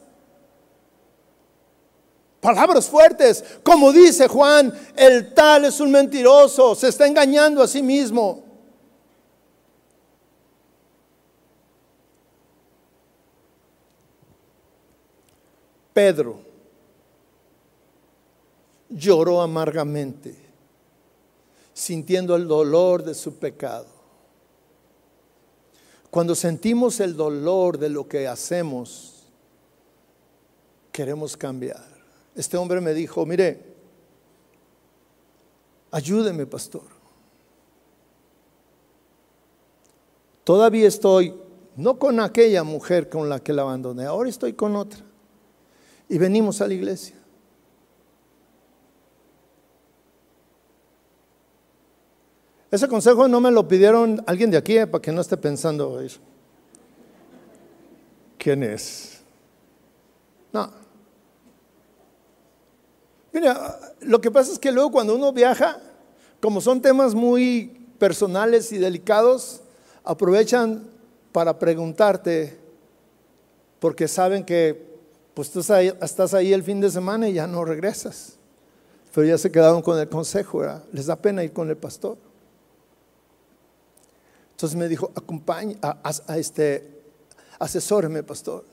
Palabras 2.41 2.89
fuertes, 2.89 3.45
como 3.62 3.93
dice 3.93 4.26
Juan, 4.26 4.72
el 4.97 5.33
tal 5.35 5.66
es 5.66 5.78
un 5.78 5.91
mentiroso, 5.91 6.74
se 6.74 6.89
está 6.89 7.07
engañando 7.07 7.62
a 7.62 7.68
sí 7.68 7.83
mismo. 7.83 8.49
Pedro 15.93 16.41
lloró 18.88 19.41
amargamente, 19.41 20.34
sintiendo 21.72 22.36
el 22.36 22.47
dolor 22.47 23.03
de 23.03 23.14
su 23.14 23.34
pecado. 23.36 23.86
Cuando 26.11 26.34
sentimos 26.34 26.99
el 27.01 27.16
dolor 27.16 27.78
de 27.78 27.88
lo 27.88 28.09
que 28.09 28.26
hacemos, 28.26 29.24
queremos 30.91 31.36
cambiar. 31.36 31.88
Este 32.34 32.57
hombre 32.57 32.80
me 32.80 32.93
dijo, 32.93 33.24
mire, 33.24 33.74
ayúdeme, 35.93 36.47
pastor. 36.47 37.01
Todavía 40.43 40.88
estoy, 40.88 41.34
no 41.76 41.97
con 41.99 42.18
aquella 42.18 42.64
mujer 42.64 43.09
con 43.09 43.28
la 43.28 43.38
que 43.38 43.53
la 43.53 43.62
abandoné, 43.62 44.05
ahora 44.05 44.28
estoy 44.28 44.55
con 44.55 44.74
otra 44.74 45.09
y 46.11 46.18
venimos 46.18 46.61
a 46.61 46.66
la 46.66 46.74
iglesia. 46.74 47.14
Ese 52.68 52.88
consejo 52.88 53.28
no 53.28 53.40
me 53.40 53.50
lo 53.52 53.66
pidieron 53.66 54.22
alguien 54.26 54.50
de 54.50 54.56
aquí, 54.56 54.76
eh, 54.76 54.88
para 54.88 55.00
que 55.00 55.12
no 55.12 55.20
esté 55.20 55.36
pensando 55.36 56.00
eso. 56.00 56.18
¿Quién 58.38 58.64
es? 58.64 59.20
No. 60.52 60.72
Mira, 63.32 63.78
lo 64.00 64.20
que 64.20 64.32
pasa 64.32 64.52
es 64.52 64.58
que 64.58 64.72
luego 64.72 64.90
cuando 64.90 65.14
uno 65.14 65.32
viaja, 65.32 65.80
como 66.40 66.61
son 66.61 66.82
temas 66.82 67.14
muy 67.14 67.86
personales 68.00 68.72
y 68.72 68.78
delicados, 68.78 69.61
aprovechan 70.02 70.88
para 71.30 71.56
preguntarte, 71.61 72.58
porque 73.78 74.08
saben 74.08 74.44
que 74.44 74.89
pues 75.35 75.51
tú 75.51 75.61
estás 75.61 76.35
ahí 76.35 76.53
el 76.53 76.62
fin 76.62 76.81
de 76.81 76.91
semana 76.91 77.28
y 77.28 77.35
ya 77.35 77.47
no 77.47 77.64
regresas. 77.64 78.35
Pero 79.14 79.26
ya 79.26 79.39
se 79.39 79.51
quedaron 79.51 79.83
con 79.83 79.99
el 79.99 80.09
consejo, 80.09 80.62
les 80.93 81.07
da 81.07 81.16
pena 81.16 81.43
ir 81.43 81.53
con 81.53 81.68
el 81.68 81.76
pastor. 81.76 82.16
Entonces 84.53 84.78
me 84.78 84.89
dijo, 84.89 85.11
acompañe, 85.14 85.78
a, 85.83 86.37
este, 86.37 87.03
asesóreme, 87.59 88.22
pastor. 88.22 88.64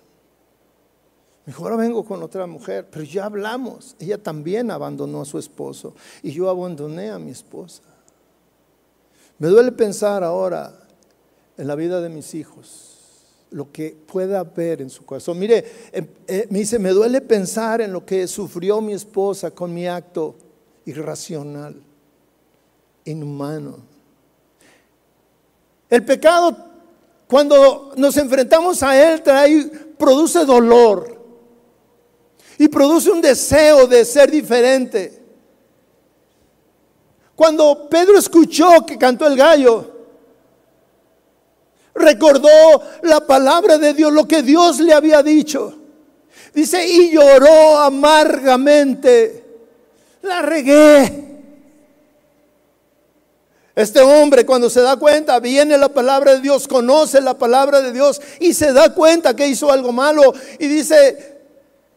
Me 1.46 1.54
dijo, 1.54 1.64
ahora 1.64 1.78
vengo 1.78 2.04
con 2.04 2.22
otra 2.22 2.46
mujer, 2.46 2.88
pero 2.92 3.06
ya 3.06 3.26
hablamos. 3.26 3.96
Ella 4.00 4.22
también 4.22 4.70
abandonó 4.70 5.22
a 5.22 5.26
su 5.26 5.40
esposo 5.40 5.96
y 6.22 6.34
yo 6.34 6.50
abandoné 6.50 7.10
a 7.10 7.18
mi 7.20 7.32
esposa. 7.32 7.84
Me 9.40 9.48
duele 9.48 9.72
pensar 9.72 10.24
ahora 10.24 10.78
en 11.58 11.68
la 11.68 11.76
vida 11.76 12.02
de 12.02 12.10
mis 12.10 12.36
hijos, 12.36 12.87
lo 13.52 13.72
que 13.72 13.96
pueda 14.06 14.40
haber 14.40 14.82
en 14.82 14.90
su 14.90 15.06
corazón. 15.06 15.40
Mire, 15.40 15.64
em, 15.92 16.08
eh, 16.28 16.48
me 16.50 16.60
dice, 16.60 16.80
me 16.80 16.90
duele 16.90 17.22
pensar 17.22 17.82
en 17.82 17.94
lo 17.94 18.06
que 18.06 18.28
sufrió 18.28 18.82
mi 18.82 18.94
esposa 18.94 19.52
con 19.52 19.74
mi 19.74 19.88
acto 19.88 20.36
irracional, 20.86 21.82
inhumano. 23.06 23.78
El 25.90 26.04
pecado, 26.04 26.56
cuando 27.28 27.94
nos 27.96 28.18
enfrentamos 28.18 28.84
a 28.84 29.14
él, 29.14 29.22
trae, 29.22 29.66
produce 29.98 30.46
dolor 30.46 31.18
y 32.58 32.68
produce 32.68 33.12
un 33.12 33.22
deseo 33.22 33.88
de 33.88 34.04
ser 34.04 34.30
diferente. 34.30 35.24
Cuando 37.36 37.88
Pedro 37.90 38.18
escuchó 38.18 38.86
que 38.86 38.98
cantó 38.98 39.28
el 39.28 39.38
gallo, 39.38 39.97
recordó 41.98 42.50
la 43.04 43.20
palabra 43.22 43.78
de 43.78 43.94
Dios, 43.94 44.12
lo 44.14 44.28
que 44.28 44.42
Dios 44.42 44.80
le 44.80 44.94
había 44.94 45.22
dicho. 45.24 45.76
Dice, 46.54 46.88
y 46.88 47.12
lloró 47.12 47.78
amargamente. 47.78 49.44
La 50.22 50.42
regué. 50.42 51.28
Este 53.76 54.02
hombre 54.02 54.44
cuando 54.44 54.72
se 54.72 54.82
da 54.82 54.98
cuenta, 54.98 55.40
viene 55.40 55.78
la 55.78 55.90
palabra 55.90 56.34
de 56.34 56.42
Dios, 56.42 56.68
conoce 56.68 57.22
la 57.22 57.38
palabra 57.38 57.80
de 57.80 57.92
Dios 57.92 58.20
y 58.40 58.56
se 58.56 58.74
da 58.74 58.92
cuenta 58.92 59.36
que 59.36 59.48
hizo 59.48 59.72
algo 59.72 59.92
malo 59.92 60.34
y 60.58 60.66
dice, 60.66 61.38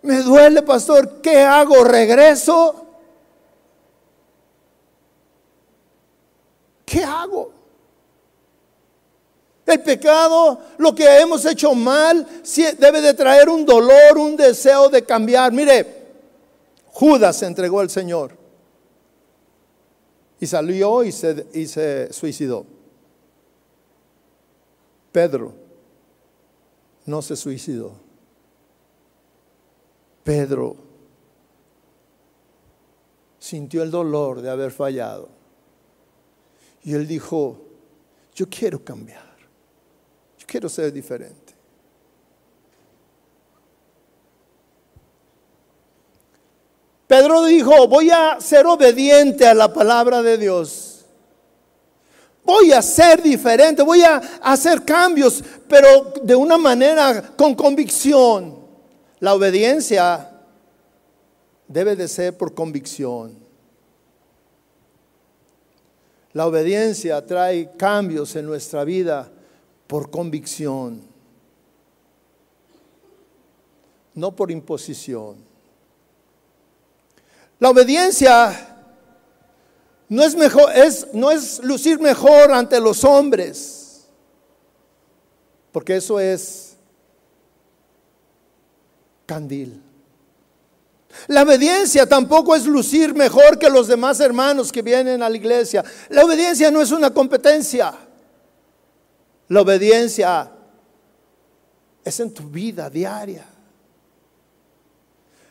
me 0.03 0.21
duele, 0.21 0.61
pastor, 0.61 1.23
¿qué 1.23 1.41
hago? 1.41 1.83
¿Regreso? 1.83 2.87
¿Qué 6.85 7.03
hago? 7.03 7.50
El 9.71 9.81
pecado, 9.81 10.61
lo 10.79 10.95
que 10.95 11.21
hemos 11.21 11.45
hecho 11.45 11.75
mal, 11.75 12.27
debe 12.79 13.01
de 13.01 13.14
traer 13.14 13.49
un 13.49 13.64
dolor, 13.64 14.18
un 14.18 14.37
deseo 14.37 14.89
de 14.89 15.05
cambiar. 15.05 15.53
Mire, 15.53 16.01
Judas 16.87 17.37
se 17.37 17.47
entregó 17.47 17.81
al 17.81 17.89
Señor 17.89 18.33
y 20.41 20.47
salió 20.47 21.05
y 21.05 21.12
se, 21.12 21.47
y 21.53 21.66
se 21.66 22.12
suicidó. 22.12 22.66
Pedro 25.12 25.55
no 27.07 27.23
se 27.23 27.37
suicidó. 27.37 27.93
Pedro 30.25 30.77
sintió 33.39 33.83
el 33.83 33.91
dolor 33.91 34.41
de 34.41 34.51
haber 34.51 34.71
fallado. 34.71 35.29
Y 36.83 36.95
él 36.95 37.07
dijo, 37.07 37.59
yo 38.35 38.49
quiero 38.49 38.83
cambiar, 38.83 39.30
quiero 40.51 40.69
ser 40.69 40.93
diferente. 40.93 41.55
Pedro 47.07 47.45
dijo, 47.45 47.87
voy 47.87 48.11
a 48.11 48.41
ser 48.41 48.67
obediente 48.67 49.47
a 49.47 49.55
la 49.55 49.73
palabra 49.73 50.23
de 50.23 50.37
Dios. 50.37 51.05
Voy 52.45 52.73
a 52.73 52.83
ser 52.83 53.23
diferente, 53.23 53.83
voy 53.83 54.03
a 54.03 54.17
hacer 54.43 54.85
cambios, 54.85 55.43
pero 55.69 56.15
de 56.23 56.35
una 56.35 56.59
manera 56.59 57.33
con 57.37 57.55
convicción. 57.55 58.59
La 59.21 59.35
obediencia 59.35 60.31
debe 61.69 61.95
de 61.95 62.09
ser 62.09 62.37
por 62.37 62.55
convicción. 62.55 63.39
La 66.33 66.47
obediencia 66.47 67.25
trae 67.25 67.71
cambios 67.77 68.35
en 68.35 68.47
nuestra 68.47 68.85
vida 68.85 69.31
por 69.91 70.09
convicción, 70.09 71.03
no 74.14 74.30
por 74.36 74.53
imposición. 74.53 75.38
La 77.59 77.70
obediencia 77.70 78.86
no 80.09 80.22
es 80.22 80.36
mejor, 80.36 80.70
es, 80.76 81.09
no 81.12 81.32
es 81.32 81.59
lucir 81.64 81.99
mejor 81.99 82.53
ante 82.53 82.78
los 82.78 83.03
hombres, 83.03 84.07
porque 85.72 85.97
eso 85.97 86.20
es 86.20 86.76
candil. 89.26 89.82
La 91.26 91.43
obediencia 91.43 92.09
tampoco 92.09 92.55
es 92.55 92.64
lucir 92.64 93.12
mejor 93.12 93.59
que 93.59 93.68
los 93.68 93.88
demás 93.88 94.20
hermanos 94.20 94.70
que 94.70 94.82
vienen 94.82 95.20
a 95.20 95.28
la 95.28 95.36
iglesia. 95.36 95.84
La 96.11 96.24
obediencia 96.24 96.70
no 96.70 96.80
es 96.80 96.93
una 96.93 97.12
competencia. 97.12 97.93
La 99.51 99.61
obediencia 99.61 100.51
es 102.03 102.19
en 102.21 102.33
tu 102.33 102.45
vida 102.45 102.89
diaria. 102.89 103.47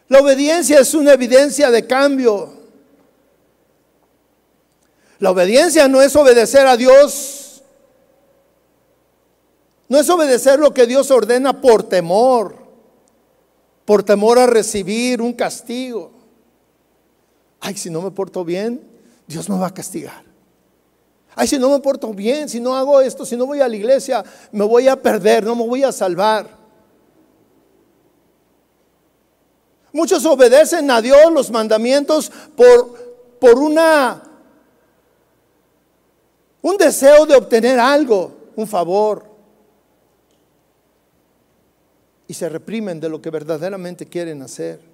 La 0.07 0.21
obediencia 0.21 0.79
es 0.79 0.95
una 0.95 1.13
evidencia 1.13 1.69
de 1.69 1.85
cambio. 1.85 2.51
La 5.19 5.29
obediencia 5.29 5.87
no 5.87 6.01
es 6.01 6.15
obedecer 6.15 6.65
a 6.65 6.75
Dios. 6.75 7.61
No 9.87 9.99
es 9.99 10.09
obedecer 10.09 10.59
lo 10.59 10.73
que 10.73 10.87
Dios 10.87 11.11
ordena 11.11 11.61
por 11.61 11.83
temor 11.83 12.59
por 13.89 14.03
temor 14.03 14.37
a 14.37 14.45
recibir 14.45 15.19
un 15.19 15.33
castigo. 15.33 16.11
Ay, 17.59 17.75
si 17.75 17.89
no 17.89 18.03
me 18.03 18.11
porto 18.11 18.45
bien, 18.45 18.79
Dios 19.25 19.49
me 19.49 19.57
va 19.57 19.65
a 19.65 19.73
castigar. 19.73 20.28
Ay, 21.41 21.47
si 21.47 21.57
no 21.57 21.69
me 21.69 21.79
porto 21.79 22.13
bien, 22.13 22.49
si 22.49 22.59
no 22.59 22.75
hago 22.75 22.99
esto, 22.99 23.25
si 23.25 23.37
no 23.37 23.45
voy 23.45 23.61
a 23.61 23.67
la 23.69 23.73
iglesia, 23.77 24.25
me 24.51 24.65
voy 24.65 24.89
a 24.89 25.01
perder, 25.01 25.45
no 25.45 25.55
me 25.55 25.65
voy 25.65 25.83
a 25.83 25.91
salvar. 25.93 26.49
Muchos 29.93 30.25
obedecen 30.25 30.91
a 30.91 31.01
Dios 31.01 31.31
los 31.31 31.49
mandamientos 31.49 32.29
por, 32.57 33.37
por 33.39 33.57
una 33.57 34.21
un 36.61 36.75
deseo 36.75 37.25
de 37.25 37.37
obtener 37.37 37.79
algo, 37.79 38.33
un 38.57 38.67
favor 38.67 39.23
y 42.27 42.33
se 42.33 42.49
reprimen 42.49 42.99
de 42.99 43.07
lo 43.07 43.21
que 43.21 43.29
verdaderamente 43.29 44.05
quieren 44.05 44.41
hacer. 44.41 44.88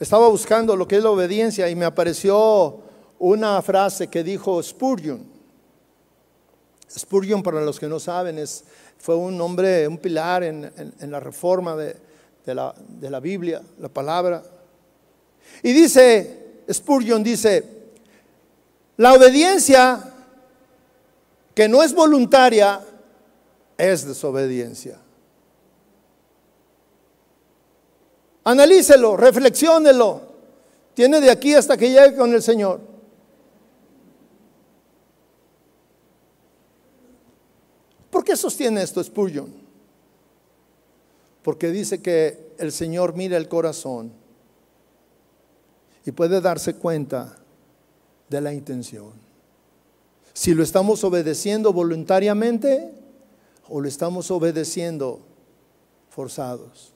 Estaba 0.00 0.28
buscando 0.28 0.76
lo 0.76 0.86
que 0.86 0.96
es 0.96 1.02
la 1.02 1.10
obediencia 1.10 1.68
y 1.68 1.74
me 1.74 1.84
apareció 1.84 2.80
una 3.18 3.60
frase 3.62 4.06
que 4.06 4.22
dijo 4.22 4.62
Spurgeon. 4.62 5.24
Spurgeon, 6.88 7.42
para 7.42 7.60
los 7.60 7.80
que 7.80 7.88
no 7.88 7.98
saben, 7.98 8.38
es, 8.38 8.64
fue 8.98 9.16
un 9.16 9.40
hombre, 9.40 9.88
un 9.88 9.98
pilar 9.98 10.44
en, 10.44 10.70
la 11.00 11.20
reforma 11.20 11.74
de, 11.76 11.96
la, 12.46 12.74
de 12.76 13.10
la 13.10 13.20
Biblia, 13.20 13.60
la 13.80 13.88
palabra. 13.88 14.42
Y 15.62 15.72
dice, 15.72 16.62
Spurgeon 16.72 17.22
dice, 17.22 17.64
la 18.96 19.14
obediencia 19.14 20.14
que 21.54 21.68
no 21.68 21.82
es 21.82 21.92
voluntaria 21.92 22.80
es 23.76 24.06
desobediencia. 24.06 24.98
Analícelo, 28.48 29.14
reflexiónelo. 29.14 30.22
Tiene 30.94 31.20
de 31.20 31.30
aquí 31.30 31.52
hasta 31.52 31.76
que 31.76 31.90
llegue 31.90 32.16
con 32.16 32.32
el 32.32 32.42
Señor. 32.42 32.80
¿Por 38.08 38.24
qué 38.24 38.34
sostiene 38.34 38.82
esto 38.82 39.04
Spurgeon? 39.04 39.52
Porque 41.42 41.70
dice 41.70 42.00
que 42.00 42.54
el 42.56 42.72
Señor 42.72 43.14
mira 43.14 43.36
el 43.36 43.50
corazón 43.50 44.12
y 46.06 46.12
puede 46.12 46.40
darse 46.40 46.76
cuenta 46.76 47.36
de 48.30 48.40
la 48.40 48.54
intención. 48.54 49.12
Si 50.32 50.54
lo 50.54 50.62
estamos 50.62 51.04
obedeciendo 51.04 51.74
voluntariamente 51.74 52.94
o 53.68 53.82
lo 53.82 53.88
estamos 53.88 54.30
obedeciendo 54.30 55.20
forzados, 56.08 56.94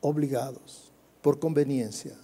obligados, 0.00 0.87
por 1.22 1.38
conveniencia. 1.38 2.16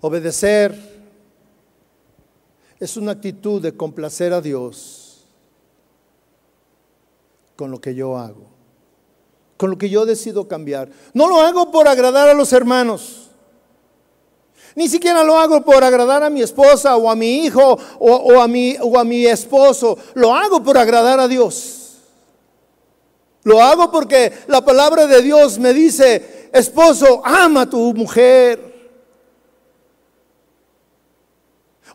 Obedecer 0.00 0.74
es 2.78 2.96
una 2.96 3.12
actitud 3.12 3.60
de 3.60 3.76
complacer 3.76 4.32
a 4.32 4.40
Dios 4.40 5.26
con 7.56 7.72
lo 7.72 7.80
que 7.80 7.94
yo 7.94 8.16
hago, 8.16 8.46
con 9.56 9.70
lo 9.70 9.78
que 9.78 9.90
yo 9.90 10.06
decido 10.06 10.46
cambiar. 10.46 10.88
No 11.12 11.28
lo 11.28 11.40
hago 11.40 11.72
por 11.72 11.88
agradar 11.88 12.28
a 12.28 12.34
los 12.34 12.52
hermanos. 12.52 13.27
Ni 14.74 14.88
siquiera 14.88 15.24
lo 15.24 15.38
hago 15.38 15.62
por 15.64 15.82
agradar 15.82 16.22
a 16.22 16.30
mi 16.30 16.42
esposa 16.42 16.96
o 16.96 17.10
a 17.10 17.16
mi 17.16 17.44
hijo 17.44 17.78
o, 17.98 18.40
a, 18.40 18.46
mi, 18.48 18.76
o 18.80 18.98
a 18.98 19.04
mi 19.04 19.26
esposo. 19.26 19.98
Lo 20.14 20.34
hago 20.34 20.62
por 20.62 20.78
agradar 20.78 21.20
a 21.20 21.28
Dios. 21.28 21.98
Lo 23.44 23.62
hago 23.62 23.90
porque 23.90 24.32
la 24.46 24.60
palabra 24.60 25.06
de 25.06 25.22
Dios 25.22 25.58
me 25.58 25.72
dice, 25.72 26.50
esposo, 26.52 27.22
ama 27.24 27.62
a 27.62 27.70
tu 27.70 27.94
mujer. 27.94 28.68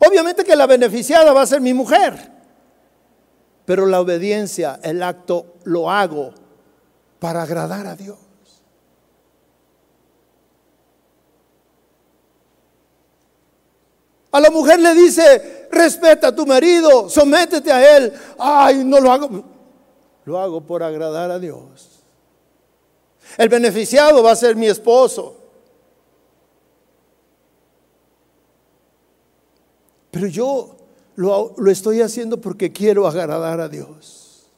Obviamente 0.06 0.44
que 0.44 0.56
la 0.56 0.66
beneficiada 0.66 1.32
va 1.32 1.42
a 1.42 1.46
ser 1.46 1.60
mi 1.60 1.72
mujer, 1.72 2.32
pero 3.64 3.86
la 3.86 4.00
obediencia, 4.00 4.80
el 4.82 5.02
acto, 5.02 5.54
lo 5.64 5.90
hago 5.90 6.34
para 7.20 7.42
agradar 7.42 7.86
a 7.86 7.94
Dios. 7.94 8.23
A 14.34 14.40
la 14.40 14.50
mujer 14.50 14.80
le 14.80 14.94
dice, 14.94 15.68
respeta 15.70 16.26
a 16.26 16.34
tu 16.34 16.44
marido, 16.44 17.08
sométete 17.08 17.70
a 17.70 17.96
él. 17.96 18.12
Ay, 18.36 18.82
no 18.84 18.98
lo 18.98 19.12
hago. 19.12 19.44
Lo 20.24 20.40
hago 20.40 20.60
por 20.60 20.82
agradar 20.82 21.30
a 21.30 21.38
Dios. 21.38 22.02
El 23.38 23.48
beneficiado 23.48 24.24
va 24.24 24.32
a 24.32 24.36
ser 24.36 24.56
mi 24.56 24.66
esposo. 24.66 25.36
Pero 30.10 30.26
yo 30.26 30.78
lo, 31.14 31.54
estoy 31.70 32.02
haciendo 32.02 32.40
porque 32.40 32.72
quiero 32.72 33.06
agradar 33.06 33.60
a 33.60 33.68
Dios. 33.68 34.48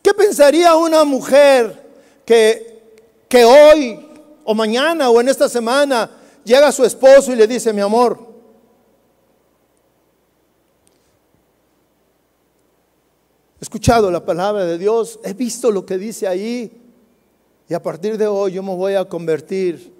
¿Qué 0.00 0.14
pensaría 0.14 0.76
una 0.76 1.02
mujer 1.02 1.90
que, 2.24 2.84
que 3.28 3.44
hoy 3.44 4.08
o 4.44 4.54
mañana 4.54 5.10
o 5.10 5.20
en 5.20 5.28
esta 5.28 5.48
semana 5.48 6.08
llega 6.44 6.68
a 6.68 6.72
su 6.72 6.84
esposo 6.84 7.32
y 7.32 7.34
le 7.34 7.48
dice, 7.48 7.72
mi 7.72 7.80
amor, 7.80 8.29
he 13.60 13.64
escuchado 13.64 14.10
la 14.10 14.24
palabra 14.24 14.64
de 14.64 14.78
Dios, 14.78 15.20
he 15.22 15.34
visto 15.34 15.70
lo 15.70 15.84
que 15.84 15.98
dice 15.98 16.26
ahí 16.26 16.72
y 17.68 17.74
a 17.74 17.82
partir 17.82 18.16
de 18.18 18.26
hoy 18.26 18.52
yo 18.52 18.62
me 18.62 18.74
voy 18.74 18.94
a 18.94 19.04
convertir 19.04 19.92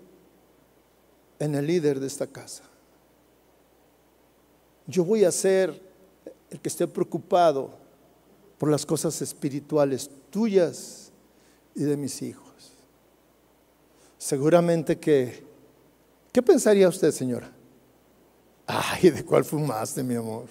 en 1.39 1.55
el 1.55 1.67
líder 1.67 2.01
de 2.01 2.07
esta 2.07 2.27
casa 2.27 2.71
yo 4.91 5.05
voy 5.05 5.25
a 5.25 5.33
ser 5.33 5.81
el 6.51 6.61
que 6.61 6.69
esté 6.69 6.87
preocupado 6.87 7.71
por 8.59 8.71
las 8.71 8.85
cosas 8.85 9.23
espirituales 9.23 10.11
tuyas 10.31 11.13
y 11.75 11.85
de 11.85 11.97
mis 11.97 12.21
hijos. 12.23 12.73
Seguramente 14.19 14.99
que, 14.99 15.45
¿qué 16.33 16.43
pensaría 16.43 16.89
usted, 16.89 17.13
señora? 17.13 17.51
Ay, 18.67 19.11
¿de 19.11 19.25
cuál 19.25 19.45
fumaste, 19.45 20.03
mi 20.03 20.17
amor? 20.17 20.47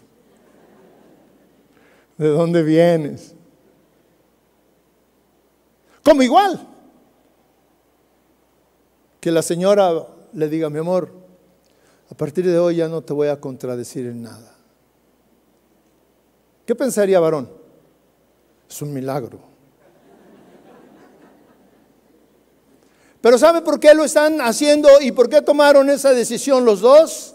¿De 2.20 2.28
dónde 2.28 2.64
vienes? 2.64 3.34
Como 6.04 6.22
igual. 6.22 6.68
Que 9.22 9.32
la 9.32 9.42
señora 9.42 10.06
le 10.34 10.50
diga, 10.50 10.70
mi 10.70 10.80
amor, 10.80 11.14
a 12.12 12.16
partir 12.16 12.46
de 12.46 12.60
hoy 12.60 12.76
ya 12.76 12.90
no 12.90 13.02
te 13.02 13.14
voy 13.14 13.30
a 13.30 13.40
contradecir 13.40 14.06
en 14.06 14.24
nada. 14.24 14.54
¿Qué 16.66 16.76
pensaría 16.76 17.22
varón? 17.22 17.50
Es 18.70 18.82
un 18.82 18.94
milagro. 18.94 19.40
Pero 23.22 23.38
¿sabe 23.38 23.62
por 23.62 23.80
qué 23.80 23.94
lo 23.94 24.04
están 24.04 24.42
haciendo 24.42 24.90
y 25.00 25.14
por 25.14 25.30
qué 25.30 25.42
tomaron 25.42 25.90
esa 25.90 26.12
decisión 26.12 26.66
los 26.66 26.82
dos? 26.82 27.34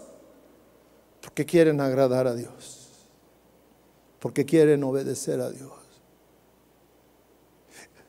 Porque 1.21 1.43
quieren 1.43 1.81
agradar 1.81 2.27
a 2.27 2.35
Dios. 2.35 2.74
Porque 4.25 4.43
quieren 4.43 4.83
obedecer 4.83 5.39
a 5.39 5.51
Dios. 5.51 5.71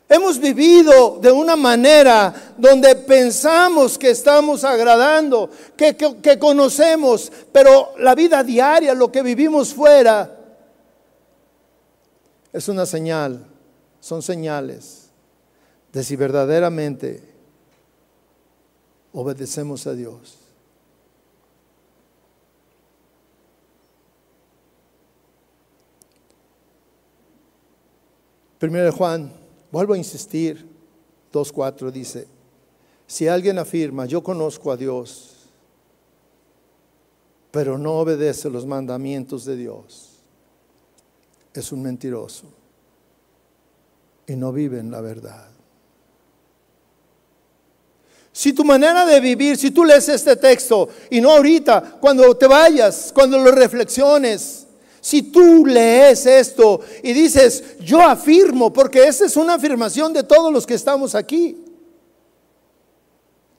Hemos 0.09 0.41
vivido 0.41 1.19
de 1.21 1.31
una 1.31 1.57
manera 1.57 2.55
donde 2.57 2.97
pensamos 2.97 3.99
que 3.99 4.09
estamos 4.09 4.65
agradando, 4.65 5.51
que, 5.77 6.39
conocemos, 6.39 7.31
pero 7.53 7.93
la 7.99 8.15
vida 8.15 8.43
diaria, 8.43 8.95
lo 8.95 9.13
que 9.13 9.21
vivimos 9.21 9.75
fuera, 9.75 10.39
es 12.51 12.67
una 12.67 12.87
señal, 12.87 13.45
son 14.01 14.23
señales 14.23 15.11
de 15.93 16.03
si 16.03 16.17
verdaderamente 16.17 17.23
obedecemos 19.13 19.87
a 19.87 19.93
Dios. 19.93 20.46
Primero 28.59 28.87
de 28.87 28.91
Juan 28.91 29.47
Vuelvo 29.71 29.95
a 29.95 29.99
insistir, 29.99 30.67
2.4 31.33 31.91
dice, 31.91 32.27
si 33.07 33.29
alguien 33.29 33.59
afirma, 33.59 34.07
yo 34.07 34.23
conozco 34.23 34.71
a 34.71 34.77
Dios, 34.77 35.51
pero 37.51 37.77
no 37.77 37.95
obedece 37.95 38.49
los 38.49 38.65
mandamientos 38.65 39.45
de 39.45 39.57
Dios, 39.57 40.21
es 41.53 41.73
un 41.73 41.83
mentiroso 41.83 42.45
y 44.27 44.37
no 44.37 44.53
vive 44.53 44.79
en 44.79 44.91
la 44.91 45.01
verdad. 45.01 45.49
Si 48.33 48.53
tu 48.53 48.65
manera 48.65 49.07
de 49.07 49.19
vivir, 49.19 49.57
si 49.57 49.71
tú 49.71 49.85
lees 49.85 50.09
este 50.09 50.37
texto 50.37 50.89
y 51.11 51.21
no 51.21 51.33
ahorita, 51.33 51.99
cuando 52.01 52.37
te 52.37 52.47
vayas, 52.47 53.11
cuando 53.13 53.39
lo 53.39 53.51
reflexiones, 53.51 54.66
si 55.07 55.23
tú 55.23 55.65
lees 55.65 56.27
esto 56.27 56.81
y 57.01 57.13
dices, 57.13 57.79
yo 57.79 58.03
afirmo, 58.03 58.73
porque 58.73 59.07
esa 59.07 59.25
es 59.25 59.37
una 59.37 59.55
afirmación 59.55 60.13
de 60.13 60.25
todos 60.25 60.53
los 60.53 60.67
que 60.67 60.75
estamos 60.75 61.15
aquí. 61.15 61.57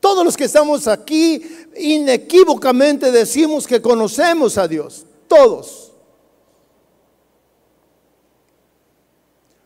Todos 0.01 0.25
los 0.25 0.35
que 0.35 0.43
estamos 0.43 0.89
aquí 0.89 1.41
inequívocamente 1.77 3.13
decimos 3.13 3.65
que 3.65 3.81
conocemos 3.81 4.57
a 4.57 4.67
Dios. 4.67 5.05
Todos. 5.29 5.93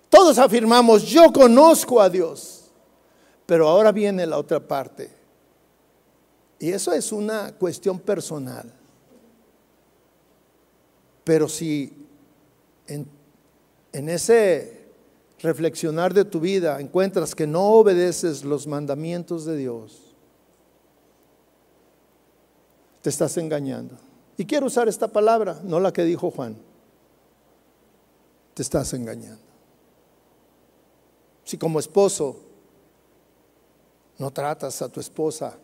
Todos 0.08 0.38
afirmamos, 0.38 1.02
yo 1.02 1.34
conozco 1.34 2.00
a 2.00 2.12
Dios. 2.12 2.66
Pero 3.48 3.68
ahora 3.68 3.92
viene 3.92 4.28
la 4.28 4.38
otra 4.38 4.60
parte. 4.60 5.10
Y 6.60 6.72
eso 6.72 6.94
es 6.94 7.12
una 7.12 7.54
cuestión 7.54 7.98
personal. 7.98 8.72
Pero 11.32 11.48
si 11.48 11.94
en, 12.88 13.08
ese 13.94 14.90
reflexionar 15.40 16.14
de 16.14 16.26
tu 16.26 16.42
vida 16.42 16.78
encuentras 16.82 17.34
que 17.34 17.48
no 17.48 17.68
obedeces 17.70 18.44
los 18.44 18.68
mandamientos 18.68 19.46
de 19.46 19.56
Dios, 19.56 20.14
te 23.02 23.10
estás 23.10 23.38
engañando. 23.38 23.98
Y 24.36 24.44
quiero 24.44 24.66
usar 24.66 24.90
esta 24.90 25.08
palabra, 25.08 25.62
no 25.64 25.80
la 25.80 25.94
que 25.94 26.04
dijo 26.04 26.32
Juan. 26.32 26.58
Te 28.54 28.62
estás 28.62 28.94
engañando. 28.94 29.40
Si 31.46 31.58
como 31.58 31.80
esposo 31.80 32.42
no 34.18 34.32
tratas 34.32 34.82
a 34.82 34.90
tu 34.90 35.00
esposa 35.00 35.58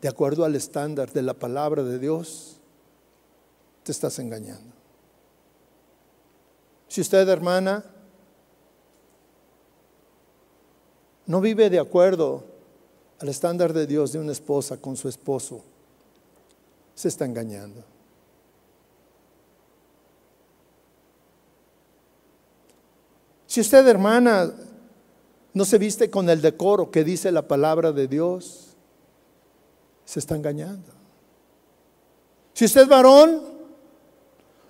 de 0.00 0.08
acuerdo 0.08 0.44
al 0.44 0.56
estándar 0.56 1.12
de 1.12 1.22
la 1.22 1.34
palabra 1.34 1.84
de 1.84 2.00
Dios, 2.00 2.58
te 3.84 3.92
estás 3.92 4.18
engañando. 4.18 4.73
Si 6.94 7.00
usted, 7.00 7.28
hermana, 7.28 7.84
no 11.26 11.40
vive 11.40 11.68
de 11.68 11.80
acuerdo 11.80 12.44
al 13.18 13.28
estándar 13.28 13.72
de 13.72 13.84
Dios 13.84 14.12
de 14.12 14.20
una 14.20 14.30
esposa 14.30 14.76
con 14.76 14.96
su 14.96 15.08
esposo, 15.08 15.64
se 16.94 17.08
está 17.08 17.24
engañando. 17.24 17.82
Si 23.48 23.60
usted, 23.60 23.88
hermana, 23.88 24.54
no 25.52 25.64
se 25.64 25.78
viste 25.78 26.08
con 26.10 26.30
el 26.30 26.40
decoro 26.40 26.92
que 26.92 27.02
dice 27.02 27.32
la 27.32 27.48
palabra 27.48 27.90
de 27.90 28.06
Dios, 28.06 28.76
se 30.04 30.20
está 30.20 30.36
engañando. 30.36 30.92
Si 32.52 32.66
usted 32.66 32.86
varón, 32.86 33.53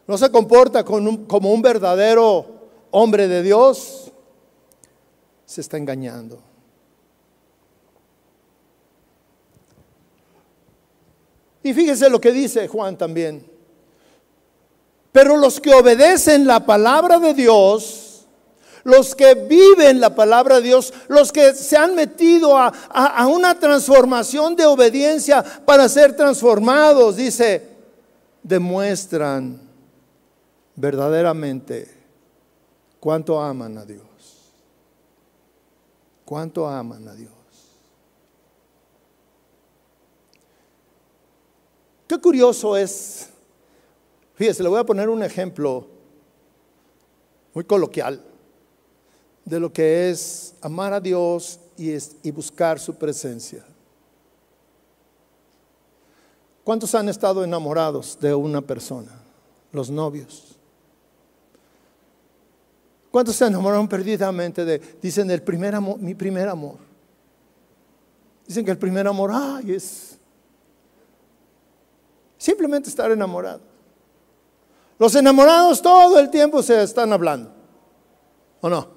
no 0.07 0.19
se 0.19 0.31
comporta 0.31 0.85
como 0.85 1.53
un 1.53 1.63
verdadero 1.63 2.47
hombre 2.91 3.27
de 3.27 3.43
Dios, 3.43 4.13
se 5.45 5.61
está 5.61 5.77
engañando. 5.77 6.41
Y 11.65 11.73
fíjese 11.73 12.11
lo 12.11 12.21
que 12.21 12.31
dice 12.31 12.69
Juan 12.69 12.97
también. 12.97 13.45
Pero 15.11 15.37
los 15.37 15.61
que 15.61 15.73
obedecen 15.73 16.47
la 16.47 16.67
palabra 16.67 17.19
de 17.19 17.33
Dios, 17.33 18.27
los 18.85 19.15
que 19.15 19.35
viven 19.35 19.99
la 19.99 20.15
palabra 20.15 20.57
de 20.57 20.63
Dios, 20.63 20.93
los 21.09 21.33
que 21.33 21.55
se 21.55 21.77
han 21.77 21.95
metido 21.95 22.59
a, 22.59 23.27
una 23.27 23.59
transformación 23.59 24.57
de 24.57 24.67
obediencia 24.67 25.43
para 25.65 25.89
ser 25.89 26.15
transformados, 26.15 27.17
dice, 27.17 27.67
demuestran 28.43 29.64
verdaderamente 30.77 31.89
cuánto 33.01 33.41
aman 33.41 33.79
a 33.79 33.85
Dios. 33.85 34.05
Cuánto 36.25 36.67
aman 36.67 37.07
a 37.09 37.15
Dios. 37.15 37.33
Qué 42.07 42.19
curioso 42.19 42.77
es, 42.77 43.29
fíjese, 44.35 44.63
le 44.63 44.69
voy 44.69 44.79
a 44.79 44.85
poner 44.85 45.09
un 45.09 45.23
ejemplo 45.23 45.87
muy 47.53 47.65
coloquial 47.65 48.23
de 49.45 49.61
lo 49.61 49.73
que 49.73 50.11
es 50.11 50.55
amar 50.61 50.93
a 50.93 51.01
Dios 51.01 51.61
y, 51.77 51.93
y 52.23 52.31
buscar 52.31 52.79
su 52.79 52.95
presencia. 52.95 53.65
¿Cuántos 56.63 56.95
han 56.95 57.09
estado 57.11 57.45
enamorados 57.45 58.19
de 58.19 58.35
una 58.35 58.63
persona? 58.63 59.13
Los 59.71 59.91
novios. 59.91 60.54
¿Cuántos 63.15 63.37
se 63.37 63.47
enamoraron 63.47 63.87
perdidamente 63.87 64.65
de, 64.65 64.81
dicen, 65.01 65.31
el 65.31 65.41
primer 65.41 65.73
amor, 65.73 66.01
mi 66.01 66.17
primer 66.17 66.49
amor? 66.49 66.79
Dicen 68.45 68.65
que 68.65 68.73
el 68.73 68.77
primer 68.77 69.07
amor, 69.07 69.31
ay, 69.33 69.71
es 69.71 70.19
Simplemente 72.37 72.89
estar 72.89 73.13
enamorado. 73.13 73.61
Los 74.99 75.15
enamorados 75.15 75.81
todo 75.81 76.19
el 76.19 76.29
tiempo 76.29 76.61
se 76.61 76.83
están 76.83 77.13
hablando. 77.13 77.53
¿O 78.61 78.69
no? 78.69 78.89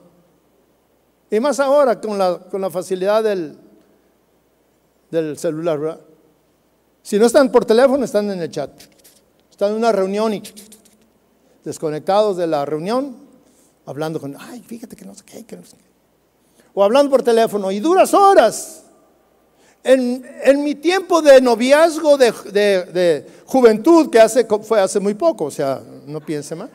Y 1.30 1.40
más 1.40 1.60
ahora 1.60 2.02
con 2.02 2.18
la, 2.18 2.40
con 2.40 2.60
la 2.60 2.72
facilidad 2.72 3.24
del, 3.24 3.56
del 5.12 5.38
celular, 5.38 5.78
¿verdad? 5.78 6.02
Si 7.04 7.20
no 7.20 7.28
están 7.28 7.52
por 7.52 7.66
teléfono, 7.66 8.04
están 8.04 8.32
en 8.32 8.42
el 8.42 8.50
chat. 8.50 8.72
Están 9.52 9.74
en 9.74 9.78
una 9.78 9.92
reunión 9.92 10.34
y 10.34 10.42
desconectados 11.64 12.36
de 12.38 12.48
la 12.48 12.66
reunión, 12.66 13.27
hablando 13.88 14.20
con, 14.20 14.36
ay, 14.38 14.62
fíjate 14.62 14.96
que 14.96 15.06
no 15.06 15.16
sé 15.16 15.24
qué, 15.26 15.46
que 15.46 15.56
no 15.56 15.66
sé 15.66 15.78
qué. 15.78 15.84
O 16.74 16.84
hablando 16.84 17.10
por 17.10 17.24
teléfono 17.24 17.72
y 17.72 17.80
duras 17.80 18.14
horas. 18.14 18.84
En, 19.84 20.22
mi 20.62 20.76
tiempo 20.76 21.22
de 21.22 21.40
noviazgo, 21.40 22.18
de, 22.18 23.26
juventud, 23.46 24.10
que 24.10 24.20
hace, 24.20 24.46
fue 24.46 24.82
hace 24.82 25.00
muy 25.00 25.14
poco, 25.14 25.46
o 25.46 25.52
sea, 25.52 25.82
no 26.06 26.20
piense 26.20 26.54
más. 26.54 26.70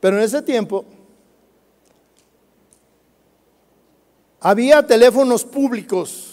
Pero 0.00 0.18
en 0.18 0.24
ese 0.24 0.42
tiempo 0.42 0.84
había 4.40 4.84
teléfonos 4.84 5.44
públicos 5.44 6.32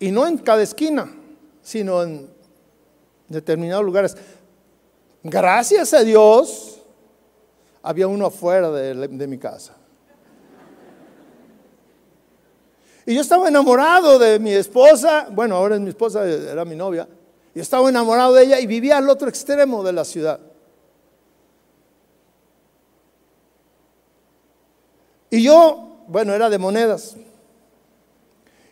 y 0.00 0.10
no 0.10 0.26
en 0.26 0.38
cada 0.38 0.62
esquina, 0.62 1.14
sino 1.62 2.02
en 2.02 2.28
determinados 3.28 3.84
lugares. 3.84 4.16
Gracias 5.28 5.92
a 5.92 6.04
Dios, 6.04 6.80
había 7.82 8.06
uno 8.06 8.26
afuera 8.26 8.70
de 8.70 9.26
mi 9.26 9.38
casa. 9.38 9.74
Y 13.04 13.14
yo 13.14 13.20
estaba 13.20 13.48
enamorado 13.48 14.18
de 14.18 14.38
mi 14.38 14.52
esposa, 14.52 15.28
bueno, 15.30 15.56
ahora 15.56 15.76
es 15.76 15.80
mi 15.80 15.90
esposa, 15.90 16.24
era 16.24 16.64
mi 16.64 16.74
novia, 16.74 17.08
y 17.54 17.60
estaba 17.60 17.88
enamorado 17.88 18.34
de 18.34 18.44
ella 18.44 18.60
y 18.60 18.66
vivía 18.66 18.98
al 18.98 19.08
otro 19.08 19.28
extremo 19.28 19.82
de 19.82 19.92
la 19.92 20.04
ciudad. 20.04 20.40
Y 25.30 25.42
yo, 25.42 26.04
bueno, 26.06 26.34
era 26.34 26.48
de 26.48 26.58
monedas. 26.58 27.16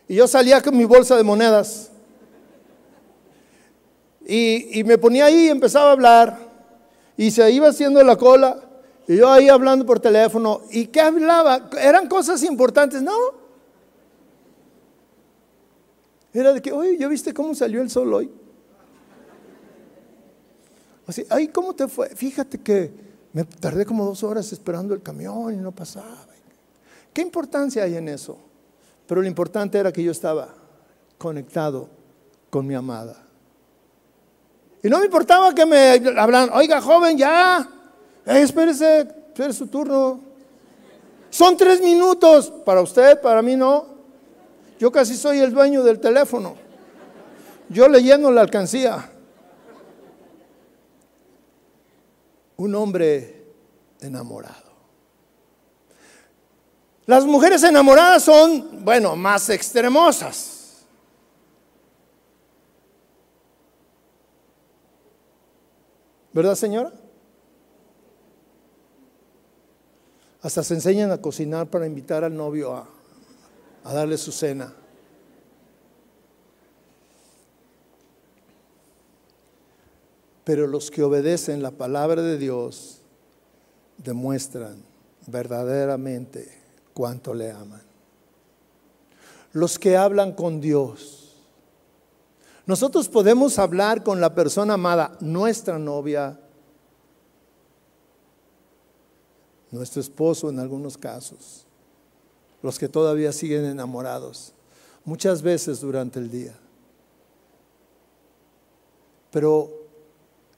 Y 0.07 0.15
yo 0.15 0.27
salía 0.27 0.61
con 0.61 0.77
mi 0.77 0.85
bolsa 0.85 1.17
de 1.17 1.23
monedas. 1.23 1.91
Y, 4.25 4.79
y, 4.79 4.83
me 4.83 4.97
ponía 4.97 5.25
ahí 5.25 5.45
y 5.45 5.49
empezaba 5.49 5.89
a 5.89 5.91
hablar. 5.91 6.44
Y 7.17 7.31
se 7.31 7.49
iba 7.51 7.69
haciendo 7.69 8.03
la 8.03 8.15
cola. 8.15 8.59
Y 9.07 9.17
yo 9.17 9.29
ahí 9.29 9.49
hablando 9.49 9.85
por 9.85 9.99
teléfono. 9.99 10.61
¿Y 10.71 10.87
qué 10.87 11.01
hablaba? 11.01 11.69
Eran 11.79 12.07
cosas 12.07 12.43
importantes. 12.43 13.01
No, 13.01 13.13
era 16.35 16.51
de 16.51 16.61
que, 16.61 16.73
oye, 16.73 16.97
¿ya 16.97 17.07
viste 17.07 17.33
cómo 17.33 17.55
salió 17.55 17.81
el 17.81 17.89
sol 17.89 18.13
hoy? 18.13 18.29
Así, 21.07 21.25
ay, 21.29 21.47
¿cómo 21.47 21.73
te 21.73 21.87
fue? 21.87 22.09
Fíjate 22.09 22.57
que 22.57 22.91
me 23.31 23.45
tardé 23.45 23.85
como 23.85 24.03
dos 24.03 24.21
horas 24.21 24.51
esperando 24.51 24.93
el 24.93 25.01
camión 25.01 25.53
y 25.53 25.57
no 25.57 25.71
pasaba. 25.71 26.27
¿Qué 27.13 27.21
importancia 27.21 27.83
hay 27.83 27.95
en 27.95 28.09
eso? 28.09 28.37
Pero 29.07 29.21
lo 29.21 29.27
importante 29.27 29.77
era 29.77 29.93
que 29.93 30.03
yo 30.03 30.11
estaba 30.11 30.53
conectado 31.17 31.87
con 32.49 32.67
mi 32.67 32.75
amada. 32.75 33.24
Y 34.85 34.87
no 34.87 34.99
me 34.99 35.05
importaba 35.05 35.51
que 35.55 35.65
me 35.65 35.93
hablan, 36.15 36.51
oiga, 36.53 36.79
joven, 36.79 37.17
ya, 37.17 37.67
espérese, 38.23 38.99
espérese 38.99 39.57
su 39.57 39.65
turno. 39.65 40.19
Son 41.31 41.57
tres 41.57 41.81
minutos 41.81 42.53
para 42.63 42.83
usted, 42.83 43.19
para 43.19 43.41
mí 43.41 43.55
no. 43.55 43.87
Yo 44.77 44.91
casi 44.91 45.17
soy 45.17 45.39
el 45.39 45.51
dueño 45.51 45.81
del 45.81 45.99
teléfono. 45.99 46.55
Yo 47.67 47.87
leyendo 47.87 48.29
la 48.29 48.41
alcancía. 48.41 49.09
Un 52.57 52.75
hombre 52.75 53.43
enamorado. 54.01 54.71
Las 57.07 57.25
mujeres 57.25 57.63
enamoradas 57.63 58.21
son, 58.21 58.85
bueno, 58.85 59.15
más 59.15 59.49
extremosas. 59.49 60.54
¿Verdad, 66.35 66.55
señora? 66.55 66.91
Hasta 70.41 70.63
se 70.63 70.73
enseñan 70.73 71.09
a 71.11 71.21
cocinar 71.21 71.67
para 71.69 71.87
invitar 71.87 72.25
al 72.25 72.35
novio 72.35 72.75
a, 72.75 72.89
darle 73.93 74.17
su 74.17 74.33
cena. 74.33 74.73
Pero 80.43 80.67
los 80.67 80.91
que 80.91 81.03
obedecen 81.03 81.63
la 81.63 81.71
palabra 81.71 82.21
de 82.21 82.37
Dios 82.37 82.99
demuestran 83.97 84.83
verdaderamente 85.27 86.61
cuánto 86.93 87.33
le 87.33 87.51
aman. 87.51 87.81
Los 89.53 89.79
que 89.79 89.95
hablan 89.95 90.33
con 90.33 90.59
Dios. 90.59 91.24
Nosotros 92.65 93.07
podemos 93.09 93.59
hablar 93.59 94.03
con 94.03 94.19
la 94.19 94.33
persona 94.33 94.73
amada, 94.73 95.17
nuestra 95.19 95.77
novia, 95.77 96.39
nuestro 99.71 100.01
esposo 100.01 100.49
en 100.49 100.59
algunos 100.59 100.97
casos 100.97 101.65
los 102.65 102.79
que 102.79 102.89
todavía 102.89 103.31
siguen 103.31 103.63
enamorados, 103.65 104.51
muchas 105.03 105.43
veces 105.43 105.81
durante 105.81 106.17
el 106.17 106.31
día. 106.31 106.55
Pero 109.29 109.69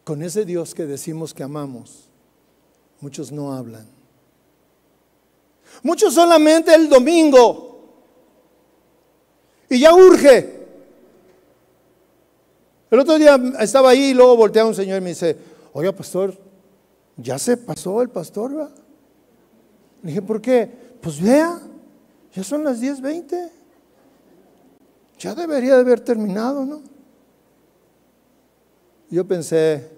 con 0.05 0.23
ese 0.23 0.45
Dios 0.45 0.73
que 0.73 0.85
decimos 0.85 1.33
que 1.33 1.43
amamos, 1.43 2.07
muchos 3.01 3.29
no 3.29 3.51
hablan. 3.51 3.85
Muchos 5.83 6.13
solamente 6.13 6.73
el 6.73 6.87
domingo. 6.87 7.81
Y 9.69 9.81
ya 9.81 9.93
urge. 9.93 10.56
El 12.89 12.99
otro 12.99 13.17
día 13.17 13.39
estaba 13.59 13.89
ahí 13.89 14.05
y 14.05 14.13
luego 14.13 14.37
voltea 14.37 14.65
un 14.65 14.75
señor 14.75 14.97
y 14.99 15.01
me 15.01 15.09
dice, 15.09 15.35
oiga 15.73 15.91
pastor, 15.91 16.37
ya 17.17 17.37
se 17.37 17.57
pasó 17.57 18.01
el 18.01 18.09
pastor, 18.09 18.53
¿verdad? 18.53 18.75
Le 20.03 20.09
dije, 20.09 20.21
¿por 20.21 20.41
qué? 20.41 20.69
Pues 21.01 21.21
vea, 21.21 21.59
ya 22.33 22.43
son 22.43 22.63
las 22.63 22.81
10.20. 22.81 23.49
Ya 25.19 25.35
debería 25.35 25.75
de 25.75 25.81
haber 25.81 25.99
terminado, 25.99 26.65
¿no? 26.65 26.81
Yo 29.09 29.25
pensé, 29.25 29.89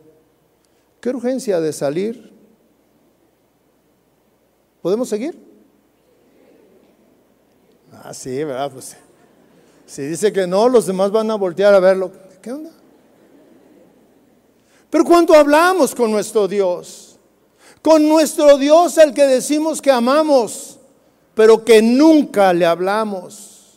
qué 1.02 1.10
urgencia 1.10 1.60
de 1.60 1.74
salir 1.74 2.30
¿Podemos 4.82 5.10
seguir? 5.10 5.38
Ah, 7.92 8.14
sí, 8.14 8.44
¿verdad? 8.44 8.72
Pues 8.72 8.96
si 9.86 10.04
dice 10.04 10.32
que 10.32 10.48
no, 10.48 10.70
los 10.70 10.86
demás 10.86 11.12
van 11.12 11.30
a 11.32 11.36
voltear 11.36 11.74
a 11.74 11.80
verlo. 11.80 12.12
¿Qué 12.42 12.52
onda? 12.52 12.72
Pero 14.90 15.04
cuando 15.04 15.34
hablamos 15.34 15.94
con 15.94 16.12
nuestro 16.12 16.48
Dios, 16.48 17.18
con 17.82 18.08
nuestro 18.08 18.58
Dios 18.58 18.98
el 18.98 19.14
que 19.14 19.26
decimos 19.26 19.82
que 19.82 19.92
amamos, 19.92 20.80
pero 21.36 21.64
que 21.64 21.82
nunca 21.82 22.52
le 22.54 22.66
hablamos, 22.66 23.68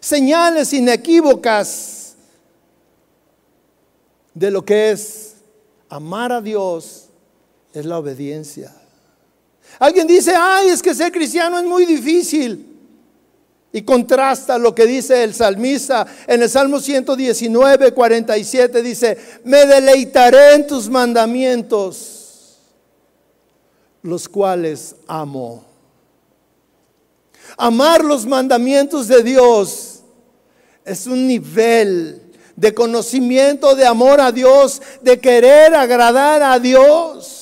señales 0.00 0.72
inequívocas 0.72 2.14
de 4.34 4.50
lo 4.50 4.64
que 4.64 4.90
es 4.90 5.36
amar 5.88 6.32
a 6.32 6.40
Dios 6.40 7.06
es 7.72 7.86
la 7.86 7.98
obediencia. 7.98 8.74
Alguien 9.78 10.06
dice, 10.06 10.34
ay, 10.36 10.68
es 10.68 10.82
que 10.82 10.94
ser 10.94 11.10
cristiano 11.10 11.58
es 11.58 11.64
muy 11.64 11.86
difícil. 11.86 12.73
Y 13.74 13.82
contrasta 13.82 14.56
lo 14.56 14.72
que 14.72 14.86
dice 14.86 15.24
el 15.24 15.34
salmista 15.34 16.06
en 16.28 16.40
el 16.40 16.48
Salmo 16.48 16.78
119, 16.78 17.92
47, 17.92 18.82
dice, 18.82 19.18
me 19.42 19.66
deleitaré 19.66 20.54
en 20.54 20.68
tus 20.68 20.88
mandamientos, 20.88 22.60
los 24.00 24.28
cuales 24.28 24.94
amo. 25.08 25.64
Amar 27.56 28.04
los 28.04 28.24
mandamientos 28.24 29.08
de 29.08 29.24
Dios 29.24 30.02
es 30.84 31.08
un 31.08 31.26
nivel 31.26 32.22
de 32.54 32.72
conocimiento, 32.72 33.74
de 33.74 33.86
amor 33.86 34.20
a 34.20 34.30
Dios, 34.30 34.80
de 35.02 35.18
querer 35.18 35.74
agradar 35.74 36.44
a 36.44 36.60
Dios 36.60 37.33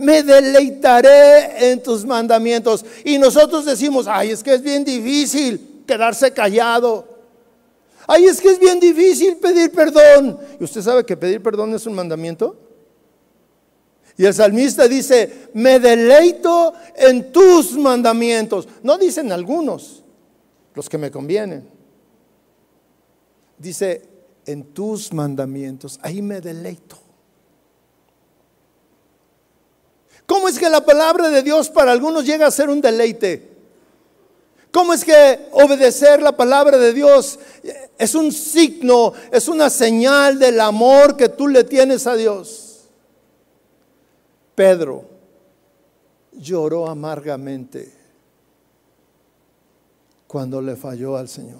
me 0.00 0.22
deleitaré 0.22 1.70
en 1.70 1.82
tus 1.82 2.04
mandamientos. 2.04 2.84
Y 3.04 3.18
nosotros 3.18 3.66
decimos, 3.66 4.06
ay, 4.08 4.30
es 4.30 4.42
que 4.42 4.54
es 4.54 4.62
bien 4.62 4.82
difícil 4.82 5.82
quedarse 5.86 6.32
callado. 6.32 7.06
Ay, 8.06 8.24
es 8.24 8.40
que 8.40 8.48
es 8.48 8.58
bien 8.58 8.80
difícil 8.80 9.36
pedir 9.36 9.70
perdón. 9.70 10.38
¿Y 10.58 10.64
usted 10.64 10.80
sabe 10.80 11.04
que 11.04 11.16
pedir 11.16 11.42
perdón 11.42 11.74
es 11.74 11.86
un 11.86 11.94
mandamiento? 11.94 12.56
Y 14.16 14.24
el 14.24 14.34
salmista 14.34 14.88
dice, 14.88 15.50
me 15.54 15.78
deleito 15.78 16.72
en 16.96 17.30
tus 17.30 17.72
mandamientos. 17.76 18.68
No 18.82 18.96
dicen 18.98 19.30
algunos, 19.32 20.02
los 20.74 20.88
que 20.88 20.98
me 20.98 21.10
convienen. 21.10 21.68
Dice, 23.58 24.02
en 24.46 24.64
tus 24.64 25.12
mandamientos, 25.12 25.98
ahí 26.02 26.22
me 26.22 26.40
deleito. 26.40 26.99
¿Cómo 30.30 30.46
es 30.46 30.60
que 30.60 30.70
la 30.70 30.84
palabra 30.84 31.28
de 31.28 31.42
Dios 31.42 31.68
para 31.70 31.90
algunos 31.90 32.24
llega 32.24 32.46
a 32.46 32.52
ser 32.52 32.70
un 32.70 32.80
deleite? 32.80 33.50
¿Cómo 34.70 34.92
es 34.92 35.04
que 35.04 35.48
obedecer 35.50 36.22
la 36.22 36.36
palabra 36.36 36.78
de 36.78 36.92
Dios 36.92 37.40
es 37.98 38.14
un 38.14 38.30
signo, 38.30 39.12
es 39.32 39.48
una 39.48 39.68
señal 39.68 40.38
del 40.38 40.60
amor 40.60 41.16
que 41.16 41.30
tú 41.30 41.48
le 41.48 41.64
tienes 41.64 42.06
a 42.06 42.14
Dios? 42.14 42.82
Pedro 44.54 45.06
lloró 46.30 46.86
amargamente 46.86 47.92
cuando 50.28 50.62
le 50.62 50.76
falló 50.76 51.16
al 51.16 51.28
Señor. 51.28 51.58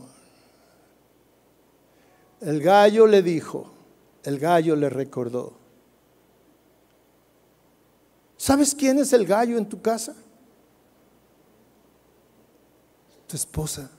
El 2.40 2.62
gallo 2.62 3.08
le 3.08 3.20
dijo, 3.20 3.68
el 4.22 4.38
gallo 4.38 4.76
le 4.76 4.88
recordó, 4.88 5.59
¿Sabes 8.40 8.74
quién 8.74 8.98
es 8.98 9.12
el 9.12 9.26
gallo 9.26 9.58
en 9.58 9.68
tu 9.68 9.82
casa? 9.82 10.14
Tu 13.26 13.36
esposa, 13.36 13.90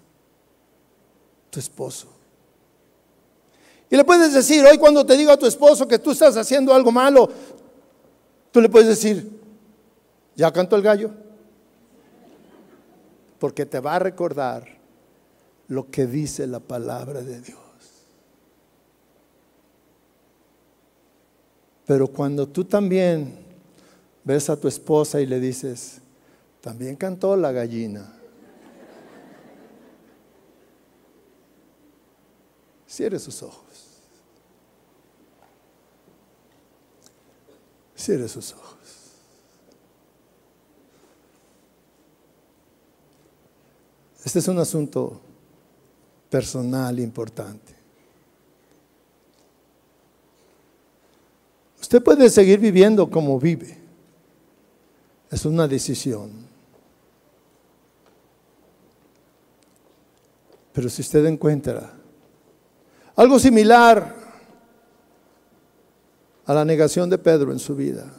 tu 1.52 1.60
esposo. 1.60 2.08
Y 3.88 3.96
le 3.96 4.04
puedes 4.04 4.34
decir, 4.34 4.66
hoy 4.66 4.80
cuando 4.80 5.06
te 5.06 5.16
diga 5.16 5.34
a 5.34 5.38
tu 5.38 5.46
esposo 5.46 5.88
que 5.88 6.00
tú 6.00 6.10
estás 6.10 6.36
haciendo 6.38 6.74
algo 6.74 6.92
malo, 6.92 7.30
tú 8.52 8.60
le 8.60 8.68
puedes 8.68 8.88
decir, 8.88 9.30
¿ya 10.36 10.52
cantó 10.52 10.76
el 10.76 10.82
gallo? 10.82 11.12
Porque 13.38 13.68
te 13.68 13.80
va 13.80 13.98
a 13.98 14.00
recordar 14.00 14.66
lo 15.68 15.92
que 15.92 16.08
dice 16.08 16.48
la 16.48 16.60
palabra 16.60 17.22
de 17.22 17.42
Dios. 17.42 17.60
Pero 21.86 22.08
cuando 22.08 22.48
tú 22.48 22.66
también 22.66 23.51
ves 24.24 24.50
a 24.50 24.60
tu 24.60 24.68
esposa 24.68 25.20
y 25.22 25.26
le 25.26 25.40
dices, 25.40 26.02
también 26.62 26.96
cantó 26.96 27.36
la 27.36 27.52
gallina. 27.52 28.14
Cierre 32.88 33.20
sus 33.20 33.42
ojos. 33.42 33.66
Cierre 37.96 38.28
sus 38.28 38.54
ojos. 38.54 38.78
Este 44.24 44.40
es 44.40 44.48
un 44.48 44.60
asunto 44.60 45.20
personal 46.30 47.00
importante. 47.00 47.76
Usted 51.80 52.04
puede 52.04 52.30
seguir 52.30 52.60
viviendo 52.60 53.10
como 53.10 53.40
vive. 53.40 53.81
Es 55.32 55.46
una 55.46 55.68
decisión. 55.68 56.52
Pero 60.74 60.90
si 60.90 61.02
usted 61.02 61.26
encuentra 61.26 61.94
algo 63.16 63.40
similar 63.40 64.16
a 66.46 66.54
la 66.54 66.66
negación 66.66 67.10
de 67.10 67.18
Pedro 67.18 67.52
en 67.52 67.60
su 67.60 67.76
vida, 67.76 68.12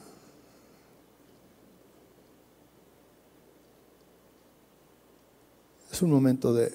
es 5.91 6.03
un 6.03 6.11
momento 6.11 6.53
de, 6.53 6.73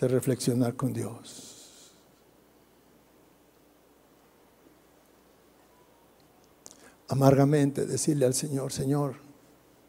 reflexionar 0.00 0.74
con 0.76 0.94
Dios. 0.94 1.49
Amargamente 7.10 7.86
decirle 7.86 8.24
al 8.24 8.34
Señor, 8.34 8.72
Señor, 8.72 9.16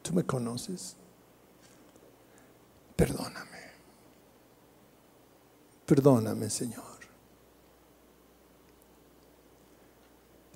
tú 0.02 0.11
me 0.11 0.23
conoces, 0.23 0.95
perdóname, 2.95 3.60
perdóname 5.85 6.49
Señor. 6.49 6.84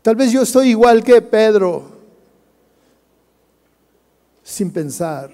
Tal 0.02 0.16
vez 0.16 0.32
yo 0.32 0.42
estoy 0.42 0.70
igual 0.70 1.04
que 1.04 1.22
Pedro, 1.22 2.00
sin 4.44 4.72
pensar, 4.72 5.32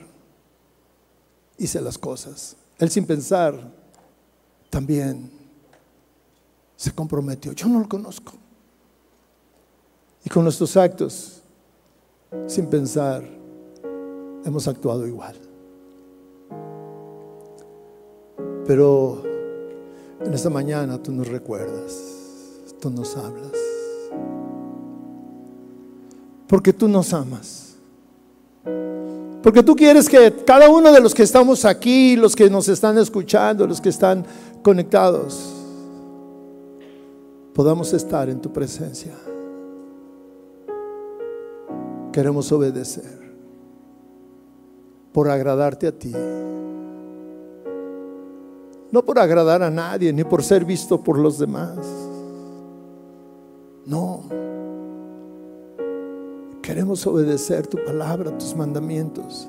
hice 1.58 1.80
las 1.80 1.98
cosas. 1.98 2.58
Él 2.78 2.90
sin 2.90 3.06
pensar 3.06 3.72
también 4.70 5.32
se 6.76 6.92
comprometió. 6.92 7.54
Yo 7.54 7.68
no 7.68 7.80
lo 7.80 7.88
conozco. 7.88 8.41
Y 10.24 10.30
con 10.30 10.44
nuestros 10.44 10.78
actos, 10.78 11.42
sin 12.48 12.68
pensar, 12.68 13.24
hemos 14.46 14.68
actuado 14.68 15.08
igual. 15.08 15.36
Pero 18.68 19.24
en 20.24 20.34
esta 20.34 20.50
mañana 20.50 21.02
tú 21.02 21.12
nos 21.12 21.28
recuerdas, 21.28 21.98
tú 22.80 22.90
nos 22.92 23.18
hablas. 23.18 23.52
Porque 26.48 26.72
tú 26.72 26.88
nos 26.88 27.14
amas. 27.14 27.76
Porque 29.42 29.64
tú 29.64 29.76
quieres 29.76 30.08
que 30.08 30.44
cada 30.46 30.70
uno 30.70 30.92
de 30.92 31.02
los 31.02 31.16
que 31.16 31.24
estamos 31.24 31.66
aquí, 31.66 32.16
los 32.16 32.36
que 32.36 32.48
nos 32.48 32.68
están 32.68 33.00
escuchando, 33.00 33.66
los 33.66 33.82
que 33.82 33.90
están 33.90 34.24
conectados, 34.62 35.50
podamos 37.56 37.92
estar 37.94 38.30
en 38.30 38.40
tu 38.40 38.54
presencia 38.54 39.14
queremos 42.12 42.52
obedecer 42.52 43.22
por 45.12 45.30
agradarte 45.30 45.88
a 45.88 45.92
ti. 45.92 46.14
No 48.92 49.06
por 49.06 49.20
agradar 49.20 49.64
a 49.64 49.70
nadie, 49.70 50.12
ni 50.12 50.24
por 50.24 50.44
ser 50.44 50.66
visto 50.66 51.02
por 51.02 51.18
los 51.18 51.40
demás. 51.40 51.78
No. 53.86 54.24
Queremos 56.62 57.06
obedecer 57.08 57.68
tu 57.68 57.78
palabra, 57.84 58.38
tus 58.38 58.56
mandamientos. 58.56 59.48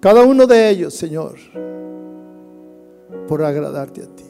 Cada 0.00 0.24
uno 0.24 0.46
de 0.46 0.70
ellos, 0.70 0.94
Señor, 0.94 1.34
por 3.26 3.42
agradarte 3.42 4.02
a 4.02 4.06
ti. 4.06 4.24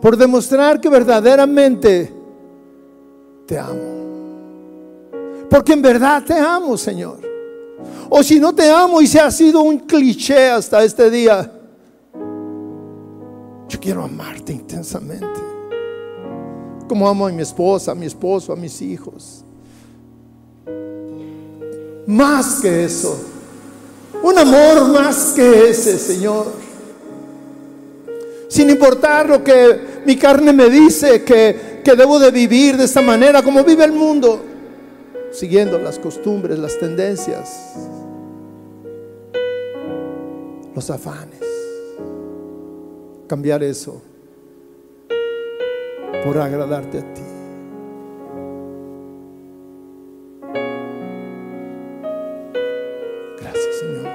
Por 0.00 0.16
demostrar 0.16 0.80
que 0.80 0.88
verdaderamente 0.88 2.12
te 3.46 3.58
amo 3.58 3.91
Porque 5.52 5.74
en 5.74 5.82
verdad 5.82 6.24
te 6.24 6.32
amo, 6.32 6.78
Señor. 6.78 7.20
O 8.08 8.22
si 8.22 8.40
no 8.40 8.54
te 8.54 8.70
amo 8.70 9.02
y 9.02 9.06
se 9.06 9.20
ha 9.20 9.30
sido 9.30 9.60
un 9.60 9.80
cliché 9.80 10.48
hasta 10.48 10.82
este 10.82 11.10
día, 11.10 11.52
yo 13.68 13.78
quiero 13.78 14.02
amarte 14.02 14.54
intensamente. 14.54 15.26
Como 16.88 17.06
amo 17.06 17.26
a 17.26 17.32
mi 17.32 17.42
esposa, 17.42 17.92
a 17.92 17.94
mi 17.94 18.06
esposo, 18.06 18.54
a 18.54 18.56
mis 18.56 18.80
hijos. 18.80 19.44
Más 22.06 22.60
que 22.62 22.84
eso. 22.84 23.14
Un 24.22 24.38
amor 24.38 24.88
más 24.88 25.34
que 25.36 25.68
ese, 25.68 25.98
Señor. 25.98 26.46
Sin 28.48 28.70
importar 28.70 29.28
lo 29.28 29.44
que 29.44 30.02
mi 30.06 30.16
carne 30.16 30.54
me 30.54 30.70
dice 30.70 31.22
que, 31.24 31.82
que 31.84 31.94
debo 31.94 32.18
de 32.18 32.30
vivir 32.30 32.78
de 32.78 32.84
esta 32.84 33.02
manera, 33.02 33.42
como 33.42 33.62
vive 33.62 33.84
el 33.84 33.92
mundo, 33.92 34.51
siguiendo 35.32 35.78
las 35.78 35.98
costumbres, 35.98 36.58
las 36.58 36.78
tendencias, 36.78 37.88
los 40.74 40.90
afanes. 40.90 41.40
Cambiar 43.26 43.62
eso 43.62 44.02
por 46.24 46.38
agradarte 46.38 46.98
a 46.98 47.14
ti. 47.14 47.22
Gracias, 53.40 53.76
Señor. 53.80 54.12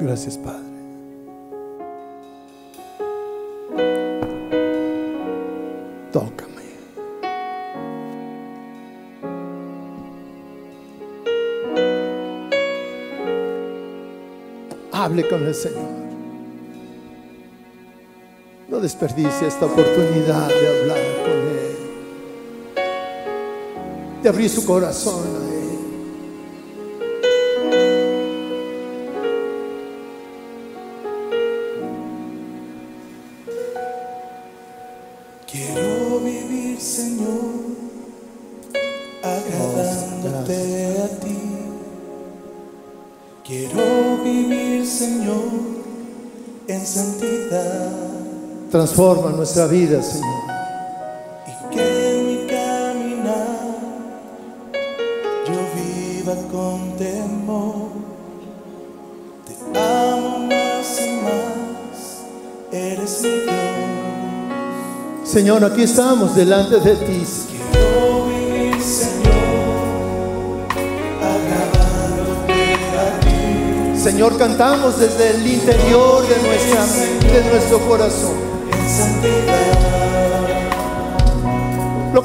Gracias, 0.00 0.38
Padre. 0.38 0.67
Hable 15.08 15.26
con 15.26 15.42
el 15.46 15.54
Señor. 15.54 15.88
No 18.68 18.78
desperdicie 18.78 19.46
esta 19.48 19.64
oportunidad 19.64 20.48
de 20.48 20.80
hablar 20.80 20.98
con 21.22 21.32
Él, 21.56 21.76
de 24.22 24.28
abrir 24.28 24.50
su 24.50 24.66
corazón 24.66 25.37
Transforma 48.98 49.30
nuestra 49.30 49.68
vida, 49.68 50.02
Señor. 50.02 50.26
Y 51.46 51.52
que 51.72 52.10
en 52.10 52.26
mi 52.26 52.46
caminar 52.48 53.78
yo 55.46 55.54
viva 55.76 56.34
con 56.50 56.96
temor. 56.96 57.90
Te 59.46 59.54
amo 59.78 60.38
más 60.48 60.98
y 60.98 61.10
más, 61.22 62.24
eres 62.72 63.22
mi 63.22 63.28
Dios. 63.28 63.54
Señor, 65.22 65.64
aquí 65.64 65.84
estamos 65.84 66.34
delante 66.34 66.80
de 66.80 66.96
ti. 66.96 67.24
Quiero 67.50 68.26
vivir, 68.26 68.82
Señor, 68.82 69.78
agradándote 71.22 72.74
a 72.98 73.20
ti. 73.20 73.96
Señor, 73.96 74.36
cantamos 74.36 74.98
desde 74.98 75.36
el 75.36 75.46
interior 75.46 76.26
de 76.26 76.36
nuestra 76.42 76.84
de 77.32 77.44
nuestro 77.48 77.78
corazón. 77.86 78.37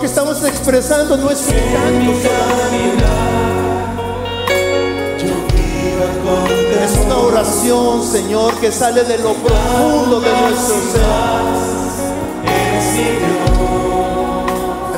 Que 0.03 0.07
estamos 0.07 0.43
expresando 0.43 1.15
no 1.15 1.31
es 1.31 1.47
un 1.47 1.53
canto, 1.71 2.11
es 6.83 7.05
una 7.05 7.17
oración, 7.19 8.03
Señor, 8.03 8.53
que 8.55 8.69
sale 8.69 9.05
de 9.05 9.17
lo 9.19 9.33
profundo 9.33 10.19
de 10.19 10.29
nuestro 10.29 10.75
ser. 10.91 11.01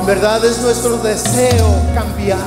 En 0.00 0.06
verdad 0.06 0.44
es 0.44 0.58
nuestro 0.58 0.96
deseo 0.96 1.68
cambiar. 1.94 2.40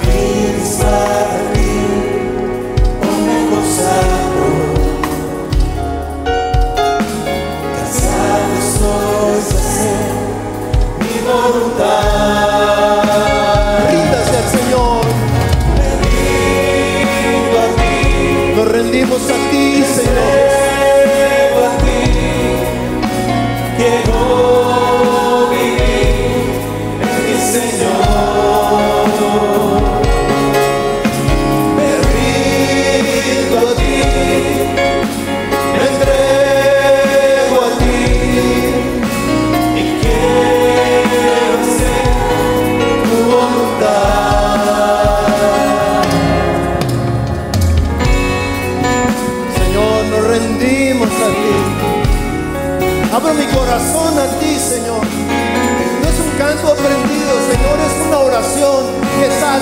Cansado 7.78 9.32
de 9.32 9.58
hacer 9.58 10.10
mi 11.00 11.22
voluntad. 11.26 12.49
Nos 18.90 18.98
rendimos 18.98 19.49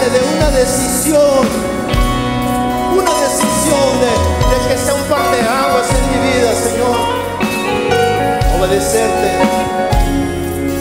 de 0.10 0.22
una 0.22 0.50
decisión. 0.52 1.48
Una 2.94 3.12
decisión 3.20 4.00
de, 4.00 4.12
de 4.50 4.68
que 4.70 4.78
sea 4.78 4.94
un 4.94 5.04
parteaguas 5.04 5.88
en 5.90 6.04
mi 6.12 6.18
vida, 6.28 6.54
Señor. 6.56 6.98
Obedecerte 8.58 9.30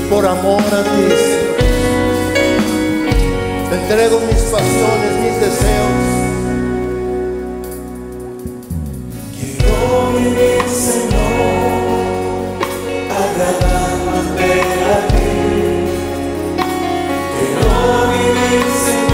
por 0.09 0.27
amor 0.27 0.63
a 0.63 0.83
ti, 0.83 1.09
Señor. 1.09 1.57
Te 3.69 3.75
entrego 3.75 4.21
mis 4.21 4.43
pasiones, 4.43 5.13
mis 5.23 5.41
deseos. 5.41 6.06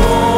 Vivir, 0.03 0.32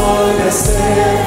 fortalecer. 0.00 1.19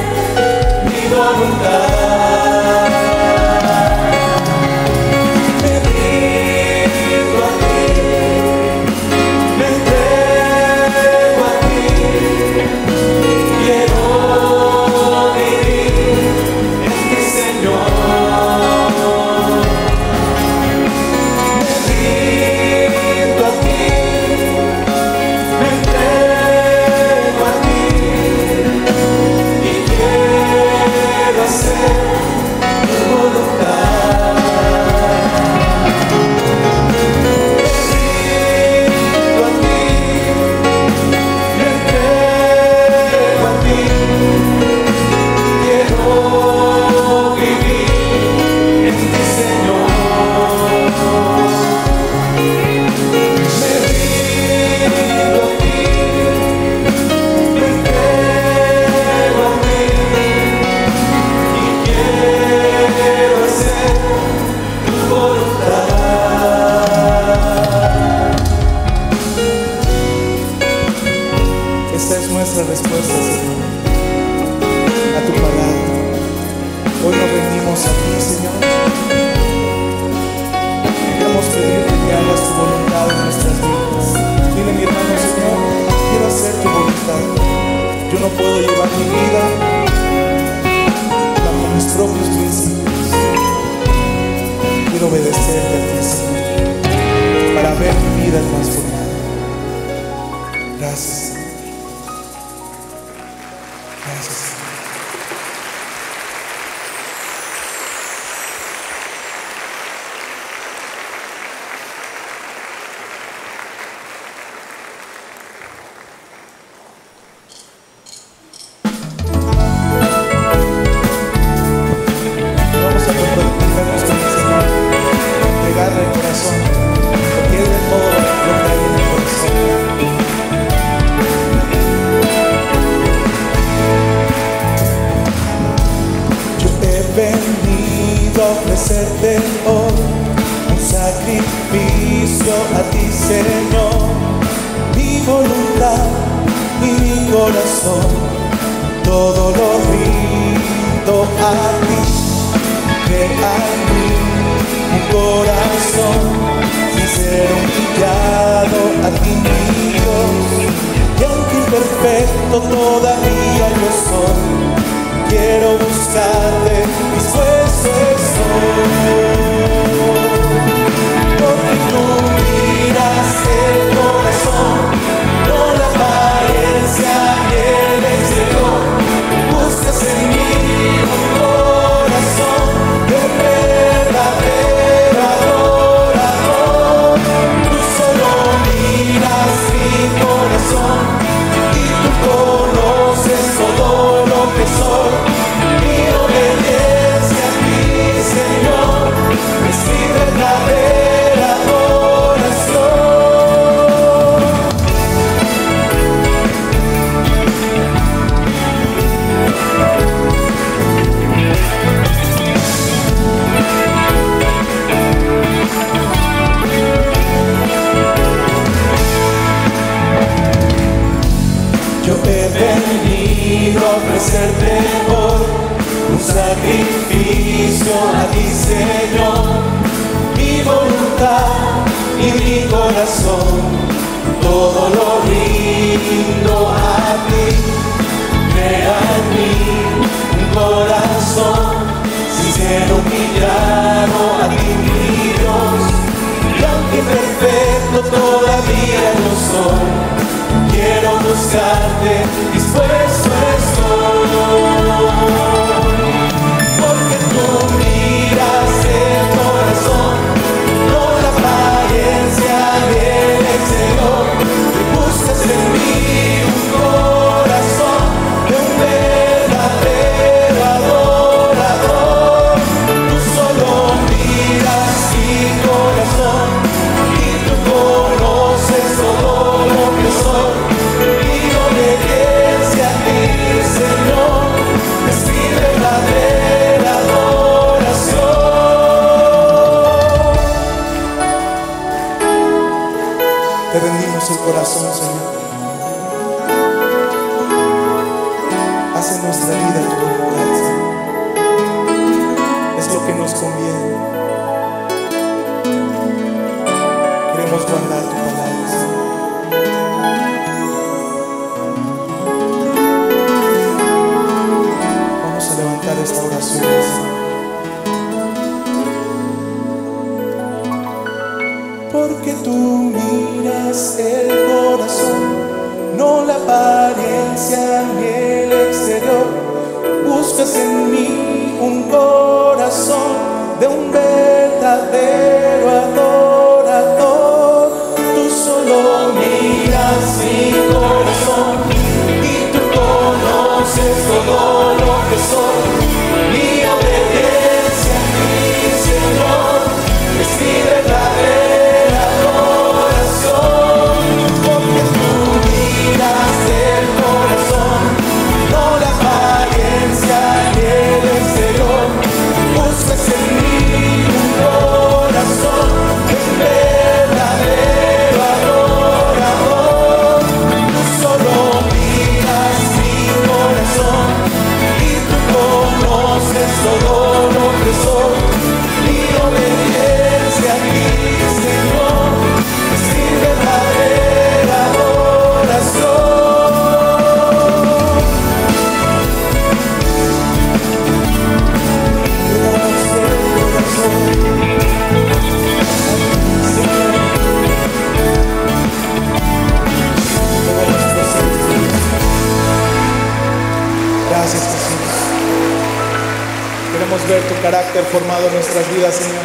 Carácter 407.94 408.00
formado 408.00 408.28
en 408.28 408.34
nuestras 408.34 408.76
vidas, 408.76 408.96
Señor, 408.96 409.24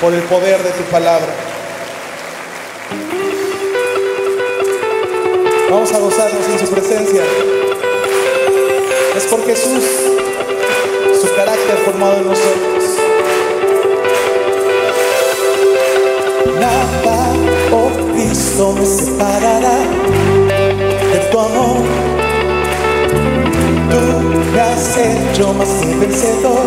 por 0.00 0.12
el 0.12 0.22
poder 0.22 0.62
de 0.62 0.70
tu 0.70 0.82
palabra. 0.90 1.28
Vamos 5.70 5.92
a 5.92 5.98
gozarnos 5.98 6.46
en 6.48 6.58
su 6.58 6.72
presencia. 6.72 7.22
Es 9.16 9.24
por 9.24 9.44
Jesús, 9.46 9.84
su 11.20 11.34
carácter 11.34 11.76
formado 11.84 12.16
en 12.16 12.26
nosotros. 12.26 12.84
Nada, 16.60 17.32
oh 17.72 17.90
Cristo, 18.12 18.72
me 18.72 18.86
separará 18.86 19.78
de 21.12 21.18
tu 21.30 21.38
amor. 21.38 21.76
Tú 23.90 24.50
me 24.52 24.60
has 24.60 24.96
hecho 24.96 25.52
más 25.54 25.68
que 25.68 25.94
vencedor, 25.94 26.66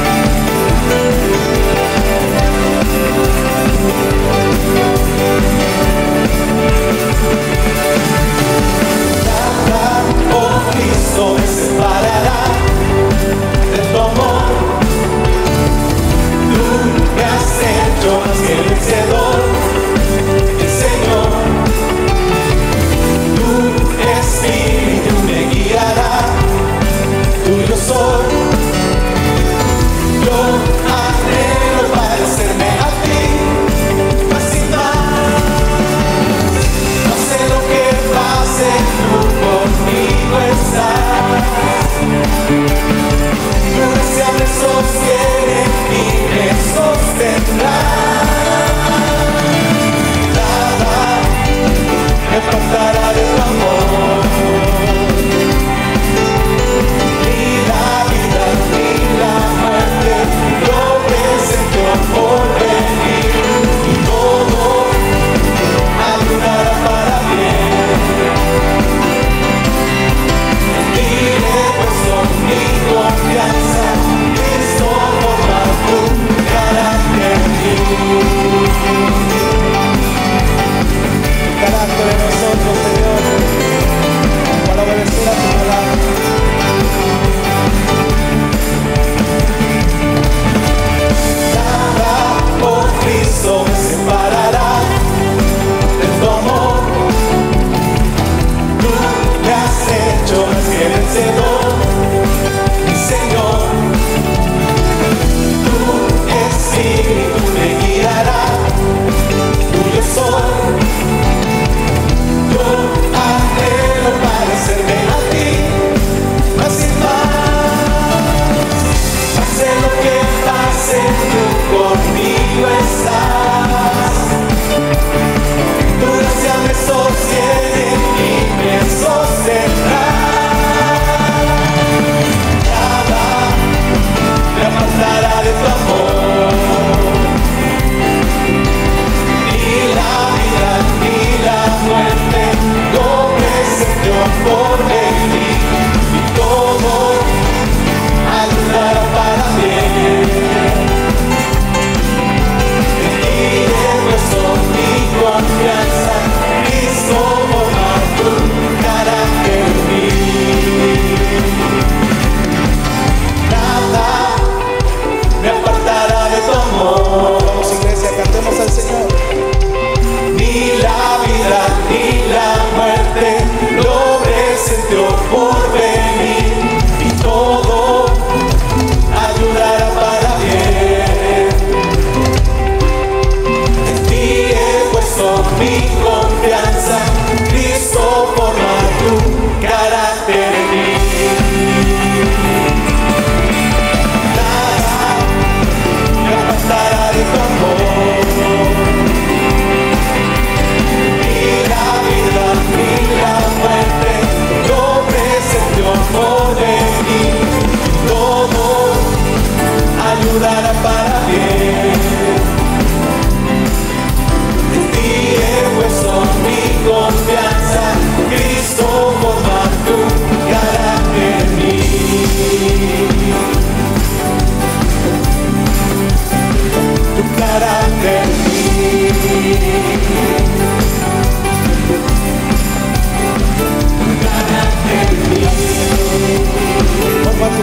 no 11.21 11.35
me 11.35 11.45
separará 11.45 12.41
de 13.71 13.77
tu 13.91 13.97
amor. 13.99 14.43
Tú 16.51 16.65
me 17.15 17.23
has 17.23 17.59
hecho 17.69 18.19
más 18.21 18.37
que 18.45 18.55
vencedor. 18.69 19.30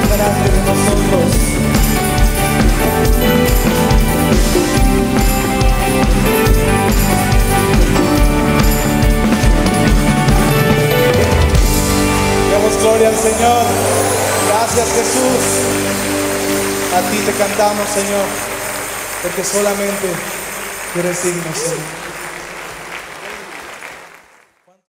delante 0.08 0.50
de 0.50 0.60
nosotros. 0.60 1.58
Damos 12.52 12.82
gloria 12.82 13.08
al 13.08 13.16
Señor. 13.16 13.64
Gracias 14.48 14.88
Jesús. 14.88 15.78
A 16.96 17.00
ti 17.10 17.18
te 17.18 17.32
cantamos, 17.32 17.88
Señor, 17.90 18.26
porque 19.22 19.44
solamente 19.44 20.08
eres 20.96 21.22
digno, 21.22 21.54
Señor. 21.54 22.07